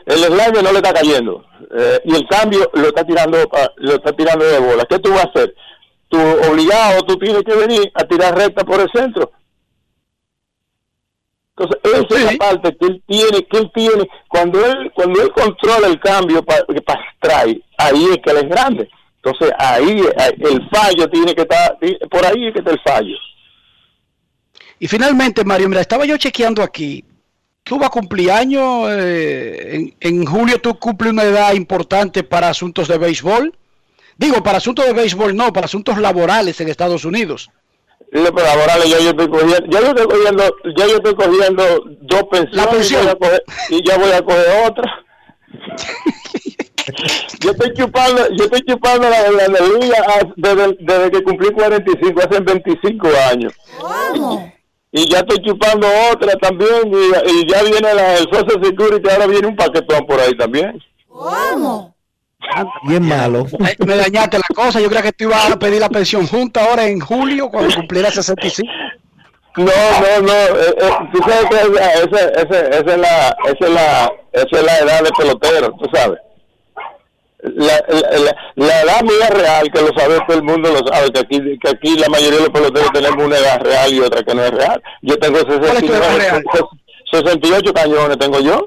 [0.06, 1.46] el slider no le está cayendo,
[1.78, 4.86] eh, y el cambio lo está tirando pa- lo está tirando de bola.
[4.90, 5.54] ¿Qué tú vas a hacer?
[6.08, 6.18] Tú
[6.50, 9.32] obligado, tú tienes que venir a tirar recta por el centro.
[11.60, 15.32] Entonces, esa es la parte que él tiene, que él tiene, cuando él, cuando él
[15.32, 16.64] controla el cambio para
[17.16, 18.90] strike, ahí es que él es grande.
[19.22, 21.78] Entonces, ahí eh, el fallo tiene que estar,
[22.10, 23.16] por ahí es que está el fallo.
[24.80, 27.04] Y finalmente, Mario, mira, estaba yo chequeando aquí.
[27.64, 32.50] Tú vas a cumplir años, eh, en, en julio tú cumples una edad importante para
[32.50, 33.54] asuntos de béisbol.
[34.18, 37.50] Digo, para asuntos de béisbol no, para asuntos laborales en Estados Unidos.
[38.12, 40.44] Lo pero ahora ya yo estoy cogiendo, ya yo estoy cogiendo,
[40.76, 41.64] ya yo estoy cogiendo
[42.02, 42.66] dos pensiones.
[43.14, 45.06] Y, coger- y ya voy a coger otra.
[47.42, 51.52] yo estoy chupando, yo estoy chupando la, la, la liga ah, desde, desde que cumplí
[51.52, 53.54] 45, hace 25 años.
[54.92, 59.28] y ya estoy chupando otra también y, y ya viene la, el Social Security, ahora
[59.28, 60.82] viene un paquetón por ahí también.
[62.84, 63.46] Bien malo.
[63.86, 64.80] Me dañaste la cosa.
[64.80, 68.10] Yo creía que tú ibas a pedir la pensión junta ahora en julio cuando cumpliera
[68.12, 68.70] 65.
[69.58, 73.66] No, no, no, eh, eh, tú sabes que esa, esa, esa, esa es la, esa
[73.66, 76.20] es la, esa es la edad de pelotero, tú sabes.
[77.42, 81.10] La, la, la- la edad mía real, que lo sabe todo el mundo, lo sabe,
[81.12, 84.24] que aquí, que aquí la mayoría de los peloteros tenemos una edad real y otra
[84.24, 84.82] que no es real.
[85.02, 86.44] Yo tengo ¿Cuál es tu edad 69, real?
[87.12, 88.66] 68 cañones, tengo yo.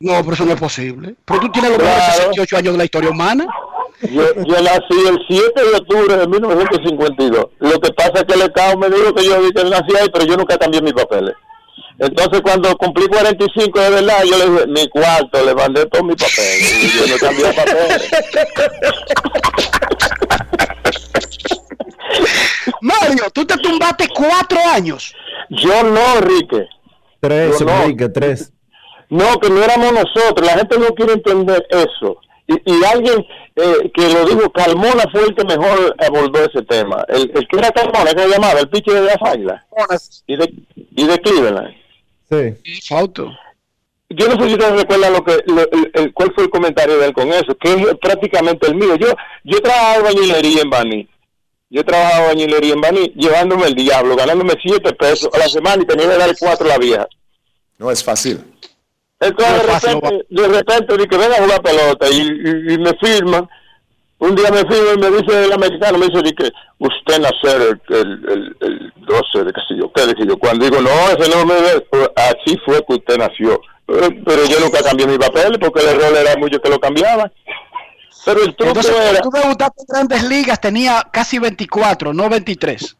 [0.00, 1.14] No, pero eso no es posible.
[1.26, 3.46] Pero tú tienes los mejores 68 años de la historia humana.
[4.00, 7.46] Yo, yo nací el 7 de octubre de 1952.
[7.58, 10.24] Lo que pasa es que el Estado me dijo que yo que nací ahí, pero
[10.24, 11.34] yo nunca cambié mis papeles.
[11.98, 16.16] Entonces, cuando cumplí 45 de verdad, yo le dije, mi cuarto, le mandé todos mis
[16.16, 16.82] papeles.
[16.82, 18.10] Y yo no cambié papeles.
[22.80, 25.14] Mario, tú te tumbaste cuatro años.
[25.50, 26.66] Yo no, Enrique.
[27.20, 27.82] Tres, Yo no.
[27.82, 28.50] Enrique, tres.
[29.10, 30.46] No, que no éramos nosotros.
[30.46, 32.18] La gente no quiere entender eso.
[32.46, 33.24] Y, y alguien
[33.56, 37.04] eh, que lo dijo, Carmona fue el que mejor abordó ese tema.
[37.08, 39.62] El, el que era Carmona, que se llamaba, el pitcher de las águilas.
[40.26, 40.52] Y de,
[40.96, 41.74] y de Cleveland.
[42.30, 42.80] Sí.
[42.88, 43.30] Foto.
[44.08, 46.98] Yo no sé si ustedes recuerdan lo que, lo- el, el- cuál fue el comentario
[46.98, 48.96] de él con eso, que es prácticamente el mío.
[48.96, 49.08] Yo,
[49.44, 51.08] yo trabajaba bañilería en Baní.
[51.68, 55.86] Yo trabajaba bañilería en Baní, llevándome el diablo, ganándome siete pesos a la semana y
[55.86, 57.06] tenía que dar cuatro a la vieja.
[57.78, 58.40] No es fácil.
[59.20, 63.48] Entonces de repente, de repente dije, venga a jugar pelota y, y- y me firman.
[64.18, 67.96] Un día me firman y me dice el americano, me dice, que usted nacer el,
[67.96, 70.36] el, el, el 12 de qué sé yo, qué yo.
[70.38, 73.54] Cuando digo, no, ese no me ve, pues, así fue que usted nació.
[73.88, 77.32] Eh, Pero yo nunca cambié mi papel porque el error era mucho que lo cambiaban.
[78.24, 82.96] Pero el truco Entonces, era, tú debutaste en grandes ligas, tenía casi 24, no 23.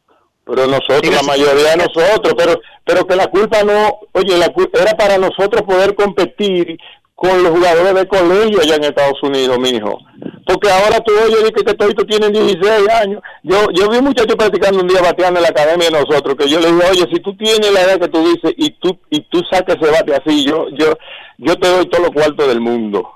[0.50, 4.96] Pero nosotros, la mayoría de nosotros, pero pero que la culpa no, oye, la era
[4.96, 6.76] para nosotros poder competir
[7.14, 9.98] con los jugadores de colegio allá en Estados Unidos, mijo.
[10.46, 13.22] Porque ahora tú oyes que, que todos tienen 16 años.
[13.44, 16.48] Yo yo vi un muchacho practicando un día bateando en la academia de nosotros, que
[16.48, 19.20] yo le dije, oye, si tú tienes la edad que tú dices y tú y
[19.20, 20.94] tú sacas ese bate así, yo yo
[21.38, 23.12] yo te doy todos los cuartos del mundo.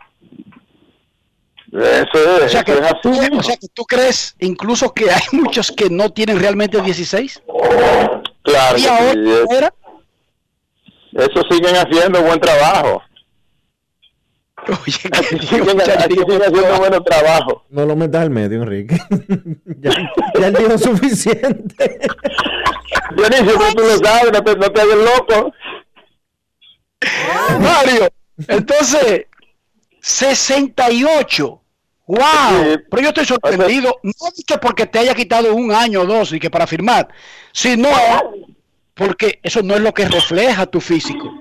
[1.74, 3.36] Eso es, O sea, que, eso es así.
[3.36, 7.42] o sea que tú crees incluso que hay muchos que no tienen realmente 16.
[8.44, 8.78] Claro.
[8.78, 9.74] ¿Y que ahora sí, es- fuera?
[11.14, 13.02] Eso siguen haciendo buen trabajo.
[14.56, 17.64] Aquí siguen, aquí siguen haciendo buen trabajo.
[17.70, 18.96] No lo metas al medio, Enrique.
[19.80, 19.90] ya,
[20.40, 21.98] ya él dijo suficiente.
[23.16, 25.52] Dionisio, tú lo sabes, no te, no te hagas loco.
[27.60, 28.08] Mario,
[28.48, 29.26] entonces,
[30.00, 31.60] 68.
[32.06, 32.18] ¡Wow!
[32.90, 36.32] Pero yo estoy sorprendido, no es que porque te haya quitado un año o dos
[36.32, 37.08] y que para firmar,
[37.52, 37.88] sino
[38.94, 41.32] porque eso no es lo que refleja tu físico.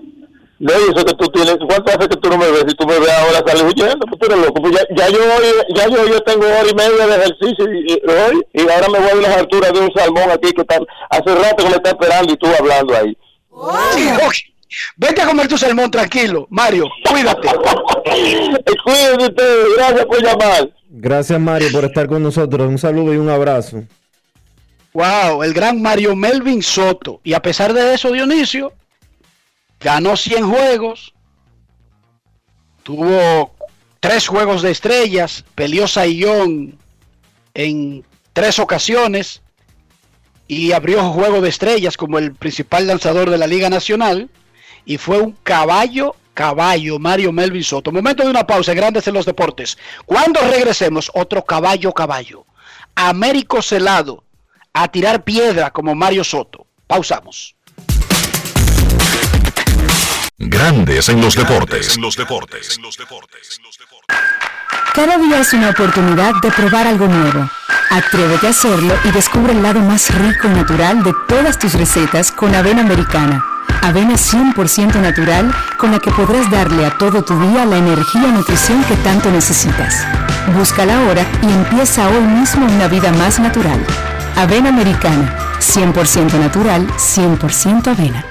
[0.60, 2.64] No, eso que tú tienes, ¿cuánto hace que tú no me ves?
[2.70, 4.62] Si tú me ves ahora sales huyendo, pues tú eres loco.
[4.62, 5.20] Pues ya, ya yo
[5.76, 9.00] ya yo, yo tengo hora y media de ejercicio y, y hoy, y ahora me
[9.00, 10.80] voy a las alturas de un salmón aquí que está,
[11.10, 13.18] hace rato que me está esperando y tú hablando ahí.
[13.92, 14.53] Sí, ok.
[14.96, 17.48] Vete a comer tu salmón tranquilo, Mario, cuídate.
[18.84, 20.70] Cuídate usted, gracias por llamar.
[20.90, 22.68] Gracias, Mario, por estar con nosotros.
[22.68, 23.84] Un saludo y un abrazo.
[24.94, 27.20] Wow, el gran Mario Melvin Soto.
[27.24, 28.74] Y a pesar de eso, Dionisio
[29.80, 31.14] ganó 100 juegos,
[32.84, 33.54] tuvo
[34.00, 36.78] tres juegos de estrellas, peleó Saiyón
[37.54, 39.42] en tres ocasiones
[40.48, 44.30] y abrió juego de estrellas como el principal lanzador de la Liga Nacional.
[44.86, 47.92] Y fue un caballo, caballo, Mario Melvin Soto.
[47.92, 49.78] Momento de una pausa, grandes en los deportes.
[50.06, 52.46] Cuando regresemos, otro caballo, caballo.
[52.96, 54.24] Américo Celado
[54.74, 56.66] a tirar piedra como Mario Soto.
[56.88, 57.56] Pausamos.
[60.38, 61.98] Grandes en los deportes.
[61.98, 62.80] los deportes.
[64.94, 67.50] Cada día es una oportunidad de probar algo nuevo.
[67.90, 72.32] Atrévete a hacerlo y descubre el lado más rico y natural de todas tus recetas
[72.32, 73.53] con avena americana.
[73.82, 78.32] Avena 100% natural con la que podrás darle a todo tu día la energía y
[78.32, 80.06] nutrición que tanto necesitas.
[80.58, 83.80] Búscala ahora y empieza hoy mismo una vida más natural.
[84.36, 88.26] Avena americana, 100% natural, 100% avena.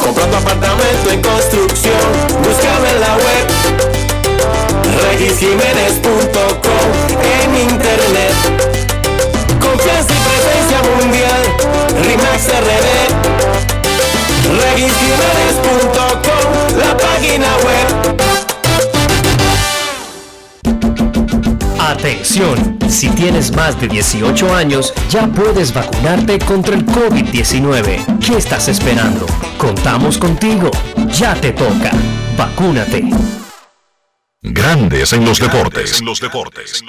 [0.00, 2.00] Compra tu apartamento en construcción,
[2.42, 3.46] búscame en la web
[5.10, 6.86] regisjiménez.com
[7.22, 8.75] en internet.
[16.78, 17.86] La página web.
[21.78, 28.18] Atención, si tienes más de 18 años, ya puedes vacunarte contra el COVID-19.
[28.18, 29.24] ¿Qué estás esperando?
[29.56, 30.70] Contamos contigo.
[31.08, 31.90] Ya te toca.
[32.36, 33.08] Vacúnate.
[34.42, 36.02] Grandes en los deportes.
[36.02, 36.82] los deportes.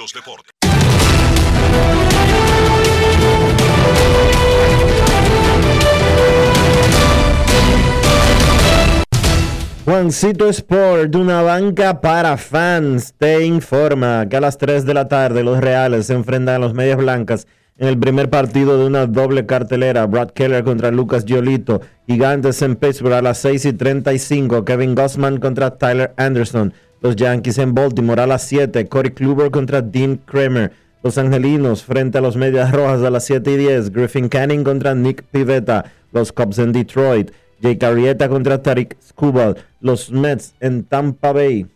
[9.88, 15.42] Juancito Sport, una banca para fans, te informa que a las 3 de la tarde
[15.42, 17.46] los Reales se enfrentan a los Medias Blancas
[17.78, 20.04] en el primer partido de una doble cartelera.
[20.04, 25.38] Brad Keller contra Lucas Giolito, Gigantes en Pittsburgh a las 6 y 35, Kevin Gossman
[25.38, 30.70] contra Tyler Anderson, los Yankees en Baltimore a las 7, Corey Kluber contra Dean Kramer,
[31.02, 34.94] los Angelinos frente a los Medias Rojas a las 7 y 10, Griffin Canning contra
[34.94, 41.32] Nick Pivetta, los Cubs en Detroit, Jake Arrieta contra Tariq Skubal, los Mets en Tampa
[41.32, 41.66] Bay,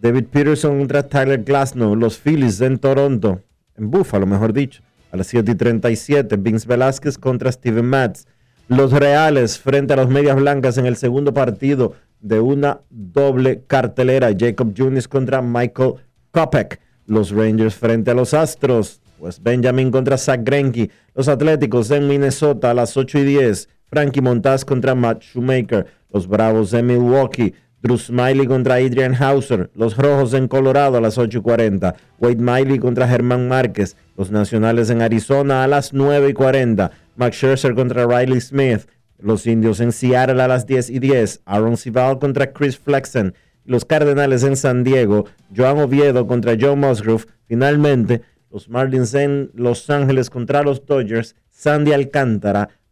[0.00, 3.40] David Peterson contra Tyler Glasnow, los Phillies en Toronto,
[3.76, 4.82] en Buffalo mejor dicho,
[5.12, 8.26] a las 7 y 37, Vince Velázquez contra Steven Matz,
[8.68, 14.30] los Reales frente a los Medias Blancas en el segundo partido de una doble cartelera,
[14.38, 15.94] Jacob Junis contra Michael
[16.30, 22.06] Kopek, los Rangers frente a los Astros, pues Benjamin contra Zach Greinke, los Atléticos en
[22.06, 27.54] Minnesota a las 8 y 10, Frankie Montaz contra Matt Shoemaker, los Bravos de Milwaukee,
[27.82, 33.08] Drew Smiley contra Adrian Hauser, los Rojos en Colorado a las 8.40, Wade Miley contra
[33.08, 38.86] Germán Márquez, los Nacionales en Arizona a las 9.40, Max Scherzer contra Riley Smith,
[39.18, 43.34] los Indios en Seattle a las 10 y 10, Aaron Sival contra Chris Flexen,
[43.64, 45.26] los Cardenales en San Diego,
[45.56, 51.92] Joan Oviedo contra Joe Musgrove, finalmente los Marlins en Los Ángeles contra los Dodgers, Sandy
[51.92, 52.68] Alcántara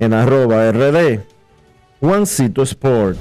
[0.00, 1.20] en arroba rd
[2.00, 3.18] Juancito Sport.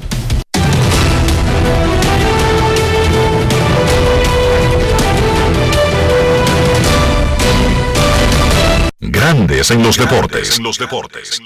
[9.01, 10.57] Grandes en los deportes.
[10.57, 11.41] En los deportes.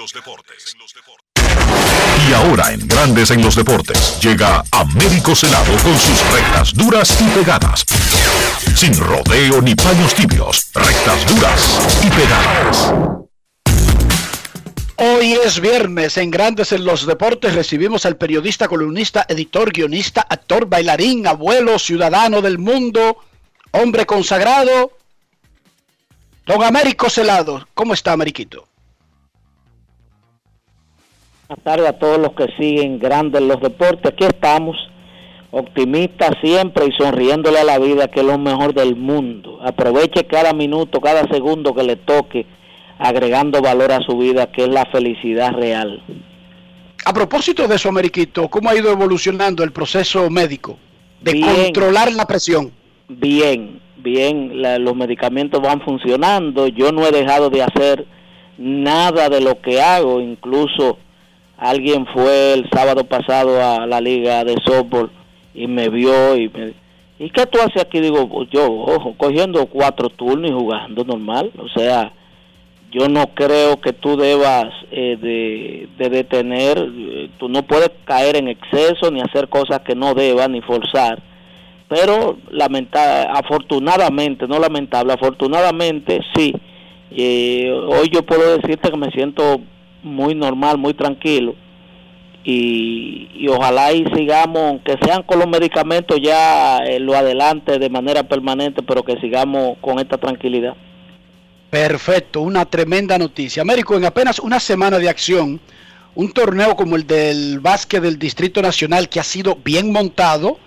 [2.29, 7.23] Y ahora en Grandes en los deportes llega Américo Celado con sus rectas duras y
[7.39, 7.83] pegadas.
[8.75, 13.22] Sin rodeo ni paños tibios, rectas duras y pegadas.
[14.95, 17.55] Hoy es viernes en Grandes en los Deportes.
[17.55, 23.17] Recibimos al periodista, columnista, editor, guionista, actor, bailarín, abuelo, ciudadano del mundo,
[23.71, 24.91] hombre consagrado,
[26.45, 27.67] don Américo Celado.
[27.73, 28.67] ¿Cómo está, Amériquito?
[31.47, 34.11] Buenas tardes a todos los que siguen Grandes en los Deportes.
[34.11, 34.77] Aquí estamos,
[35.49, 39.59] optimistas siempre y sonriéndole a la vida, que es lo mejor del mundo.
[39.63, 42.45] Aproveche cada minuto, cada segundo que le toque
[42.99, 46.01] agregando valor a su vida, que es la felicidad real.
[47.05, 50.77] A propósito de eso, Ameriquito, ¿cómo ha ido evolucionando el proceso médico
[51.21, 51.55] de Bien.
[51.65, 52.71] controlar la presión?
[53.09, 58.05] Bien, bien, la- los medicamentos van funcionando, yo no he dejado de hacer
[58.57, 60.97] nada de lo que hago, incluso
[61.57, 65.09] alguien fue el sábado pasado a la liga de softball
[65.53, 66.73] y me vio y me
[67.19, 67.99] ¿y qué tú haces aquí?
[67.99, 72.11] Digo, "Pues yo, ojo, cogiendo cuatro turnos y jugando normal, o sea,
[72.93, 78.35] yo no creo que tú debas eh, de, de detener, eh, tú no puedes caer
[78.35, 81.21] en exceso ni hacer cosas que no debas ni forzar,
[81.89, 86.53] pero lamenta afortunadamente, no lamentable, afortunadamente sí,
[87.11, 89.61] eh, hoy yo puedo decirte que me siento
[90.03, 91.55] muy normal, muy tranquilo
[92.43, 97.89] y, y ojalá y sigamos, aunque sean con los medicamentos ya eh, lo adelante de
[97.89, 100.75] manera permanente, pero que sigamos con esta tranquilidad.
[101.73, 103.63] Perfecto, una tremenda noticia.
[103.63, 105.59] Américo, en apenas una semana de acción,
[106.13, 110.59] un torneo como el del básquet del Distrito Nacional que ha sido bien montado,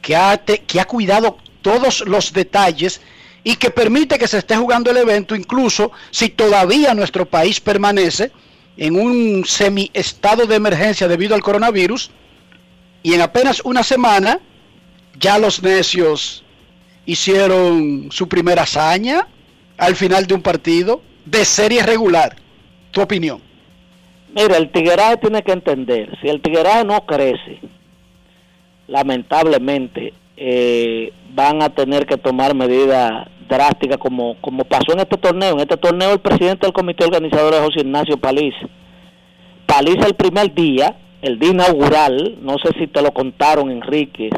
[0.00, 3.00] que ha, que ha cuidado todos los detalles
[3.42, 8.30] y que permite que se esté jugando el evento, incluso si todavía nuestro país permanece
[8.76, 12.12] en un semi estado de emergencia debido al coronavirus,
[13.02, 14.38] y en apenas una semana
[15.18, 16.44] ya los necios
[17.06, 19.26] hicieron su primera hazaña
[19.78, 22.36] al final de un partido de serie regular.
[22.90, 23.40] Tu opinión.
[24.34, 27.60] Mira, el tigueraje tiene que entender, si el tigueraje no crece,
[28.88, 35.54] lamentablemente eh, van a tener que tomar medidas drástica como, como pasó en este torneo.
[35.54, 38.54] En este torneo el presidente del comité organizador es José Ignacio Paliz.
[39.66, 44.32] Paliz el primer día, el día inaugural, no sé si te lo contaron Enríquez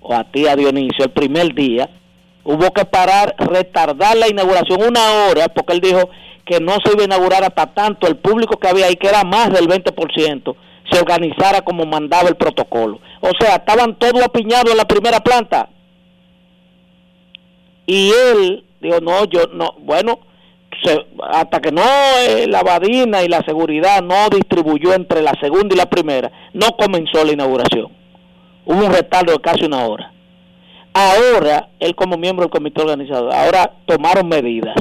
[0.00, 1.90] o a ti a Dionisio, el primer día,
[2.46, 6.08] hubo que parar, retardar la inauguración una hora, porque él dijo
[6.44, 9.24] que no se iba a inaugurar hasta tanto el público que había ahí, que era
[9.24, 10.56] más del 20%,
[10.90, 13.00] se organizara como mandaba el protocolo.
[13.20, 15.68] O sea, estaban todos apiñados en la primera planta.
[17.84, 20.20] Y él dijo, no, yo no, bueno,
[21.32, 21.82] hasta que no
[22.20, 26.76] eh, la Badina y la seguridad no distribuyó entre la segunda y la primera, no
[26.76, 27.88] comenzó la inauguración.
[28.64, 30.12] Hubo un retardo de casi una hora.
[30.98, 34.76] Ahora, él como miembro del comité organizador, ahora tomaron medidas.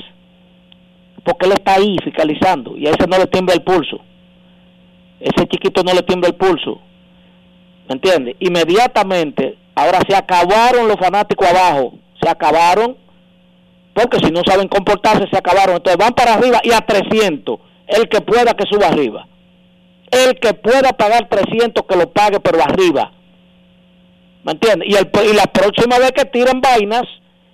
[1.25, 3.99] Porque él está ahí fiscalizando y a ese no le tiembla el pulso.
[5.19, 6.79] Ese chiquito no le tiembla el pulso.
[7.89, 8.35] ¿Me entiendes?
[8.39, 11.95] Inmediatamente, ahora se acabaron los fanáticos abajo.
[12.23, 12.95] Se acabaron.
[13.93, 15.75] Porque si no saben comportarse, se acabaron.
[15.75, 17.59] Entonces van para arriba y a 300.
[17.87, 19.27] El que pueda que suba arriba.
[20.11, 23.11] El que pueda pagar 300 que lo pague, pero arriba.
[24.45, 24.88] ¿Me entiendes?
[24.88, 27.01] Y, el, y la próxima vez que tiren vainas,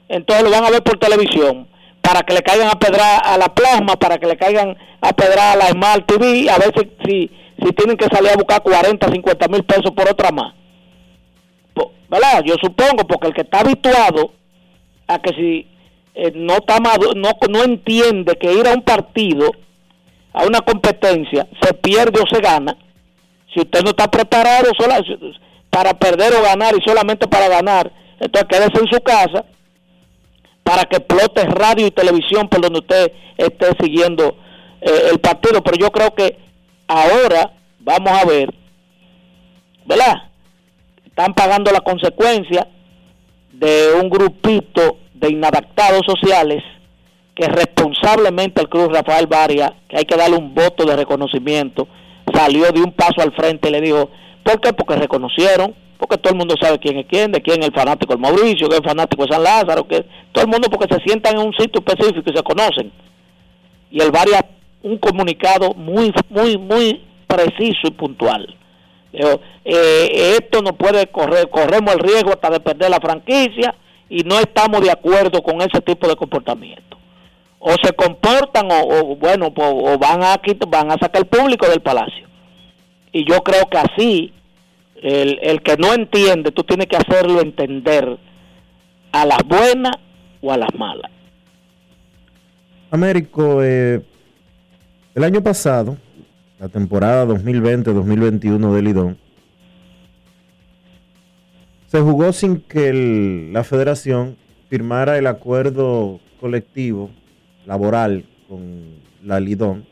[0.09, 1.65] entonces lo van a ver por televisión.
[2.01, 5.53] Para que le caigan a pedrar a la plasma, para que le caigan a pedrar
[5.53, 6.73] a la Smart TV, a ver
[7.05, 7.31] si,
[7.63, 10.53] si, tienen que salir a buscar 40, 50 mil pesos por otra más.
[12.09, 12.43] ¿Verdad?
[12.43, 14.33] Yo supongo, porque el que está habituado
[15.07, 15.67] a que si
[16.13, 19.49] eh, no, está no, no entiende que ir a un partido,
[20.33, 22.75] a una competencia, se pierde o se gana,
[23.53, 24.93] si usted no está preparado, solo,
[25.71, 27.91] para perder o ganar y solamente para ganar.
[28.19, 29.45] Entonces quédese en su casa
[30.61, 34.37] para que explote radio y televisión por donde usted esté siguiendo
[34.81, 35.63] eh, el partido.
[35.63, 36.37] Pero yo creo que
[36.87, 38.53] ahora vamos a ver,
[39.85, 40.29] ¿verdad?
[41.05, 42.67] Están pagando la consecuencia
[43.53, 46.63] de un grupito de inadaptados sociales
[47.35, 51.87] que responsablemente el Cruz Rafael Varia, que hay que darle un voto de reconocimiento,
[52.33, 54.09] salió de un paso al frente y le dijo,
[54.43, 54.73] ¿Por qué?
[54.73, 58.13] Porque reconocieron, porque todo el mundo sabe quién es quién, de quién es el fanático
[58.13, 60.99] de Mauricio, que es el fanático de San Lázaro, que todo el mundo porque se
[61.01, 62.91] sientan en un sitio específico y se conocen.
[63.91, 64.43] Y el varia
[64.83, 68.55] un comunicado muy, muy, muy preciso y puntual.
[69.13, 73.75] Eh, esto no puede correr, corremos el riesgo hasta de perder la franquicia
[74.09, 76.97] y no estamos de acuerdo con ese tipo de comportamiento.
[77.59, 82.30] O se comportan o, bueno, o van a van a sacar el público del palacio
[83.11, 84.33] y yo creo que así
[85.01, 88.17] el, el que no entiende, tú tienes que hacerlo entender
[89.11, 89.95] a las buenas
[90.41, 91.11] o a las malas.
[92.91, 94.01] Américo, eh,
[95.15, 95.97] el año pasado,
[96.59, 99.17] la temporada 2020-2021 de Lidón,
[101.87, 104.37] se jugó sin que la federación
[104.69, 107.11] firmara el acuerdo colectivo
[107.65, 109.85] laboral con la Lidón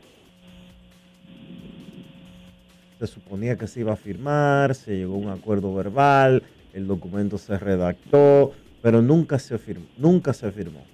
[3.00, 6.42] se suponía que se iba a firmar, se llegó a un acuerdo verbal,
[6.74, 8.52] el documento se redactó,
[8.82, 9.86] pero nunca se firmó.
[9.96, 10.84] Nunca se firmó.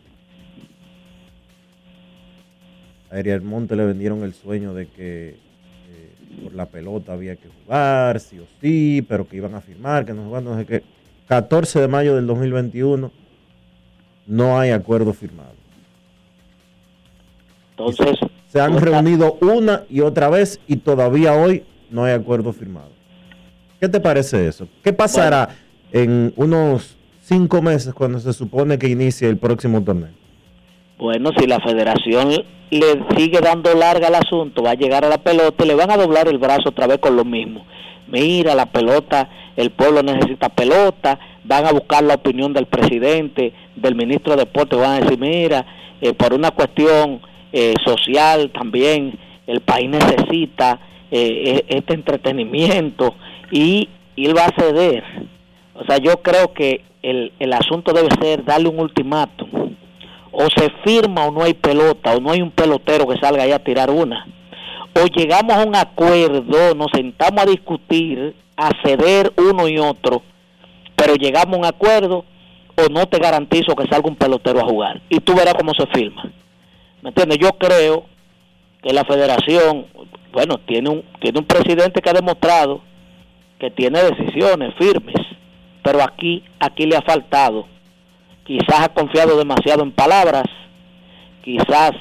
[3.11, 7.49] A Ariel Monte le vendieron el sueño de que eh, por la pelota había que
[7.49, 10.83] jugar, sí o sí, pero que iban a firmar, que no no sé qué.
[11.27, 13.11] 14 de mayo del 2021
[14.29, 15.55] no hay acuerdo firmado.
[17.71, 18.17] Entonces,
[18.47, 22.91] se han reunido una y otra vez y todavía hoy no hay acuerdo firmado.
[23.81, 24.69] ¿Qué te parece eso?
[24.83, 25.51] ¿Qué pasará
[25.93, 30.11] en unos cinco meses cuando se supone que inicie el próximo torneo?
[30.99, 32.31] Bueno, si la federación
[32.71, 35.91] le sigue dando larga al asunto, va a llegar a la pelota y le van
[35.91, 37.67] a doblar el brazo otra vez con lo mismo.
[38.09, 43.95] Mira, la pelota, el pueblo necesita pelota, van a buscar la opinión del presidente, del
[43.95, 45.67] ministro de Deportes, van a decir, mira,
[46.01, 47.21] eh, por una cuestión
[47.53, 50.81] eh, social también, el país necesita
[51.11, 53.15] eh, e-, este entretenimiento
[53.51, 55.05] y, él va a ceder.
[55.75, 59.77] O sea, yo creo que el, el asunto debe ser darle un ultimátum.
[60.33, 63.53] O se firma o no hay pelota, o no hay un pelotero que salga ahí
[63.53, 64.27] a tirar una.
[64.95, 70.23] O llegamos a un acuerdo, nos sentamos a discutir, a ceder uno y otro,
[70.97, 72.25] pero llegamos a un acuerdo
[72.77, 75.03] o no te garantizo que salga un pelotero a jugar.
[75.11, 76.31] Y tú verás cómo se firma.
[77.03, 77.39] ¿Me entiendes?
[77.39, 78.07] Yo creo
[78.87, 79.87] que la federación,
[80.33, 82.83] bueno, tiene un, tiene un presidente que ha demostrado
[83.59, 85.17] que tiene decisiones firmes,
[85.83, 87.67] pero aquí, aquí le ha faltado.
[88.45, 90.45] Quizás ha confiado demasiado en palabras,
[91.43, 91.93] quizás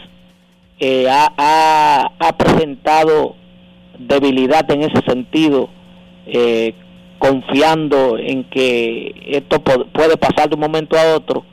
[0.80, 3.36] eh, ha, ha, presentado
[3.98, 5.70] debilidad en ese sentido,
[6.28, 6.76] eh,
[7.18, 11.46] confiando en que esto puede pasar de un momento a otro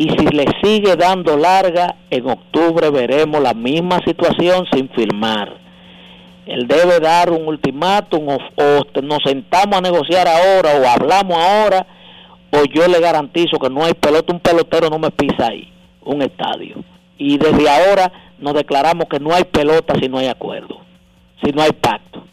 [0.00, 5.58] y si le sigue dando larga, en octubre veremos la misma situación sin firmar.
[6.46, 11.86] Él debe dar un ultimátum o, nos sentamos a negociar ahora o hablamos ahora
[12.50, 15.70] o yo le garantizo que no hay pelota, un pelotero no me pisa ahí,
[16.02, 16.82] un estadio.
[17.18, 20.80] Y desde ahora nos declaramos que no hay pelota si no hay acuerdo,
[21.44, 22.24] si no hay pacto.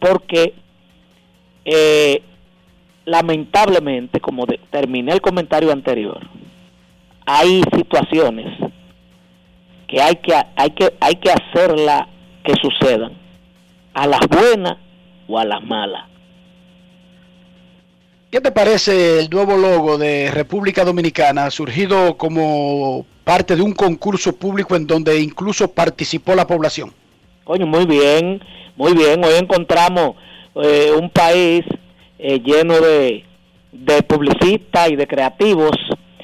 [0.00, 0.54] Porque
[1.64, 2.20] eh,
[3.04, 6.18] lamentablemente, como terminé el comentario anterior,
[7.26, 8.46] hay situaciones
[9.88, 12.08] que hay que hay que hay que hacerla
[12.44, 13.12] que sucedan
[13.94, 14.78] a las buenas
[15.28, 16.04] o a las malas.
[18.30, 24.36] ¿Qué te parece el nuevo logo de República Dominicana, surgido como parte de un concurso
[24.36, 26.92] público en donde incluso participó la población?
[27.44, 28.42] Coño, muy bien,
[28.76, 29.24] muy bien.
[29.24, 30.16] Hoy encontramos
[30.56, 31.64] eh, un país
[32.18, 33.24] eh, lleno de,
[33.72, 35.70] de publicistas y de creativos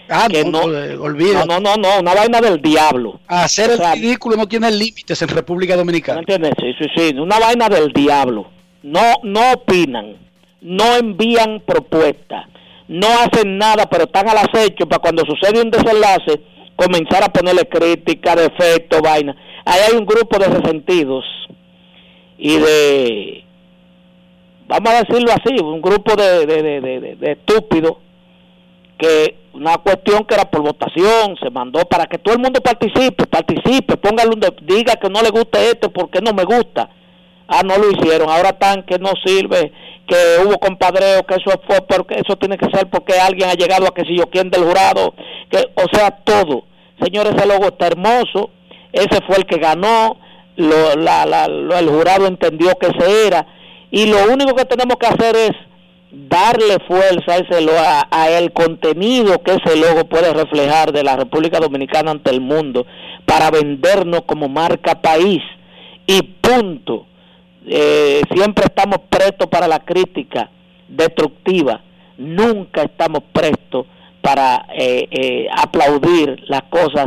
[0.08, 1.44] Ah, que no, olvida.
[1.44, 3.20] No, no, no, una vaina del diablo.
[3.26, 6.20] Hacer el ridículo no tiene límites en República Dominicana.
[6.20, 6.52] entiendes?
[6.58, 8.50] Sí, sí, sí, una vaina del diablo.
[8.82, 10.16] No, no opinan,
[10.60, 12.46] no envían propuestas,
[12.88, 16.42] no hacen nada, pero están al acecho para cuando sucede un desenlace
[16.74, 19.36] comenzar a ponerle crítica, defecto, vaina.
[19.64, 21.24] Ahí hay un grupo de resentidos
[22.36, 23.44] y de,
[24.66, 27.98] vamos a decirlo así, un grupo de, de, de, de estúpidos
[29.02, 33.26] que una cuestión que era por votación, se mandó para que todo el mundo participe,
[33.26, 36.88] participe, póngale un diga que no le guste esto porque no me gusta.
[37.48, 39.72] Ah, no lo hicieron, ahora están que no sirve,
[40.06, 40.16] que
[40.46, 43.92] hubo compadreo, que eso fue porque eso tiene que ser porque alguien ha llegado a
[43.92, 45.14] que si yo quién del jurado,
[45.50, 46.64] que o sea, todo.
[47.02, 48.50] Señores, ese logo está hermoso,
[48.92, 50.16] ese fue el que ganó,
[50.54, 53.46] lo, la, la, el jurado entendió que ese era
[53.90, 55.52] y lo único que tenemos que hacer es
[56.12, 61.16] darle fuerza a, ese, a, a, el contenido que ese logo puede reflejar de la
[61.16, 62.86] República Dominicana ante el mundo
[63.24, 65.40] para vendernos como marca país
[66.06, 67.06] y punto.
[67.66, 70.50] Eh, siempre estamos prestos para la crítica
[70.88, 71.80] destructiva,
[72.18, 73.86] nunca estamos prestos
[74.20, 77.06] para eh, eh, aplaudir las cosas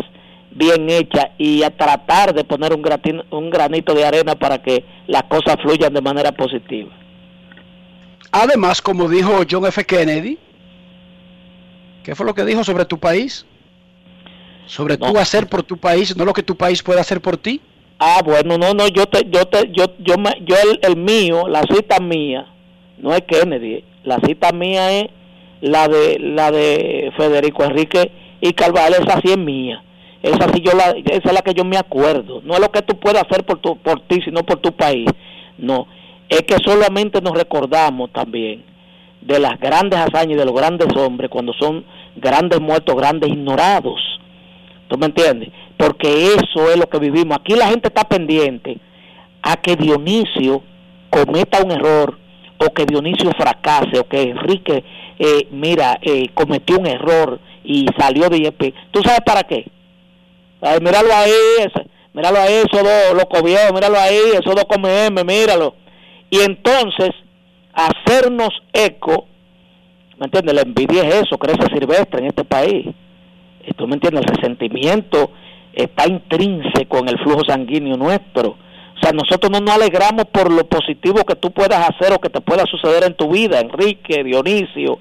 [0.52, 2.84] bien hechas y a tratar de poner un,
[3.30, 7.05] un granito de arena para que las cosas fluyan de manera positiva.
[8.38, 9.86] Además, como dijo John F.
[9.86, 10.38] Kennedy,
[12.04, 13.46] ¿qué fue lo que dijo sobre tu país?
[14.66, 17.62] Sobre tú hacer por tu país, no lo que tu país puede hacer por ti.
[17.98, 21.62] Ah, bueno, no, no, yo te, yo te, yo, yo, yo el, el mío, la
[21.62, 22.46] cita mía,
[22.98, 25.10] no es Kennedy, la cita mía es
[25.62, 29.82] la de, la de Federico Enrique y Carvalho, esa sí es mía.
[30.22, 32.42] Esa sí yo la, esa es la que yo me acuerdo.
[32.44, 35.08] No es lo que tú puedes hacer por tu, por ti, sino por tu país.
[35.58, 35.88] No,
[36.30, 38.64] es que solamente nos recordamos también
[39.22, 41.86] de las grandes hazañas de los grandes hombres cuando son
[42.16, 44.00] grandes muertos, grandes ignorados.
[44.88, 45.50] ¿Tú me entiendes?
[45.78, 47.38] Porque eso es lo que vivimos.
[47.38, 48.78] Aquí la gente está pendiente
[49.42, 50.64] a que Dionisio
[51.10, 52.18] cometa un error
[52.58, 54.84] o que Dionisio fracase o que Enrique,
[55.18, 58.74] eh, mira, eh, cometió un error y salió de IEP.
[58.92, 59.66] ¿Tú sabes para qué?
[60.82, 65.24] Míralo ahí, ese, míralo ahí, esos dos locos viejos, míralo ahí, esos dos come M,
[65.24, 65.76] míralo
[66.30, 67.12] y entonces
[67.74, 69.28] hacernos eco,
[70.18, 70.56] ¿me entiendes?
[70.56, 72.88] La envidia es eso, crece silvestre en este país.
[73.76, 74.24] ¿Tú me entiendes?
[74.26, 75.32] El resentimiento
[75.74, 78.52] está intrínseco en el flujo sanguíneo nuestro.
[78.96, 82.30] O sea, nosotros no nos alegramos por lo positivo que tú puedas hacer o que
[82.30, 85.00] te pueda suceder en tu vida, Enrique, Dionisio,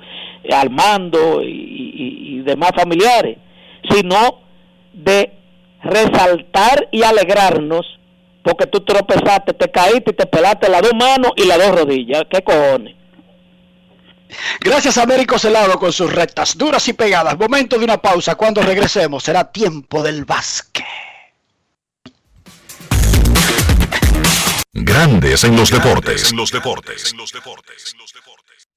[0.51, 3.39] Armando y, y demás familiares,
[3.89, 4.41] sino
[4.93, 5.33] de
[5.83, 7.87] resaltar y alegrarnos
[8.45, 12.25] porque tú tropezaste, te caíste y te pelaste las dos manos y las dos rodillas.
[12.31, 12.95] ¿Qué cojones?
[14.61, 17.39] Gracias a Américo Celado con sus rectas duras y pegadas.
[17.39, 18.35] Momento de una pausa.
[18.35, 20.85] Cuando regresemos será tiempo del básquet.
[24.73, 26.31] Grandes en los deportes.
[26.31, 27.15] En los deportes.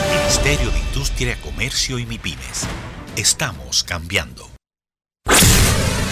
[0.00, 2.66] Ministerio de Industria, Comercio y MIPIMES.
[3.16, 4.50] Estamos cambiando.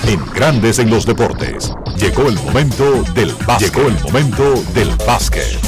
[0.06, 1.72] En Grandes en los Deportes.
[1.96, 3.74] Llegó el momento del básquet.
[3.74, 5.58] Llegó el momento del básquet.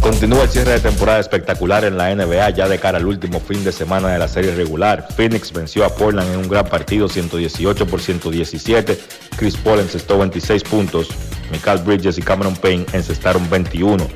[0.00, 3.62] Continúa el cierre de temporada espectacular en la NBA ya de cara al último fin
[3.64, 5.06] de semana de la serie regular.
[5.14, 8.98] Phoenix venció a Portland en un gran partido 118 por 117.
[9.36, 11.08] Chris Paul encestó 26 puntos.
[11.50, 14.08] Michael Bridges y Cameron Payne encestaron 21.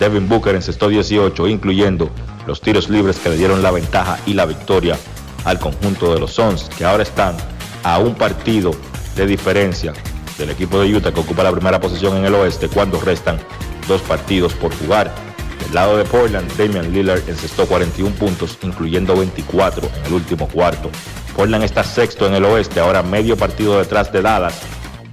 [0.00, 2.10] Devin Booker encestó 18, incluyendo
[2.46, 4.98] los tiros libres que le dieron la ventaja y la victoria
[5.44, 7.36] al conjunto de los Suns, que ahora están
[7.82, 8.72] a un partido
[9.14, 9.92] de diferencia
[10.38, 13.38] del equipo de Utah que ocupa la primera posición en el oeste cuando restan
[13.86, 15.14] dos partidos por jugar.
[15.62, 20.90] Del lado de Portland, Damian Lillard encestó 41 puntos, incluyendo 24 en el último cuarto.
[21.36, 24.58] Portland está sexto en el oeste, ahora medio partido detrás de Dallas,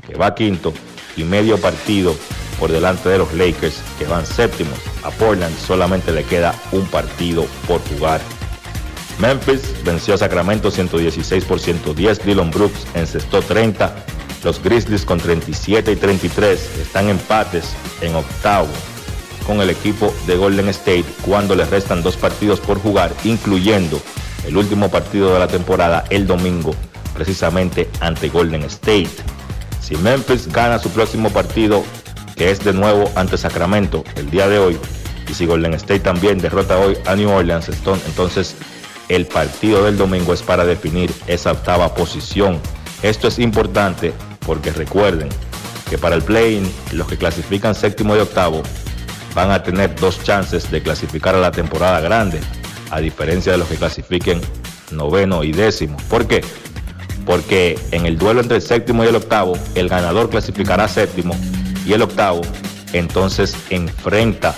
[0.08, 0.74] que va quinto,
[1.18, 2.16] y medio partido
[2.60, 4.80] por delante de los Lakers, que van séptimos.
[5.04, 8.22] A Portland solamente le queda un partido por jugar.
[9.20, 12.24] Memphis venció a Sacramento 116 por 110.
[12.24, 13.96] Dylan Brooks encestó 30.
[14.44, 18.68] Los Grizzlies con 37 y 33 están empates en octavo
[19.48, 24.00] con el equipo de Golden State cuando les restan dos partidos por jugar, incluyendo
[24.46, 26.76] el último partido de la temporada el domingo,
[27.14, 29.10] precisamente ante Golden State.
[29.82, 31.84] Si Memphis gana su próximo partido,
[32.38, 34.78] que es de nuevo ante Sacramento el día de hoy,
[35.28, 37.70] y si Golden State también derrota hoy a New Orleans,
[38.06, 38.56] entonces
[39.10, 42.60] el partido del domingo es para definir esa octava posición.
[43.02, 44.14] Esto es importante
[44.46, 45.30] porque recuerden
[45.90, 48.62] que para el play-in los que clasifican séptimo y octavo
[49.34, 52.40] van a tener dos chances de clasificar a la temporada grande,
[52.92, 54.42] a diferencia de los que clasifiquen
[54.92, 55.98] noveno y décimo.
[56.10, 56.44] ¿Por qué?
[57.26, 61.36] Porque en el duelo entre el séptimo y el octavo, el ganador clasificará séptimo
[61.88, 62.42] y el octavo
[62.94, 64.54] entonces enfrenta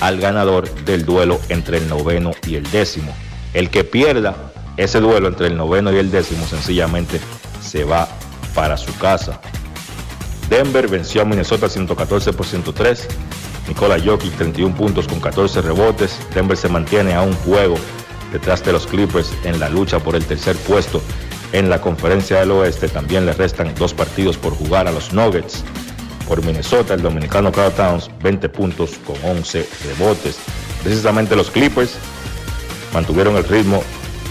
[0.00, 3.14] al ganador del duelo entre el noveno y el décimo.
[3.52, 7.20] El que pierda ese duelo entre el noveno y el décimo sencillamente
[7.62, 8.08] se va
[8.54, 9.40] para su casa.
[10.48, 13.08] Denver venció a Minnesota 114 por 103.
[13.68, 16.18] Nikola Jokic 31 puntos con 14 rebotes.
[16.34, 17.76] Denver se mantiene a un juego
[18.32, 21.00] detrás de los Clippers en la lucha por el tercer puesto
[21.52, 22.88] en la conferencia del oeste.
[22.88, 25.64] También le restan dos partidos por jugar a los Nuggets.
[26.26, 30.38] Por Minnesota, el dominicano Carl Towns 20 puntos con 11 rebotes.
[30.82, 31.96] Precisamente los Clippers
[32.92, 33.82] mantuvieron el ritmo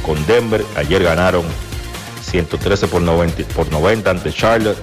[0.03, 0.63] con Denver.
[0.75, 1.43] Ayer ganaron
[2.23, 4.77] 113 por 90, por 90 ante Charlotte.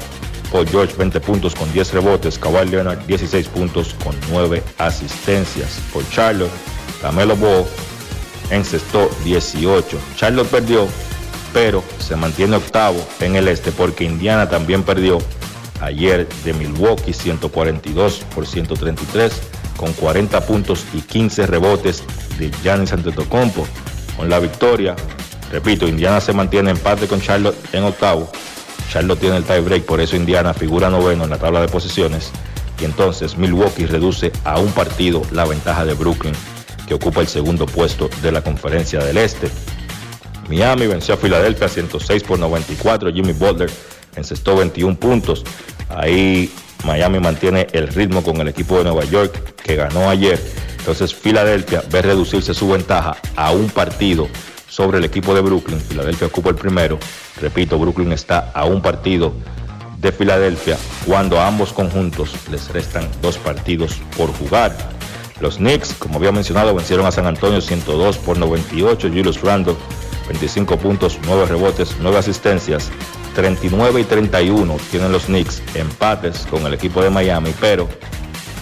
[0.52, 2.38] Paul George 20 puntos con 10 rebotes.
[2.38, 5.80] Kawhi Leonard 16 puntos con 9 asistencias.
[5.92, 6.50] Por Charlotte,
[7.00, 7.64] Camelo Ball
[8.50, 9.98] encestó 18.
[10.16, 10.86] Charlotte perdió,
[11.52, 15.18] pero se mantiene octavo en el este porque Indiana también perdió
[15.80, 19.32] ayer de Milwaukee 142 por 133
[19.76, 22.04] con 40 puntos y 15 rebotes
[22.38, 23.66] de Giannis Antetokounmpo.
[24.16, 24.94] Con la victoria,
[25.50, 28.30] repito, Indiana se mantiene en empate con Charlotte en octavo.
[28.90, 32.30] Charlotte tiene el tie break, por eso Indiana figura noveno en la tabla de posiciones.
[32.80, 36.34] Y entonces Milwaukee reduce a un partido la ventaja de Brooklyn,
[36.86, 39.50] que ocupa el segundo puesto de la conferencia del Este.
[40.48, 43.12] Miami venció a Filadelfia 106 por 94.
[43.12, 43.70] Jimmy Butler
[44.16, 45.44] encestó 21 puntos.
[45.88, 46.52] Ahí
[46.84, 50.40] Miami mantiene el ritmo con el equipo de Nueva York que ganó ayer.
[50.78, 54.28] Entonces Filadelfia ve reducirse su ventaja a un partido
[54.68, 55.80] sobre el equipo de Brooklyn.
[55.80, 56.98] Filadelfia ocupa el primero.
[57.40, 59.32] Repito, Brooklyn está a un partido
[59.98, 64.74] de Filadelfia cuando a ambos conjuntos les restan dos partidos por jugar.
[65.40, 69.08] Los Knicks, como había mencionado, vencieron a San Antonio 102 por 98.
[69.08, 69.74] Julius Randle,
[70.30, 72.88] 25 puntos, 9 rebotes, 9 asistencias.
[73.34, 77.88] 39 y 31 tienen los Knicks empates con el equipo de Miami, pero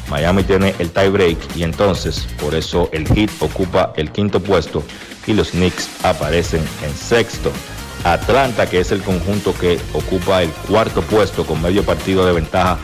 [0.08, 4.82] Miami tiene el tie break y entonces por eso el Heat ocupa el quinto puesto
[5.26, 7.52] y los Knicks aparecen en sexto.
[8.04, 12.78] Atlanta, que es el conjunto que ocupa el cuarto puesto con medio partido de ventaja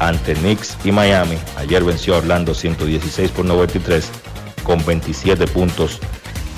[0.00, 1.38] ante Knicks y Miami.
[1.56, 4.10] Ayer venció Orlando 116 por 93
[4.64, 6.00] con 27 puntos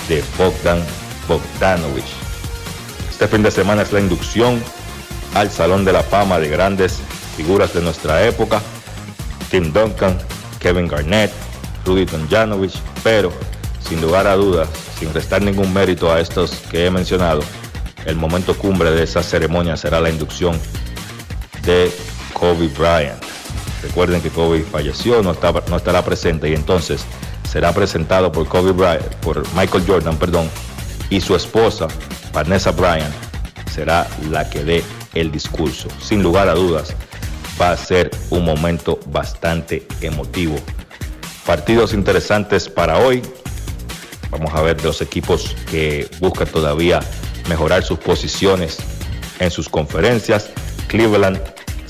[0.08, 0.82] de Bogdan
[1.28, 2.04] Bogdanovich.
[3.10, 4.62] Este fin de semana es la inducción
[5.34, 6.98] al Salón de la Fama de grandes
[7.36, 8.60] figuras de nuestra época,
[9.50, 10.18] Tim Duncan,
[10.58, 11.30] Kevin Garnett,
[11.84, 13.32] Rudy Tomjanovich, pero
[13.86, 14.68] sin lugar a dudas,
[14.98, 17.42] sin restar ningún mérito a estos que he mencionado,
[18.06, 20.58] el momento cumbre de esa ceremonia será la inducción
[21.64, 21.92] de
[22.32, 23.22] Kobe Bryant.
[23.82, 25.36] Recuerden que Kobe falleció, no,
[25.68, 27.04] no estará presente y entonces
[27.48, 30.50] será presentado por Kobe Bryant, por Michael Jordan, perdón,
[31.10, 31.88] y su esposa,
[32.32, 33.12] Vanessa Bryant,
[33.72, 35.88] será la que dé el discurso.
[36.02, 36.94] Sin lugar a dudas,
[37.60, 40.56] va a ser un momento bastante emotivo.
[41.46, 43.22] Partidos interesantes para hoy.
[44.30, 47.00] Vamos a ver los equipos que buscan todavía
[47.48, 48.78] mejorar sus posiciones
[49.38, 50.50] en sus conferencias.
[50.88, 51.40] Cleveland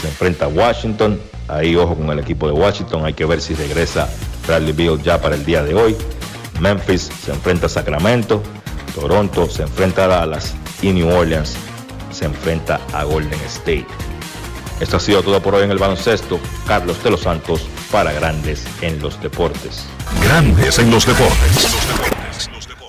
[0.01, 1.21] se enfrenta a Washington.
[1.49, 3.05] Ahí ojo con el equipo de Washington.
[3.05, 4.09] Hay que ver si regresa
[4.47, 5.97] Bradley Beal ya para el día de hoy.
[6.61, 8.43] Memphis se enfrenta a Sacramento.
[8.95, 10.55] Toronto se enfrenta a Dallas.
[10.83, 11.57] Y New Orleans
[12.11, 13.87] se enfrenta a Golden State.
[14.81, 16.39] Esto ha sido todo por hoy en el baloncesto.
[16.67, 19.87] Carlos de los Santos para Grandes en los Deportes.
[20.23, 22.18] Grandes en los Deportes.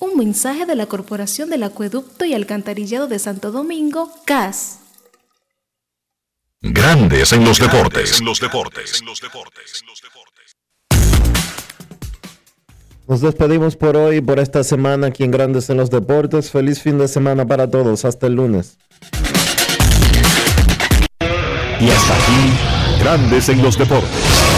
[0.00, 4.78] Un mensaje de la Corporación del Acueducto y Alcantarillado de Santo Domingo, CAS.
[6.60, 8.20] Grandes en los deportes.
[8.20, 9.02] los deportes.
[13.08, 16.50] Nos despedimos por hoy, por esta semana aquí en Grandes en los Deportes.
[16.50, 18.04] Feliz fin de semana para todos.
[18.04, 18.76] Hasta el lunes.
[21.80, 24.57] Y hasta aquí, Grandes en los Deportes.